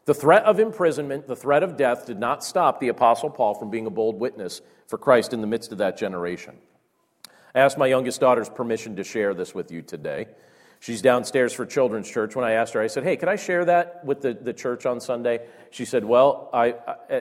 The 0.10 0.16
threat 0.16 0.44
of 0.46 0.60
imprisonment, 0.60 1.28
the 1.28 1.36
threat 1.36 1.62
of 1.62 1.78
death, 1.78 2.08
did 2.08 2.20
not 2.20 2.44
stop 2.44 2.80
the 2.80 2.88
Apostle 2.88 3.30
Paul 3.30 3.54
from 3.54 3.70
being 3.70 3.86
a 3.86 3.92
bold 3.92 4.20
witness 4.20 4.60
for 4.88 4.98
Christ 4.98 5.34
in 5.34 5.42
the 5.42 5.46
midst 5.46 5.72
of 5.72 5.78
that 5.78 5.98
generation. 5.98 6.56
I 7.54 7.60
asked 7.60 7.78
my 7.78 7.86
youngest 7.86 8.20
daughter's 8.20 8.50
permission 8.50 8.96
to 8.96 9.04
share 9.04 9.36
this 9.36 9.54
with 9.54 9.70
you 9.70 9.84
today. 9.84 10.30
She's 10.82 11.02
downstairs 11.02 11.52
for 11.52 11.66
children's 11.66 12.10
church. 12.10 12.38
When 12.38 12.46
I 12.46 12.54
asked 12.54 12.74
her, 12.74 12.82
I 12.82 12.88
said, 12.88 13.04
Hey, 13.04 13.18
can 13.18 13.28
I 13.28 13.36
share 13.36 13.66
that 13.66 14.04
with 14.06 14.22
the, 14.22 14.34
the 14.34 14.54
church 14.54 14.86
on 14.86 15.02
Sunday? 15.02 15.46
She 15.72 15.84
said, 15.84 16.06
Well, 16.06 16.50
I, 16.54 16.74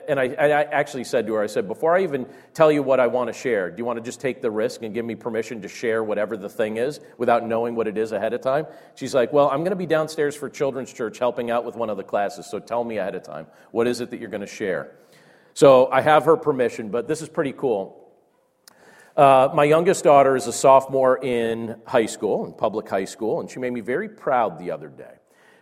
and 0.07 0.17
I, 0.17 0.27
I 0.27 0.63
actually 0.63 1.03
said 1.03 1.27
to 1.27 1.33
her, 1.33 1.43
I 1.43 1.47
said, 1.47 1.67
Before 1.67 1.93
I 1.93 2.03
even 2.03 2.25
tell 2.53 2.71
you 2.71 2.81
what 2.81 3.01
I 3.01 3.07
want 3.07 3.27
to 3.27 3.33
share, 3.33 3.69
do 3.69 3.77
you 3.77 3.83
want 3.83 3.97
to 3.97 4.03
just 4.03 4.21
take 4.21 4.41
the 4.41 4.49
risk 4.49 4.81
and 4.81 4.93
give 4.93 5.03
me 5.03 5.13
permission 5.13 5.61
to 5.61 5.67
share 5.67 6.05
whatever 6.05 6.37
the 6.37 6.47
thing 6.47 6.77
is 6.77 7.01
without 7.17 7.45
knowing 7.45 7.75
what 7.75 7.85
it 7.85 7.97
is 7.97 8.13
ahead 8.13 8.33
of 8.33 8.39
time? 8.39 8.65
She's 8.95 9.13
like, 9.13 9.33
Well, 9.33 9.49
I'm 9.49 9.59
going 9.59 9.71
to 9.71 9.75
be 9.75 9.85
downstairs 9.85 10.37
for 10.37 10.49
children's 10.49 10.93
church 10.93 11.19
helping 11.19 11.51
out 11.51 11.65
with 11.65 11.75
one 11.75 11.89
of 11.89 11.97
the 11.97 12.03
classes, 12.03 12.45
so 12.45 12.59
tell 12.59 12.85
me 12.85 12.97
ahead 12.97 13.15
of 13.15 13.23
time. 13.23 13.45
What 13.71 13.87
is 13.87 13.99
it 13.99 14.09
that 14.11 14.21
you're 14.21 14.29
going 14.29 14.39
to 14.39 14.47
share? 14.47 14.95
So 15.53 15.91
I 15.91 15.99
have 15.99 16.23
her 16.23 16.37
permission, 16.37 16.89
but 16.89 17.09
this 17.09 17.21
is 17.21 17.27
pretty 17.27 17.51
cool. 17.51 18.08
Uh, 19.19 19.51
my 19.53 19.65
youngest 19.65 20.05
daughter 20.05 20.37
is 20.37 20.47
a 20.47 20.53
sophomore 20.53 21.17
in 21.21 21.75
high 21.85 22.05
school, 22.05 22.45
in 22.45 22.53
public 22.53 22.87
high 22.87 23.03
school, 23.03 23.41
and 23.41 23.51
she 23.51 23.59
made 23.59 23.73
me 23.73 23.81
very 23.81 24.07
proud 24.07 24.57
the 24.57 24.71
other 24.71 24.87
day. 24.87 25.11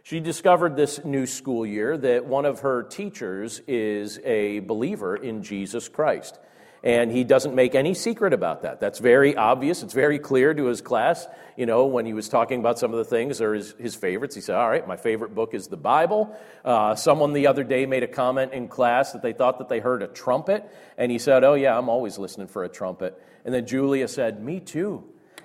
She 0.04 0.20
discovered 0.20 0.76
this 0.76 1.04
new 1.04 1.26
school 1.26 1.66
year 1.66 1.98
that 1.98 2.24
one 2.24 2.46
of 2.46 2.60
her 2.60 2.84
teachers 2.84 3.64
is 3.68 4.20
a 4.24 4.60
believer 4.60 5.16
in 5.16 5.42
Jesus 5.42 5.90
Christ. 5.90 6.38
And 6.84 7.12
he 7.12 7.24
doesn't 7.24 7.56
make 7.56 7.76
any 7.76 7.94
secret 7.94 8.34
about 8.34 8.62
that. 8.62 8.80
That's 8.80 9.00
very 9.00 9.36
obvious. 9.36 9.84
It's 9.84 9.94
very 9.94 10.20
clear 10.20 10.54
to 10.54 10.66
his 10.66 10.82
class. 10.82 11.28
You 11.56 11.66
know, 11.66 11.88
when 11.88 12.06
he 12.06 12.14
was 12.14 12.30
talking 12.30 12.60
about 12.60 12.78
some 12.78 12.92
of 12.92 12.98
the 12.98 13.06
things 13.06 13.42
or 13.42 13.56
his, 13.56 13.74
his 13.80 13.96
favorites, 13.96 14.36
he 14.36 14.42
said, 14.42 14.56
All 14.56 14.70
right, 14.70 14.88
my 14.88 14.96
favorite 14.96 15.34
book 15.34 15.54
is 15.54 15.68
the 15.68 15.78
Bible. 15.78 16.38
Uh, 16.64 16.96
someone 16.96 17.34
the 17.34 17.48
other 17.48 17.64
day 17.64 17.86
made 17.86 18.04
a 18.04 18.08
comment 18.08 18.54
in 18.54 18.68
class 18.68 19.14
that 19.14 19.22
they 19.22 19.34
thought 19.34 19.58
that 19.58 19.70
they 19.70 19.80
heard 19.80 20.04
a 20.04 20.08
trumpet. 20.08 20.70
And 20.98 21.12
he 21.12 21.18
said, 21.18 21.44
Oh, 21.44 21.56
yeah, 21.56 21.78
I'm 21.78 21.90
always 21.90 22.18
listening 22.18 22.48
for 22.48 22.64
a 22.64 22.70
trumpet. 22.70 23.20
And 23.44 23.54
then 23.54 23.66
Julia 23.66 24.08
said, 24.08 24.44
Me 24.44 24.60
too. 24.60 25.04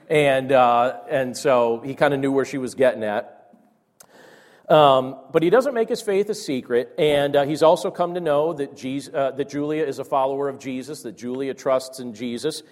And, 0.09 0.53
uh, 0.53 0.99
and 1.09 1.37
so 1.37 1.81
he 1.85 1.95
kind 1.95 2.13
of 2.13 2.21
knew 2.21 2.33
where 2.33 2.45
she 2.45 2.59
was 2.59 2.75
getting 2.75 3.03
at. 3.03 3.42
Um, 4.69 5.17
but 5.33 5.43
he 5.43 5.51
doesn't 5.51 5.75
make 5.75 5.89
his 5.89 6.01
faith 6.01 6.31
a 6.31 6.35
secret, 6.35 6.95
and 6.97 7.35
uh, 7.35 7.45
he's 7.45 7.63
also 7.63 7.91
come 7.91 8.15
to 8.15 8.21
know 8.21 8.53
that, 8.53 8.77
Jesus, 8.77 9.13
uh, 9.13 9.33
that 9.33 9.49
Julia 9.49 9.85
is 9.85 9.99
a 9.99 10.05
follower 10.05 10.49
of 10.49 10.59
Jesus, 10.59 11.03
that 11.03 11.17
Julia 11.17 11.53
trusts 11.53 11.99
in 11.99 12.15
Jesus. 12.15 12.63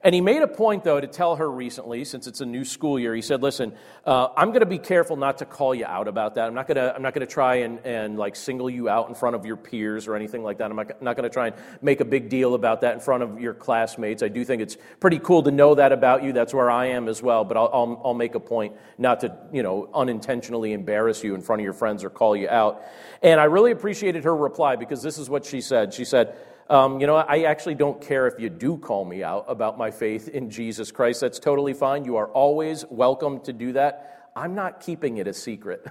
And 0.00 0.14
he 0.14 0.20
made 0.20 0.42
a 0.42 0.46
point, 0.46 0.84
though, 0.84 1.00
to 1.00 1.08
tell 1.08 1.34
her 1.36 1.50
recently, 1.50 2.04
since 2.04 2.28
it's 2.28 2.40
a 2.40 2.46
new 2.46 2.64
school 2.64 3.00
year, 3.00 3.16
he 3.16 3.22
said, 3.22 3.42
Listen, 3.42 3.72
uh, 4.06 4.28
I'm 4.36 4.50
going 4.50 4.60
to 4.60 4.66
be 4.66 4.78
careful 4.78 5.16
not 5.16 5.38
to 5.38 5.44
call 5.44 5.74
you 5.74 5.86
out 5.86 6.06
about 6.06 6.36
that. 6.36 6.46
I'm 6.46 6.54
not 6.54 6.68
going 6.68 7.12
to, 7.20 7.26
try 7.26 7.56
and, 7.56 7.80
and 7.84 8.16
like 8.16 8.36
single 8.36 8.70
you 8.70 8.88
out 8.88 9.08
in 9.08 9.16
front 9.16 9.34
of 9.34 9.44
your 9.44 9.56
peers 9.56 10.06
or 10.06 10.14
anything 10.14 10.44
like 10.44 10.58
that. 10.58 10.70
I'm 10.70 10.76
not, 10.76 11.02
not 11.02 11.16
going 11.16 11.28
to 11.28 11.32
try 11.32 11.48
and 11.48 11.56
make 11.82 12.00
a 12.00 12.04
big 12.04 12.28
deal 12.28 12.54
about 12.54 12.82
that 12.82 12.94
in 12.94 13.00
front 13.00 13.24
of 13.24 13.40
your 13.40 13.54
classmates. 13.54 14.22
I 14.22 14.28
do 14.28 14.44
think 14.44 14.62
it's 14.62 14.76
pretty 15.00 15.18
cool 15.18 15.42
to 15.42 15.50
know 15.50 15.74
that 15.74 15.90
about 15.90 16.22
you. 16.22 16.32
That's 16.32 16.54
where 16.54 16.70
I 16.70 16.86
am 16.86 17.08
as 17.08 17.20
well. 17.20 17.44
But 17.44 17.56
I'll, 17.56 17.70
I'll, 17.72 18.02
I'll 18.04 18.14
make 18.14 18.36
a 18.36 18.40
point 18.40 18.76
not 18.98 19.20
to, 19.20 19.36
you 19.52 19.64
know, 19.64 19.90
unintentionally 19.92 20.74
embarrass 20.74 21.24
you 21.24 21.34
in 21.34 21.42
front 21.42 21.60
of 21.60 21.64
your 21.64 21.72
friends 21.72 22.04
or 22.04 22.10
call 22.10 22.36
you 22.36 22.48
out. 22.48 22.82
And 23.20 23.40
I 23.40 23.44
really 23.44 23.72
appreciated 23.72 24.22
her 24.24 24.36
reply 24.36 24.76
because 24.76 25.02
this 25.02 25.18
is 25.18 25.28
what 25.28 25.44
she 25.44 25.60
said. 25.60 25.92
She 25.92 26.04
said, 26.04 26.36
um, 26.70 27.00
you 27.00 27.06
know, 27.06 27.16
I 27.16 27.44
actually 27.44 27.76
don't 27.76 28.00
care 28.00 28.26
if 28.26 28.38
you 28.38 28.50
do 28.50 28.76
call 28.76 29.04
me 29.04 29.22
out 29.22 29.46
about 29.48 29.78
my 29.78 29.90
faith 29.90 30.28
in 30.28 30.50
Jesus 30.50 30.92
Christ. 30.92 31.22
That's 31.22 31.38
totally 31.38 31.72
fine. 31.72 32.04
You 32.04 32.16
are 32.16 32.28
always 32.28 32.84
welcome 32.90 33.40
to 33.40 33.52
do 33.52 33.72
that. 33.72 34.30
I'm 34.36 34.54
not 34.54 34.80
keeping 34.80 35.16
it 35.16 35.26
a 35.26 35.32
secret. 35.32 35.86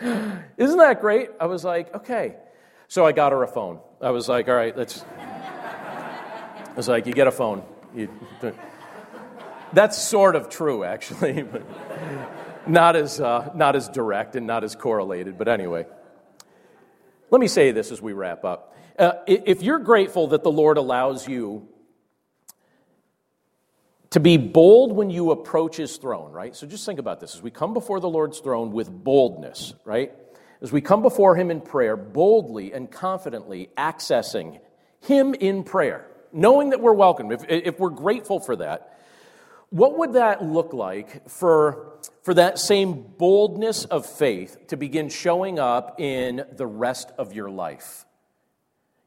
Isn't 0.56 0.78
that 0.78 1.00
great? 1.00 1.30
I 1.40 1.46
was 1.46 1.64
like, 1.64 1.94
okay. 1.94 2.36
So 2.86 3.04
I 3.04 3.12
got 3.12 3.32
her 3.32 3.42
a 3.42 3.48
phone. 3.48 3.80
I 4.00 4.10
was 4.10 4.28
like, 4.28 4.48
all 4.48 4.54
right, 4.54 4.76
let's. 4.76 5.04
I 5.18 6.72
was 6.76 6.88
like, 6.88 7.06
you 7.06 7.12
get 7.12 7.26
a 7.26 7.32
phone. 7.32 7.64
You... 7.94 8.08
That's 9.72 9.98
sort 9.98 10.36
of 10.36 10.48
true, 10.48 10.84
actually, 10.84 11.42
but 11.52 11.62
not 12.68 12.94
as, 12.94 13.20
uh, 13.20 13.50
not 13.54 13.74
as 13.74 13.88
direct 13.88 14.36
and 14.36 14.46
not 14.46 14.62
as 14.62 14.76
correlated. 14.76 15.36
But 15.38 15.48
anyway, 15.48 15.86
let 17.30 17.40
me 17.40 17.48
say 17.48 17.72
this 17.72 17.90
as 17.90 18.00
we 18.00 18.12
wrap 18.12 18.44
up. 18.44 18.73
Uh, 18.96 19.12
if 19.26 19.62
you're 19.62 19.80
grateful 19.80 20.28
that 20.28 20.44
the 20.44 20.52
Lord 20.52 20.76
allows 20.76 21.26
you 21.26 21.68
to 24.10 24.20
be 24.20 24.36
bold 24.36 24.92
when 24.92 25.10
you 25.10 25.32
approach 25.32 25.76
his 25.76 25.96
throne, 25.96 26.30
right? 26.30 26.54
So 26.54 26.68
just 26.68 26.86
think 26.86 27.00
about 27.00 27.18
this. 27.18 27.34
As 27.34 27.42
we 27.42 27.50
come 27.50 27.74
before 27.74 27.98
the 27.98 28.08
Lord's 28.08 28.38
throne 28.38 28.70
with 28.70 28.88
boldness, 28.88 29.74
right? 29.84 30.12
As 30.62 30.70
we 30.70 30.80
come 30.80 31.02
before 31.02 31.34
him 31.34 31.50
in 31.50 31.60
prayer, 31.60 31.96
boldly 31.96 32.72
and 32.72 32.88
confidently 32.88 33.70
accessing 33.76 34.60
him 35.00 35.34
in 35.34 35.64
prayer, 35.64 36.06
knowing 36.32 36.70
that 36.70 36.80
we're 36.80 36.92
welcome, 36.92 37.32
if, 37.32 37.44
if 37.48 37.80
we're 37.80 37.90
grateful 37.90 38.38
for 38.38 38.54
that, 38.54 39.00
what 39.70 39.98
would 39.98 40.12
that 40.12 40.44
look 40.44 40.72
like 40.72 41.28
for, 41.28 41.98
for 42.22 42.34
that 42.34 42.60
same 42.60 43.02
boldness 43.18 43.86
of 43.86 44.06
faith 44.06 44.68
to 44.68 44.76
begin 44.76 45.08
showing 45.08 45.58
up 45.58 46.00
in 46.00 46.44
the 46.52 46.66
rest 46.66 47.10
of 47.18 47.32
your 47.32 47.50
life? 47.50 48.06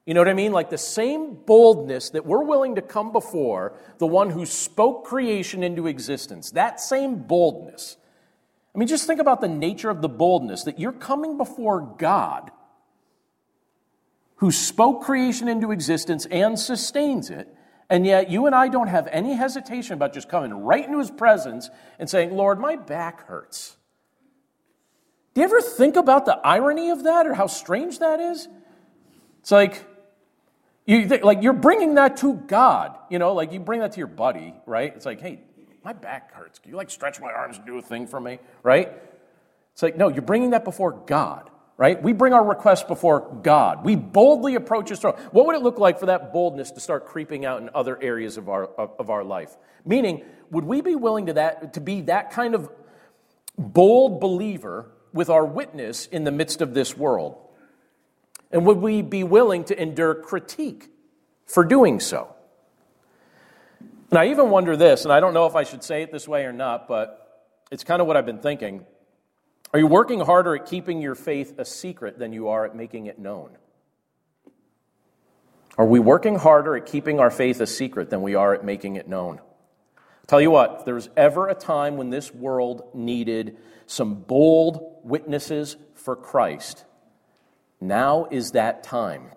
You 0.08 0.14
know 0.14 0.22
what 0.22 0.30
I 0.30 0.34
mean? 0.34 0.54
Like 0.54 0.70
the 0.70 0.78
same 0.78 1.36
boldness 1.36 2.12
that 2.12 2.26
we're 2.26 2.44
willing 2.44 2.76
to 2.76 2.82
come 2.82 3.12
before 3.12 3.78
the 3.98 4.08
one 4.08 4.30
who 4.30 4.46
spoke 4.46 5.04
creation 5.04 5.64
into 5.64 5.86
existence, 5.86 6.52
that 6.52 6.80
same 6.80 7.24
boldness. 7.24 7.98
I 8.74 8.80
mean, 8.80 8.88
just 8.88 9.06
think 9.06 9.20
about 9.20 9.42
the 9.42 9.50
nature 9.50 9.90
of 9.90 10.02
the 10.02 10.08
boldness 10.08 10.64
that 10.64 10.80
you're 10.80 10.94
coming 10.94 11.38
before 11.38 11.82
God 11.82 12.52
who 14.38 14.50
spoke 14.50 15.04
creation 15.04 15.50
into 15.50 15.72
existence 15.72 16.26
and 16.28 16.58
sustains 16.58 17.30
it. 17.30 17.54
And 17.90 18.06
yet, 18.06 18.30
you 18.30 18.46
and 18.46 18.56
I 18.56 18.70
don't 18.70 18.88
have 18.88 19.10
any 19.12 19.34
hesitation 19.34 19.94
about 19.94 20.14
just 20.14 20.30
coming 20.30 20.54
right 20.54 20.86
into 20.86 21.00
his 21.00 21.12
presence 21.12 21.70
and 22.00 22.10
saying, 22.10 22.32
Lord, 22.32 22.60
my 22.60 22.78
back 22.78 23.28
hurts. 23.28 23.76
Do 25.34 25.42
you 25.42 25.46
ever 25.46 25.60
think 25.60 25.98
about 25.98 26.26
the 26.26 26.40
irony 26.46 26.92
of 26.92 27.04
that 27.04 27.28
or 27.28 27.34
how 27.34 27.48
strange 27.48 28.00
that 28.00 28.22
is? 28.22 28.48
It's 29.42 29.52
like, 29.52 29.84
you 30.88 31.08
think, 31.08 31.24
like 31.24 31.44
you're 31.44 31.54
bringing 31.54 31.96
that 31.96 32.18
to 32.18 32.34
God, 32.34 32.98
you 33.10 33.20
know, 33.20 33.34
like 33.34 33.52
you 33.52 33.60
bring 33.60 33.82
that 33.82 33.92
to 33.92 33.98
your 33.98 34.08
buddy, 34.08 34.54
right? 34.66 34.94
It's 34.96 35.06
like, 35.06 35.20
hey, 35.20 35.42
my 35.84 35.94
back 35.94 36.34
hurts. 36.34 36.60
Can 36.60 36.72
you 36.72 36.78
like 36.78 36.90
stretch 36.90 37.20
my 37.20 37.32
arms 37.32 37.58
and 37.58 37.66
do 37.66 37.78
a 37.78 37.82
thing 37.82 38.08
for 38.08 38.20
me, 38.20 38.40
right? 38.64 38.92
It's 39.74 39.84
like, 39.84 39.98
no, 39.98 40.08
you're 40.08 40.22
bringing 40.22 40.52
that 40.52 40.64
before 40.64 40.92
God, 40.92 41.50
right? 41.76 42.02
We 42.02 42.14
bring 42.14 42.34
our 42.34 42.44
requests 42.44 42.84
before 42.84 43.40
God. 43.44 43.86
We 43.86 43.96
boldly 43.96 44.56
approach 44.56 44.90
His 44.90 45.00
throne. 45.00 45.16
What 45.32 45.46
would 45.46 45.56
it 45.56 45.62
look 45.62 45.78
like 45.78 46.00
for 46.00 46.08
that 46.08 46.32
boldness 46.32 46.72
to 46.72 46.80
start 46.80 47.06
creeping 47.06 47.46
out 47.46 47.62
in 47.62 47.70
other 47.76 48.02
areas 48.02 48.38
of 48.38 48.50
our 48.50 48.66
of 48.66 49.10
our 49.10 49.24
life? 49.24 49.56
Meaning, 49.86 50.24
would 50.52 50.66
we 50.66 50.82
be 50.82 50.96
willing 50.96 51.28
to 51.28 51.34
that 51.34 51.74
to 51.74 51.82
be 51.82 52.02
that 52.02 52.32
kind 52.32 52.56
of 52.56 52.70
bold 53.58 54.20
believer 54.20 54.92
with 55.14 55.30
our 55.30 55.46
witness 55.46 56.08
in 56.08 56.24
the 56.24 56.32
midst 56.32 56.62
of 56.62 56.74
this 56.74 56.98
world? 56.98 57.38
And 58.52 58.66
would 58.66 58.78
we 58.78 59.02
be 59.02 59.24
willing 59.24 59.64
to 59.66 59.82
endure 59.82 60.16
critique 60.16 60.90
for 61.46 61.64
doing 61.64 62.00
so? 62.00 62.34
And 64.10 64.18
I 64.18 64.28
even 64.28 64.50
wonder 64.50 64.78
this, 64.78 65.04
and 65.04 65.12
I 65.12 65.20
don't 65.20 65.34
know 65.34 65.48
if 65.48 65.56
I 65.56 65.64
should 65.64 65.84
say 65.84 66.02
it 66.02 66.12
this 66.12 66.28
way 66.28 66.46
or 66.46 66.54
not, 66.54 66.88
but 66.88 67.46
it's 67.72 67.84
kind 67.84 68.02
of 68.02 68.08
what 68.08 68.16
I've 68.16 68.26
been 68.26 68.40
thinking. 68.40 68.86
Are 69.74 69.80
you 69.80 69.88
working 69.88 70.22
harder 70.22 70.56
at 70.56 70.66
keeping 70.66 71.02
your 71.02 71.16
faith 71.16 71.60
a 71.60 71.66
secret 71.66 72.18
than 72.18 72.32
you 72.32 72.48
are 72.48 72.66
at 72.66 72.74
making 72.74 73.08
it 73.08 73.20
known? 73.20 73.58
Are 75.78 75.86
we 75.86 76.00
working 76.00 76.36
harder 76.36 76.76
at 76.76 76.86
keeping 76.86 77.20
our 77.20 77.30
faith 77.30 77.60
a 77.60 77.68
secret 77.68 78.10
than 78.10 78.22
we 78.22 78.34
are 78.34 78.54
at 78.54 78.64
making 78.64 78.96
it 78.96 79.10
known? 79.10 79.42
Tell 80.26 80.42
you 80.42 80.52
what, 80.52 80.78
if 80.80 80.86
there's 80.86 81.10
ever 81.16 81.48
a 81.50 81.54
time 81.54 81.98
when 81.98 82.10
this 82.10 82.34
world 82.34 82.90
needed 82.94 83.58
some 83.86 84.16
bold 84.16 85.02
witnesses 85.04 85.78
for 85.96 86.16
Christ, 86.16 86.86
now 87.80 88.28
is 88.32 88.52
that 88.52 88.84
time. 88.84 89.32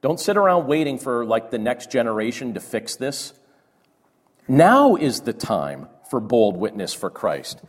Don't 0.00 0.20
sit 0.20 0.36
around 0.36 0.66
waiting 0.66 0.98
for 0.98 1.24
like 1.24 1.50
the 1.50 1.58
next 1.58 1.90
generation 1.90 2.54
to 2.54 2.60
fix 2.60 2.96
this. 2.96 3.32
Now 4.46 4.96
is 4.96 5.22
the 5.22 5.32
time 5.32 5.88
for 6.10 6.20
bold 6.20 6.56
witness 6.56 6.94
for 6.94 7.10
Christ. 7.10 7.60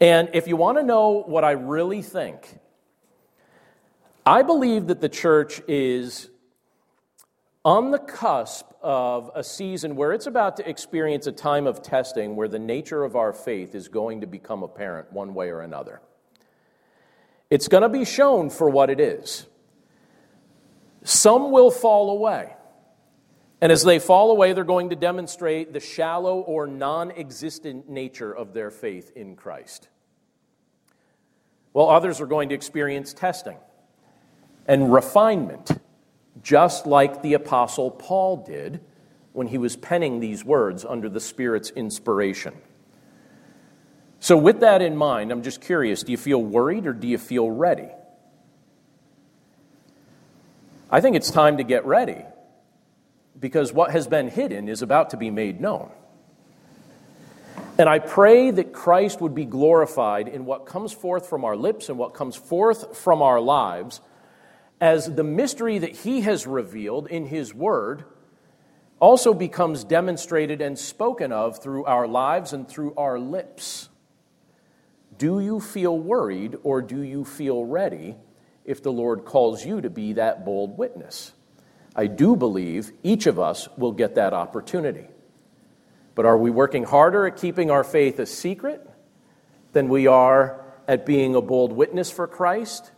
And 0.00 0.30
if 0.32 0.48
you 0.48 0.56
want 0.56 0.78
to 0.78 0.84
know 0.84 1.22
what 1.26 1.44
I 1.44 1.52
really 1.52 2.02
think, 2.02 2.58
I 4.24 4.42
believe 4.42 4.86
that 4.86 5.00
the 5.00 5.08
church 5.08 5.60
is 5.68 6.30
on 7.64 7.90
the 7.90 7.98
cusp 7.98 8.66
of 8.82 9.30
a 9.34 9.42
season 9.42 9.96
where 9.96 10.12
it's 10.12 10.26
about 10.26 10.56
to 10.58 10.68
experience 10.68 11.26
a 11.26 11.32
time 11.32 11.66
of 11.66 11.82
testing 11.82 12.36
where 12.36 12.48
the 12.48 12.58
nature 12.58 13.04
of 13.04 13.16
our 13.16 13.32
faith 13.32 13.74
is 13.74 13.88
going 13.88 14.20
to 14.20 14.26
become 14.26 14.62
apparent 14.62 15.12
one 15.12 15.34
way 15.34 15.48
or 15.48 15.60
another. 15.60 16.00
It's 17.54 17.68
going 17.68 17.84
to 17.84 17.88
be 17.88 18.04
shown 18.04 18.50
for 18.50 18.68
what 18.68 18.90
it 18.90 18.98
is. 18.98 19.46
Some 21.04 21.52
will 21.52 21.70
fall 21.70 22.10
away. 22.10 22.52
And 23.60 23.70
as 23.70 23.84
they 23.84 24.00
fall 24.00 24.32
away, 24.32 24.54
they're 24.54 24.64
going 24.64 24.90
to 24.90 24.96
demonstrate 24.96 25.72
the 25.72 25.78
shallow 25.78 26.40
or 26.40 26.66
non 26.66 27.12
existent 27.12 27.88
nature 27.88 28.34
of 28.34 28.54
their 28.54 28.72
faith 28.72 29.12
in 29.14 29.36
Christ. 29.36 29.88
Well, 31.72 31.88
others 31.88 32.20
are 32.20 32.26
going 32.26 32.48
to 32.48 32.56
experience 32.56 33.14
testing 33.14 33.58
and 34.66 34.92
refinement, 34.92 35.70
just 36.42 36.88
like 36.88 37.22
the 37.22 37.34
Apostle 37.34 37.92
Paul 37.92 38.38
did 38.38 38.80
when 39.32 39.46
he 39.46 39.58
was 39.58 39.76
penning 39.76 40.18
these 40.18 40.44
words 40.44 40.84
under 40.84 41.08
the 41.08 41.20
Spirit's 41.20 41.70
inspiration. 41.70 42.54
So, 44.24 44.38
with 44.38 44.60
that 44.60 44.80
in 44.80 44.96
mind, 44.96 45.30
I'm 45.30 45.42
just 45.42 45.60
curious 45.60 46.02
do 46.02 46.10
you 46.10 46.16
feel 46.16 46.42
worried 46.42 46.86
or 46.86 46.94
do 46.94 47.06
you 47.06 47.18
feel 47.18 47.50
ready? 47.50 47.90
I 50.90 51.02
think 51.02 51.14
it's 51.14 51.30
time 51.30 51.58
to 51.58 51.62
get 51.62 51.84
ready 51.84 52.24
because 53.38 53.70
what 53.70 53.90
has 53.90 54.06
been 54.06 54.28
hidden 54.28 54.70
is 54.70 54.80
about 54.80 55.10
to 55.10 55.18
be 55.18 55.28
made 55.28 55.60
known. 55.60 55.90
And 57.76 57.86
I 57.86 57.98
pray 57.98 58.50
that 58.50 58.72
Christ 58.72 59.20
would 59.20 59.34
be 59.34 59.44
glorified 59.44 60.28
in 60.28 60.46
what 60.46 60.64
comes 60.64 60.94
forth 60.94 61.28
from 61.28 61.44
our 61.44 61.54
lips 61.54 61.90
and 61.90 61.98
what 61.98 62.14
comes 62.14 62.34
forth 62.34 62.96
from 62.96 63.20
our 63.20 63.42
lives 63.42 64.00
as 64.80 65.04
the 65.04 65.22
mystery 65.22 65.80
that 65.80 65.96
He 65.96 66.22
has 66.22 66.46
revealed 66.46 67.08
in 67.08 67.26
His 67.26 67.52
Word 67.52 68.04
also 69.00 69.34
becomes 69.34 69.84
demonstrated 69.84 70.62
and 70.62 70.78
spoken 70.78 71.30
of 71.30 71.62
through 71.62 71.84
our 71.84 72.08
lives 72.08 72.54
and 72.54 72.66
through 72.66 72.94
our 72.96 73.18
lips. 73.18 73.90
Do 75.24 75.40
you 75.40 75.58
feel 75.58 75.98
worried 75.98 76.58
or 76.64 76.82
do 76.82 77.00
you 77.00 77.24
feel 77.24 77.64
ready 77.64 78.14
if 78.66 78.82
the 78.82 78.92
Lord 78.92 79.24
calls 79.24 79.64
you 79.64 79.80
to 79.80 79.88
be 79.88 80.12
that 80.12 80.44
bold 80.44 80.76
witness? 80.76 81.32
I 81.96 82.08
do 82.08 82.36
believe 82.36 82.92
each 83.02 83.24
of 83.24 83.38
us 83.38 83.66
will 83.78 83.92
get 83.92 84.16
that 84.16 84.34
opportunity. 84.34 85.06
But 86.14 86.26
are 86.26 86.36
we 86.36 86.50
working 86.50 86.84
harder 86.84 87.26
at 87.26 87.38
keeping 87.38 87.70
our 87.70 87.84
faith 87.84 88.18
a 88.18 88.26
secret 88.26 88.86
than 89.72 89.88
we 89.88 90.06
are 90.06 90.62
at 90.86 91.06
being 91.06 91.34
a 91.34 91.40
bold 91.40 91.72
witness 91.72 92.10
for 92.10 92.26
Christ? 92.26 92.92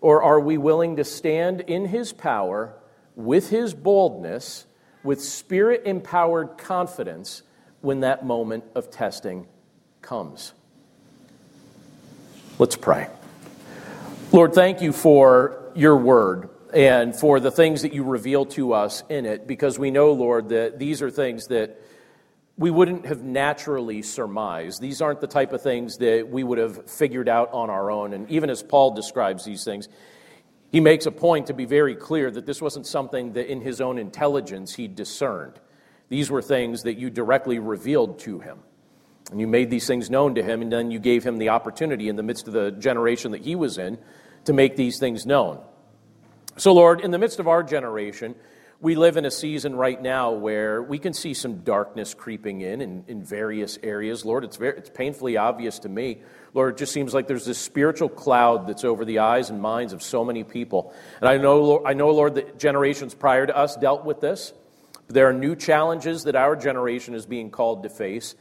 Or 0.00 0.22
are 0.22 0.40
we 0.40 0.56
willing 0.56 0.96
to 0.96 1.04
stand 1.04 1.60
in 1.60 1.84
His 1.84 2.14
power, 2.14 2.72
with 3.14 3.50
His 3.50 3.74
boldness, 3.74 4.64
with 5.04 5.22
spirit 5.22 5.82
empowered 5.84 6.56
confidence 6.56 7.42
when 7.82 8.00
that 8.00 8.24
moment 8.24 8.64
of 8.74 8.90
testing 8.90 9.48
comes? 10.00 10.54
Let's 12.60 12.76
pray. 12.76 13.08
Lord, 14.32 14.52
thank 14.52 14.82
you 14.82 14.92
for 14.92 15.72
your 15.74 15.96
word 15.96 16.50
and 16.74 17.16
for 17.16 17.40
the 17.40 17.50
things 17.50 17.80
that 17.80 17.94
you 17.94 18.04
reveal 18.04 18.44
to 18.44 18.74
us 18.74 19.02
in 19.08 19.24
it, 19.24 19.46
because 19.46 19.78
we 19.78 19.90
know, 19.90 20.12
Lord, 20.12 20.50
that 20.50 20.78
these 20.78 21.00
are 21.00 21.10
things 21.10 21.46
that 21.46 21.80
we 22.58 22.70
wouldn't 22.70 23.06
have 23.06 23.22
naturally 23.22 24.02
surmised. 24.02 24.78
These 24.78 25.00
aren't 25.00 25.22
the 25.22 25.26
type 25.26 25.54
of 25.54 25.62
things 25.62 25.96
that 25.96 26.28
we 26.28 26.44
would 26.44 26.58
have 26.58 26.90
figured 26.90 27.30
out 27.30 27.50
on 27.54 27.70
our 27.70 27.90
own. 27.90 28.12
And 28.12 28.30
even 28.30 28.50
as 28.50 28.62
Paul 28.62 28.90
describes 28.90 29.42
these 29.46 29.64
things, 29.64 29.88
he 30.70 30.80
makes 30.80 31.06
a 31.06 31.10
point 31.10 31.46
to 31.46 31.54
be 31.54 31.64
very 31.64 31.96
clear 31.96 32.30
that 32.30 32.44
this 32.44 32.60
wasn't 32.60 32.86
something 32.86 33.32
that 33.32 33.50
in 33.50 33.62
his 33.62 33.80
own 33.80 33.96
intelligence 33.96 34.74
he 34.74 34.86
discerned. 34.86 35.54
These 36.10 36.30
were 36.30 36.42
things 36.42 36.82
that 36.82 36.98
you 36.98 37.08
directly 37.08 37.58
revealed 37.58 38.18
to 38.18 38.40
him. 38.40 38.58
And 39.30 39.40
you 39.40 39.46
made 39.46 39.70
these 39.70 39.86
things 39.86 40.10
known 40.10 40.34
to 40.34 40.42
him, 40.42 40.62
and 40.62 40.72
then 40.72 40.90
you 40.90 40.98
gave 40.98 41.24
him 41.24 41.38
the 41.38 41.50
opportunity 41.50 42.08
in 42.08 42.16
the 42.16 42.22
midst 42.22 42.48
of 42.48 42.52
the 42.52 42.72
generation 42.72 43.30
that 43.32 43.42
he 43.42 43.54
was 43.54 43.78
in 43.78 43.98
to 44.44 44.52
make 44.52 44.76
these 44.76 44.98
things 44.98 45.24
known. 45.24 45.60
So, 46.56 46.72
Lord, 46.72 47.00
in 47.00 47.10
the 47.10 47.18
midst 47.18 47.38
of 47.38 47.46
our 47.46 47.62
generation, 47.62 48.34
we 48.80 48.94
live 48.94 49.18
in 49.18 49.26
a 49.26 49.30
season 49.30 49.76
right 49.76 50.00
now 50.00 50.32
where 50.32 50.82
we 50.82 50.98
can 50.98 51.12
see 51.12 51.34
some 51.34 51.58
darkness 51.58 52.14
creeping 52.14 52.62
in 52.62 52.80
in, 52.80 53.04
in 53.08 53.22
various 53.22 53.78
areas. 53.82 54.24
Lord, 54.24 54.42
it's, 54.42 54.56
very, 54.56 54.78
it's 54.78 54.88
painfully 54.88 55.36
obvious 55.36 55.80
to 55.80 55.88
me. 55.88 56.22
Lord, 56.54 56.74
it 56.74 56.78
just 56.78 56.92
seems 56.92 57.12
like 57.12 57.28
there's 57.28 57.44
this 57.44 57.58
spiritual 57.58 58.08
cloud 58.08 58.66
that's 58.66 58.84
over 58.84 59.04
the 59.04 59.18
eyes 59.18 59.50
and 59.50 59.60
minds 59.60 59.92
of 59.92 60.02
so 60.02 60.24
many 60.24 60.44
people. 60.44 60.94
And 61.20 61.28
I 61.28 61.36
know, 61.36 61.62
Lord, 61.62 61.82
I 61.86 61.92
know, 61.92 62.10
Lord, 62.10 62.36
that 62.36 62.58
generations 62.58 63.14
prior 63.14 63.46
to 63.46 63.56
us 63.56 63.76
dealt 63.76 64.04
with 64.04 64.20
this. 64.20 64.54
There 65.08 65.28
are 65.28 65.32
new 65.34 65.56
challenges 65.56 66.24
that 66.24 66.34
our 66.34 66.56
generation 66.56 67.14
is 67.14 67.26
being 67.26 67.50
called 67.50 67.82
to 67.82 67.90
face. 67.90 68.34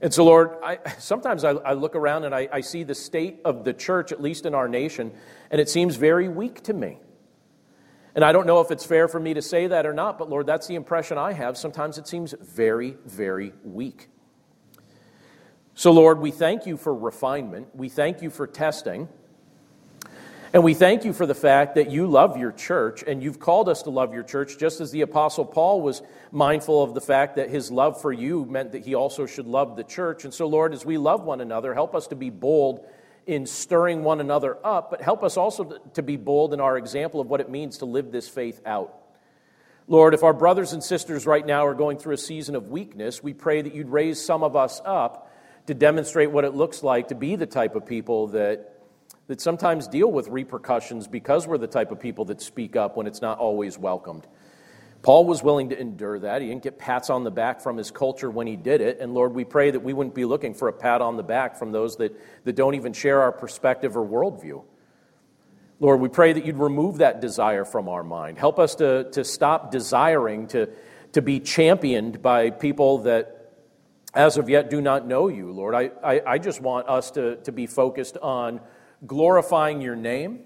And 0.00 0.12
so, 0.12 0.24
Lord, 0.24 0.56
I, 0.62 0.78
sometimes 0.98 1.44
I, 1.44 1.50
I, 1.50 1.72
look 1.72 1.96
around 1.96 2.24
and 2.24 2.34
I, 2.34 2.48
I 2.52 2.60
see 2.60 2.82
the 2.82 2.94
state 2.94 3.40
of 3.44 3.64
the 3.64 3.72
church, 3.72 4.12
at 4.12 4.20
least 4.20 4.44
in 4.44 4.54
our 4.54 4.68
nation, 4.68 5.12
and 5.50 5.60
it 5.60 5.68
seems 5.68 5.96
very 5.96 6.28
weak 6.28 6.62
to 6.64 6.74
me. 6.74 6.98
And 8.14 8.24
I 8.24 8.32
don't 8.32 8.46
know 8.46 8.60
if 8.60 8.70
it's 8.70 8.84
fair 8.84 9.08
for 9.08 9.20
me 9.20 9.34
to 9.34 9.42
say 9.42 9.66
that 9.66 9.86
or 9.86 9.92
not, 9.92 10.18
but 10.18 10.28
Lord, 10.28 10.46
that's 10.46 10.66
the 10.66 10.74
impression 10.74 11.18
I 11.18 11.32
have. 11.32 11.56
Sometimes 11.56 11.98
it 11.98 12.08
seems 12.08 12.34
very, 12.40 12.96
very 13.04 13.52
weak. 13.64 14.08
So, 15.74 15.92
Lord, 15.92 16.20
we 16.20 16.30
thank 16.30 16.66
you 16.66 16.78
for 16.78 16.94
refinement. 16.94 17.68
We 17.74 17.90
thank 17.90 18.22
you 18.22 18.30
for 18.30 18.46
testing. 18.46 19.08
And 20.52 20.62
we 20.62 20.74
thank 20.74 21.04
you 21.04 21.12
for 21.12 21.26
the 21.26 21.34
fact 21.34 21.74
that 21.74 21.90
you 21.90 22.06
love 22.06 22.36
your 22.36 22.52
church 22.52 23.02
and 23.02 23.22
you've 23.22 23.40
called 23.40 23.68
us 23.68 23.82
to 23.82 23.90
love 23.90 24.14
your 24.14 24.22
church, 24.22 24.58
just 24.58 24.80
as 24.80 24.92
the 24.92 25.00
Apostle 25.00 25.44
Paul 25.44 25.82
was 25.82 26.02
mindful 26.30 26.82
of 26.82 26.94
the 26.94 27.00
fact 27.00 27.36
that 27.36 27.50
his 27.50 27.70
love 27.70 28.00
for 28.00 28.12
you 28.12 28.44
meant 28.44 28.72
that 28.72 28.84
he 28.84 28.94
also 28.94 29.26
should 29.26 29.46
love 29.46 29.76
the 29.76 29.82
church. 29.82 30.24
And 30.24 30.32
so, 30.32 30.46
Lord, 30.46 30.72
as 30.72 30.84
we 30.84 30.98
love 30.98 31.24
one 31.24 31.40
another, 31.40 31.74
help 31.74 31.94
us 31.96 32.06
to 32.08 32.16
be 32.16 32.30
bold 32.30 32.86
in 33.26 33.44
stirring 33.44 34.04
one 34.04 34.20
another 34.20 34.56
up, 34.64 34.90
but 34.90 35.02
help 35.02 35.24
us 35.24 35.36
also 35.36 35.80
to 35.94 36.02
be 36.02 36.16
bold 36.16 36.54
in 36.54 36.60
our 36.60 36.78
example 36.78 37.20
of 37.20 37.26
what 37.28 37.40
it 37.40 37.50
means 37.50 37.78
to 37.78 37.84
live 37.84 38.12
this 38.12 38.28
faith 38.28 38.60
out. 38.64 38.94
Lord, 39.88 40.14
if 40.14 40.22
our 40.22 40.32
brothers 40.32 40.72
and 40.72 40.82
sisters 40.82 41.26
right 41.26 41.44
now 41.44 41.66
are 41.66 41.74
going 41.74 41.98
through 41.98 42.14
a 42.14 42.18
season 42.18 42.54
of 42.54 42.68
weakness, 42.68 43.20
we 43.20 43.34
pray 43.34 43.62
that 43.62 43.74
you'd 43.74 43.88
raise 43.88 44.24
some 44.24 44.44
of 44.44 44.54
us 44.54 44.80
up 44.84 45.32
to 45.66 45.74
demonstrate 45.74 46.30
what 46.30 46.44
it 46.44 46.54
looks 46.54 46.84
like 46.84 47.08
to 47.08 47.16
be 47.16 47.34
the 47.34 47.46
type 47.46 47.74
of 47.74 47.84
people 47.84 48.28
that, 48.28 48.72
that 49.28 49.40
sometimes 49.40 49.88
deal 49.88 50.10
with 50.10 50.28
repercussions 50.28 51.08
because 51.08 51.46
we're 51.46 51.58
the 51.58 51.66
type 51.66 51.90
of 51.90 51.98
people 51.98 52.26
that 52.26 52.40
speak 52.40 52.76
up 52.76 52.96
when 52.96 53.06
it's 53.06 53.20
not 53.20 53.38
always 53.38 53.76
welcomed. 53.78 54.26
Paul 55.02 55.24
was 55.24 55.42
willing 55.42 55.70
to 55.70 55.80
endure 55.80 56.18
that. 56.18 56.42
He 56.42 56.48
didn't 56.48 56.62
get 56.62 56.78
pats 56.78 57.10
on 57.10 57.22
the 57.22 57.30
back 57.30 57.60
from 57.60 57.76
his 57.76 57.90
culture 57.90 58.30
when 58.30 58.46
he 58.46 58.56
did 58.56 58.80
it. 58.80 58.98
And 59.00 59.14
Lord, 59.14 59.34
we 59.34 59.44
pray 59.44 59.70
that 59.70 59.80
we 59.80 59.92
wouldn't 59.92 60.14
be 60.14 60.24
looking 60.24 60.54
for 60.54 60.68
a 60.68 60.72
pat 60.72 61.00
on 61.00 61.16
the 61.16 61.22
back 61.22 61.56
from 61.56 61.70
those 61.70 61.96
that, 61.96 62.18
that 62.44 62.56
don't 62.56 62.74
even 62.74 62.92
share 62.92 63.22
our 63.22 63.32
perspective 63.32 63.96
or 63.96 64.04
worldview. 64.04 64.64
Lord, 65.78 66.00
we 66.00 66.08
pray 66.08 66.32
that 66.32 66.46
you'd 66.46 66.56
remove 66.56 66.98
that 66.98 67.20
desire 67.20 67.64
from 67.64 67.88
our 67.88 68.02
mind. 68.02 68.38
Help 68.38 68.58
us 68.58 68.76
to, 68.76 69.10
to 69.10 69.24
stop 69.24 69.70
desiring 69.70 70.46
to, 70.48 70.70
to 71.12 71.20
be 71.20 71.38
championed 71.38 72.22
by 72.22 72.50
people 72.50 72.98
that, 73.00 73.52
as 74.14 74.38
of 74.38 74.48
yet, 74.48 74.70
do 74.70 74.80
not 74.80 75.06
know 75.06 75.28
you, 75.28 75.52
Lord. 75.52 75.74
I, 75.74 75.90
I, 76.02 76.22
I 76.26 76.38
just 76.38 76.62
want 76.62 76.88
us 76.88 77.10
to, 77.12 77.36
to 77.36 77.52
be 77.52 77.66
focused 77.66 78.16
on 78.16 78.60
glorifying 79.04 79.80
your 79.80 79.96
name 79.96 80.44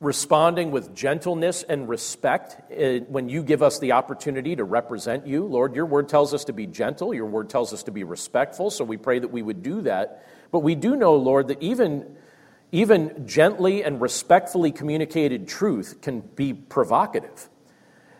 responding 0.00 0.70
with 0.70 0.94
gentleness 0.94 1.64
and 1.64 1.88
respect 1.88 2.56
eh, 2.70 3.00
when 3.08 3.28
you 3.28 3.42
give 3.42 3.62
us 3.62 3.80
the 3.80 3.92
opportunity 3.92 4.54
to 4.54 4.62
represent 4.62 5.26
you. 5.26 5.44
Lord, 5.44 5.74
your 5.74 5.86
word 5.86 6.08
tells 6.08 6.32
us 6.32 6.44
to 6.44 6.52
be 6.52 6.66
gentle, 6.66 7.12
your 7.12 7.26
word 7.26 7.50
tells 7.50 7.72
us 7.72 7.82
to 7.84 7.90
be 7.90 8.04
respectful, 8.04 8.70
so 8.70 8.84
we 8.84 8.96
pray 8.96 9.18
that 9.18 9.28
we 9.28 9.42
would 9.42 9.62
do 9.62 9.80
that. 9.82 10.24
But 10.52 10.60
we 10.60 10.74
do 10.74 10.94
know, 10.94 11.16
Lord, 11.16 11.48
that 11.48 11.60
even, 11.60 12.16
even 12.70 13.26
gently 13.26 13.82
and 13.82 14.00
respectfully 14.00 14.70
communicated 14.70 15.48
truth 15.48 16.00
can 16.00 16.20
be 16.20 16.54
provocative. 16.54 17.48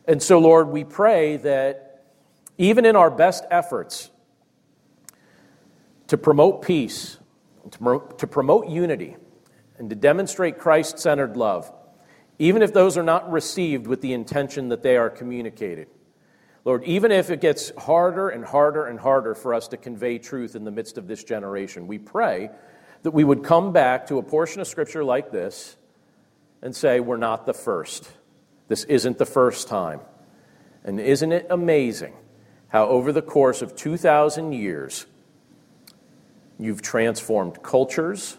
And 0.07 0.21
so, 0.23 0.39
Lord, 0.41 0.69
we 0.69 0.83
pray 0.83 1.37
that 1.39 2.03
even 2.57 2.87
in 2.87 2.97
our 2.97 3.11
best 3.11 3.45
efforts 3.51 4.11
to 6.09 6.19
promote 6.19 6.63
peace, 6.63 7.19
to 7.71 8.27
promote 8.27 8.69
unity, 8.69 9.17
and 9.79 9.91
to 9.91 9.97
demonstrate 9.97 10.59
Christ 10.59 10.99
centered 10.99 11.37
love, 11.37 11.73
even 12.39 12.63
if 12.63 12.73
those 12.73 12.97
are 12.97 13.03
not 13.03 13.31
received 13.31 13.87
with 13.87 14.01
the 14.01 14.13
intention 14.13 14.69
that 14.69 14.83
they 14.83 14.97
are 14.97 15.11
communicated. 15.11 15.89
Lord, 16.65 16.85
even 16.85 17.13
if 17.13 17.31
it 17.31 17.41
gets 17.41 17.73
harder 17.79 18.29
and 18.29 18.45
harder 18.45 18.87
and 18.87 18.99
harder 18.99 19.35
for 19.35 19.55
us 19.55 19.69
to 19.69 19.77
convey 19.77 20.19
truth 20.19 20.55
in 20.55 20.65
the 20.65 20.71
midst 20.71 20.99
of 20.99 21.07
this 21.07 21.25
generation, 21.25 21.87
we 21.87 21.99
pray 21.99 22.51
that 23.03 23.13
we 23.13 23.25
would 23.25 23.45
come 23.45 23.73
back 23.73 24.09
to 24.09 24.19
a 24.19 24.23
portion 24.23 24.61
of 24.61 24.67
Scripture 24.67 25.05
like 25.05 25.31
this 25.31 25.77
and 26.61 26.75
say, 26.75 27.01
We're 27.01 27.17
not 27.17 27.47
the 27.47 27.55
first. 27.55 28.11
This 28.67 28.85
isn't 28.85 29.19
the 29.19 29.27
first 29.27 29.69
time. 29.69 30.01
And 30.85 31.01
isn't 31.01 31.33
it 31.33 31.47
amazing 31.51 32.15
how, 32.69 32.87
over 32.89 33.13
the 33.13 33.23
course 33.23 33.63
of 33.63 33.75
2,000 33.75 34.53
years, 34.53 35.07
you've 36.59 36.83
transformed 36.83 37.63
cultures, 37.63 38.37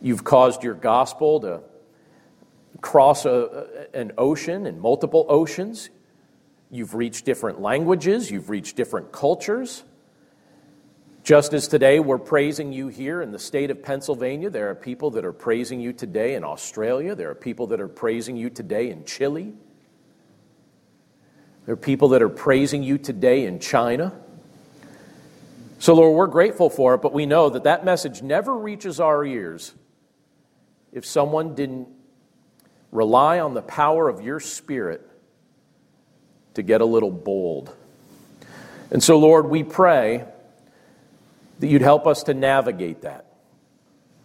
You've 0.00 0.24
caused 0.24 0.62
your 0.62 0.74
gospel 0.74 1.40
to 1.40 1.60
cross 2.80 3.24
a, 3.24 3.88
an 3.94 4.12
ocean 4.18 4.66
and 4.66 4.80
multiple 4.80 5.26
oceans. 5.28 5.90
You've 6.70 6.94
reached 6.94 7.24
different 7.24 7.60
languages. 7.60 8.30
You've 8.30 8.50
reached 8.50 8.76
different 8.76 9.12
cultures. 9.12 9.84
Just 11.24 11.54
as 11.54 11.66
today 11.66 11.98
we're 11.98 12.18
praising 12.18 12.72
you 12.72 12.88
here 12.88 13.20
in 13.20 13.32
the 13.32 13.38
state 13.38 13.70
of 13.70 13.82
Pennsylvania, 13.82 14.48
there 14.48 14.70
are 14.70 14.76
people 14.76 15.10
that 15.12 15.24
are 15.24 15.32
praising 15.32 15.80
you 15.80 15.92
today 15.92 16.34
in 16.34 16.44
Australia. 16.44 17.14
There 17.16 17.30
are 17.30 17.34
people 17.34 17.66
that 17.68 17.80
are 17.80 17.88
praising 17.88 18.36
you 18.36 18.48
today 18.48 18.90
in 18.90 19.04
Chile. 19.04 19.54
There 21.64 21.72
are 21.72 21.76
people 21.76 22.10
that 22.10 22.22
are 22.22 22.28
praising 22.28 22.84
you 22.84 22.96
today 22.96 23.46
in 23.46 23.58
China. 23.58 24.12
So, 25.78 25.94
Lord, 25.94 26.16
we're 26.16 26.26
grateful 26.26 26.70
for 26.70 26.94
it, 26.94 27.02
but 27.02 27.12
we 27.12 27.26
know 27.26 27.50
that 27.50 27.64
that 27.64 27.84
message 27.84 28.22
never 28.22 28.56
reaches 28.56 28.98
our 28.98 29.24
ears 29.24 29.74
if 30.92 31.04
someone 31.04 31.54
didn't 31.54 31.88
rely 32.92 33.40
on 33.40 33.54
the 33.54 33.62
power 33.62 34.08
of 34.08 34.22
your 34.22 34.40
spirit 34.40 35.06
to 36.54 36.62
get 36.62 36.80
a 36.80 36.86
little 36.86 37.10
bold. 37.10 37.74
And 38.90 39.02
so, 39.02 39.18
Lord, 39.18 39.50
we 39.50 39.62
pray 39.62 40.24
that 41.58 41.66
you'd 41.66 41.82
help 41.82 42.06
us 42.06 42.22
to 42.24 42.34
navigate 42.34 43.02
that. 43.02 43.26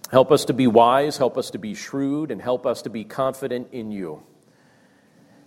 Help 0.09 0.31
us 0.31 0.45
to 0.45 0.53
be 0.53 0.67
wise, 0.67 1.17
help 1.17 1.37
us 1.37 1.51
to 1.51 1.57
be 1.57 1.73
shrewd, 1.73 2.31
and 2.31 2.41
help 2.41 2.65
us 2.65 2.81
to 2.83 2.89
be 2.89 3.03
confident 3.03 3.69
in 3.71 3.91
you. 3.91 4.23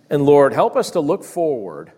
And 0.09 0.23
Lord, 0.23 0.53
help 0.53 0.75
us 0.75 0.91
to 0.91 0.99
look 0.99 1.23
forward 1.23 1.91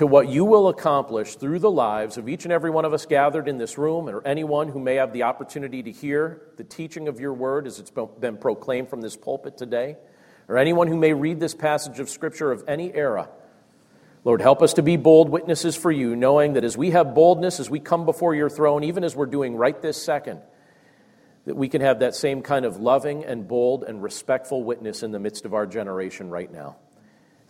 to 0.00 0.06
what 0.06 0.30
you 0.30 0.46
will 0.46 0.68
accomplish 0.68 1.36
through 1.36 1.58
the 1.58 1.70
lives 1.70 2.16
of 2.16 2.26
each 2.26 2.44
and 2.44 2.52
every 2.54 2.70
one 2.70 2.86
of 2.86 2.94
us 2.94 3.04
gathered 3.04 3.46
in 3.46 3.58
this 3.58 3.76
room, 3.76 4.08
or 4.08 4.26
anyone 4.26 4.66
who 4.66 4.80
may 4.80 4.94
have 4.94 5.12
the 5.12 5.24
opportunity 5.24 5.82
to 5.82 5.92
hear 5.92 6.40
the 6.56 6.64
teaching 6.64 7.06
of 7.06 7.20
your 7.20 7.34
word 7.34 7.66
as 7.66 7.78
it's 7.78 7.92
been 8.18 8.38
proclaimed 8.38 8.88
from 8.88 9.02
this 9.02 9.14
pulpit 9.14 9.58
today, 9.58 9.98
or 10.48 10.56
anyone 10.56 10.88
who 10.88 10.96
may 10.96 11.12
read 11.12 11.38
this 11.38 11.54
passage 11.54 12.00
of 12.00 12.08
Scripture 12.08 12.50
of 12.50 12.64
any 12.66 12.90
era. 12.94 13.28
Lord, 14.24 14.40
help 14.40 14.62
us 14.62 14.72
to 14.72 14.82
be 14.82 14.96
bold 14.96 15.28
witnesses 15.28 15.76
for 15.76 15.92
you, 15.92 16.16
knowing 16.16 16.54
that 16.54 16.64
as 16.64 16.78
we 16.78 16.92
have 16.92 17.14
boldness, 17.14 17.60
as 17.60 17.68
we 17.68 17.78
come 17.78 18.06
before 18.06 18.34
your 18.34 18.48
throne, 18.48 18.84
even 18.84 19.04
as 19.04 19.14
we're 19.14 19.26
doing 19.26 19.54
right 19.54 19.82
this 19.82 20.02
second, 20.02 20.40
that 21.44 21.56
we 21.56 21.68
can 21.68 21.82
have 21.82 21.98
that 21.98 22.14
same 22.14 22.40
kind 22.40 22.64
of 22.64 22.78
loving 22.78 23.22
and 23.26 23.46
bold 23.46 23.84
and 23.84 24.02
respectful 24.02 24.64
witness 24.64 25.02
in 25.02 25.12
the 25.12 25.20
midst 25.20 25.44
of 25.44 25.52
our 25.52 25.66
generation 25.66 26.30
right 26.30 26.50
now. 26.50 26.76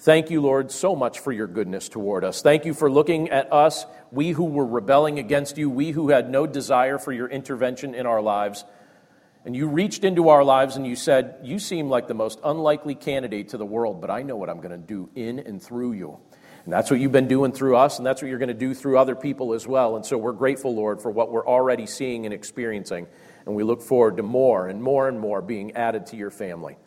Thank 0.00 0.30
you, 0.30 0.40
Lord, 0.40 0.70
so 0.70 0.96
much 0.96 1.18
for 1.18 1.30
your 1.30 1.46
goodness 1.46 1.90
toward 1.90 2.24
us. 2.24 2.40
Thank 2.40 2.64
you 2.64 2.72
for 2.72 2.90
looking 2.90 3.28
at 3.28 3.52
us, 3.52 3.84
we 4.10 4.30
who 4.30 4.44
were 4.44 4.64
rebelling 4.64 5.18
against 5.18 5.58
you, 5.58 5.68
we 5.68 5.90
who 5.90 6.08
had 6.08 6.30
no 6.30 6.46
desire 6.46 6.96
for 6.96 7.12
your 7.12 7.28
intervention 7.28 7.94
in 7.94 8.06
our 8.06 8.22
lives. 8.22 8.64
And 9.44 9.54
you 9.54 9.68
reached 9.68 10.02
into 10.02 10.30
our 10.30 10.42
lives 10.42 10.76
and 10.76 10.86
you 10.86 10.96
said, 10.96 11.40
You 11.42 11.58
seem 11.58 11.90
like 11.90 12.08
the 12.08 12.14
most 12.14 12.40
unlikely 12.42 12.94
candidate 12.94 13.50
to 13.50 13.58
the 13.58 13.66
world, 13.66 14.00
but 14.00 14.10
I 14.10 14.22
know 14.22 14.36
what 14.36 14.48
I'm 14.48 14.62
going 14.62 14.70
to 14.70 14.78
do 14.78 15.10
in 15.14 15.38
and 15.38 15.62
through 15.62 15.92
you. 15.92 16.18
And 16.64 16.72
that's 16.72 16.90
what 16.90 16.98
you've 16.98 17.12
been 17.12 17.28
doing 17.28 17.52
through 17.52 17.76
us, 17.76 17.98
and 17.98 18.06
that's 18.06 18.22
what 18.22 18.28
you're 18.28 18.38
going 18.38 18.48
to 18.48 18.54
do 18.54 18.72
through 18.72 18.98
other 18.98 19.14
people 19.14 19.52
as 19.52 19.66
well. 19.66 19.96
And 19.96 20.06
so 20.06 20.16
we're 20.16 20.32
grateful, 20.32 20.74
Lord, 20.74 21.02
for 21.02 21.10
what 21.10 21.30
we're 21.30 21.46
already 21.46 21.84
seeing 21.84 22.24
and 22.24 22.32
experiencing. 22.32 23.06
And 23.44 23.54
we 23.54 23.64
look 23.64 23.82
forward 23.82 24.16
to 24.16 24.22
more 24.22 24.66
and 24.66 24.82
more 24.82 25.08
and 25.08 25.20
more 25.20 25.42
being 25.42 25.72
added 25.72 26.06
to 26.06 26.16
your 26.16 26.30
family. 26.30 26.78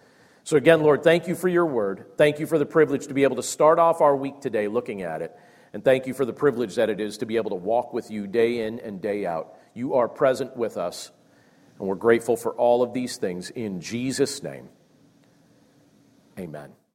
So, 0.43 0.57
again, 0.57 0.81
Lord, 0.81 1.03
thank 1.03 1.27
you 1.27 1.35
for 1.35 1.47
your 1.47 1.65
word. 1.65 2.05
Thank 2.17 2.39
you 2.39 2.47
for 2.47 2.59
the 2.59 2.65
privilege 2.65 3.07
to 3.07 3.13
be 3.13 3.23
able 3.23 3.37
to 3.37 3.43
start 3.43 3.79
off 3.79 4.01
our 4.01 4.15
week 4.15 4.41
today 4.41 4.67
looking 4.67 5.01
at 5.01 5.21
it. 5.21 5.35
And 5.71 5.83
thank 5.83 6.05
you 6.05 6.13
for 6.13 6.25
the 6.25 6.33
privilege 6.33 6.75
that 6.75 6.89
it 6.89 6.99
is 6.99 7.17
to 7.19 7.25
be 7.25 7.37
able 7.37 7.49
to 7.51 7.55
walk 7.55 7.93
with 7.93 8.11
you 8.11 8.27
day 8.27 8.65
in 8.65 8.79
and 8.79 9.01
day 9.01 9.25
out. 9.25 9.55
You 9.73 9.95
are 9.95 10.07
present 10.07 10.55
with 10.55 10.77
us, 10.77 11.11
and 11.79 11.87
we're 11.87 11.95
grateful 11.95 12.35
for 12.35 12.53
all 12.53 12.83
of 12.83 12.93
these 12.93 13.17
things 13.17 13.49
in 13.49 13.81
Jesus' 13.81 14.43
name. 14.43 14.69
Amen. 16.37 16.73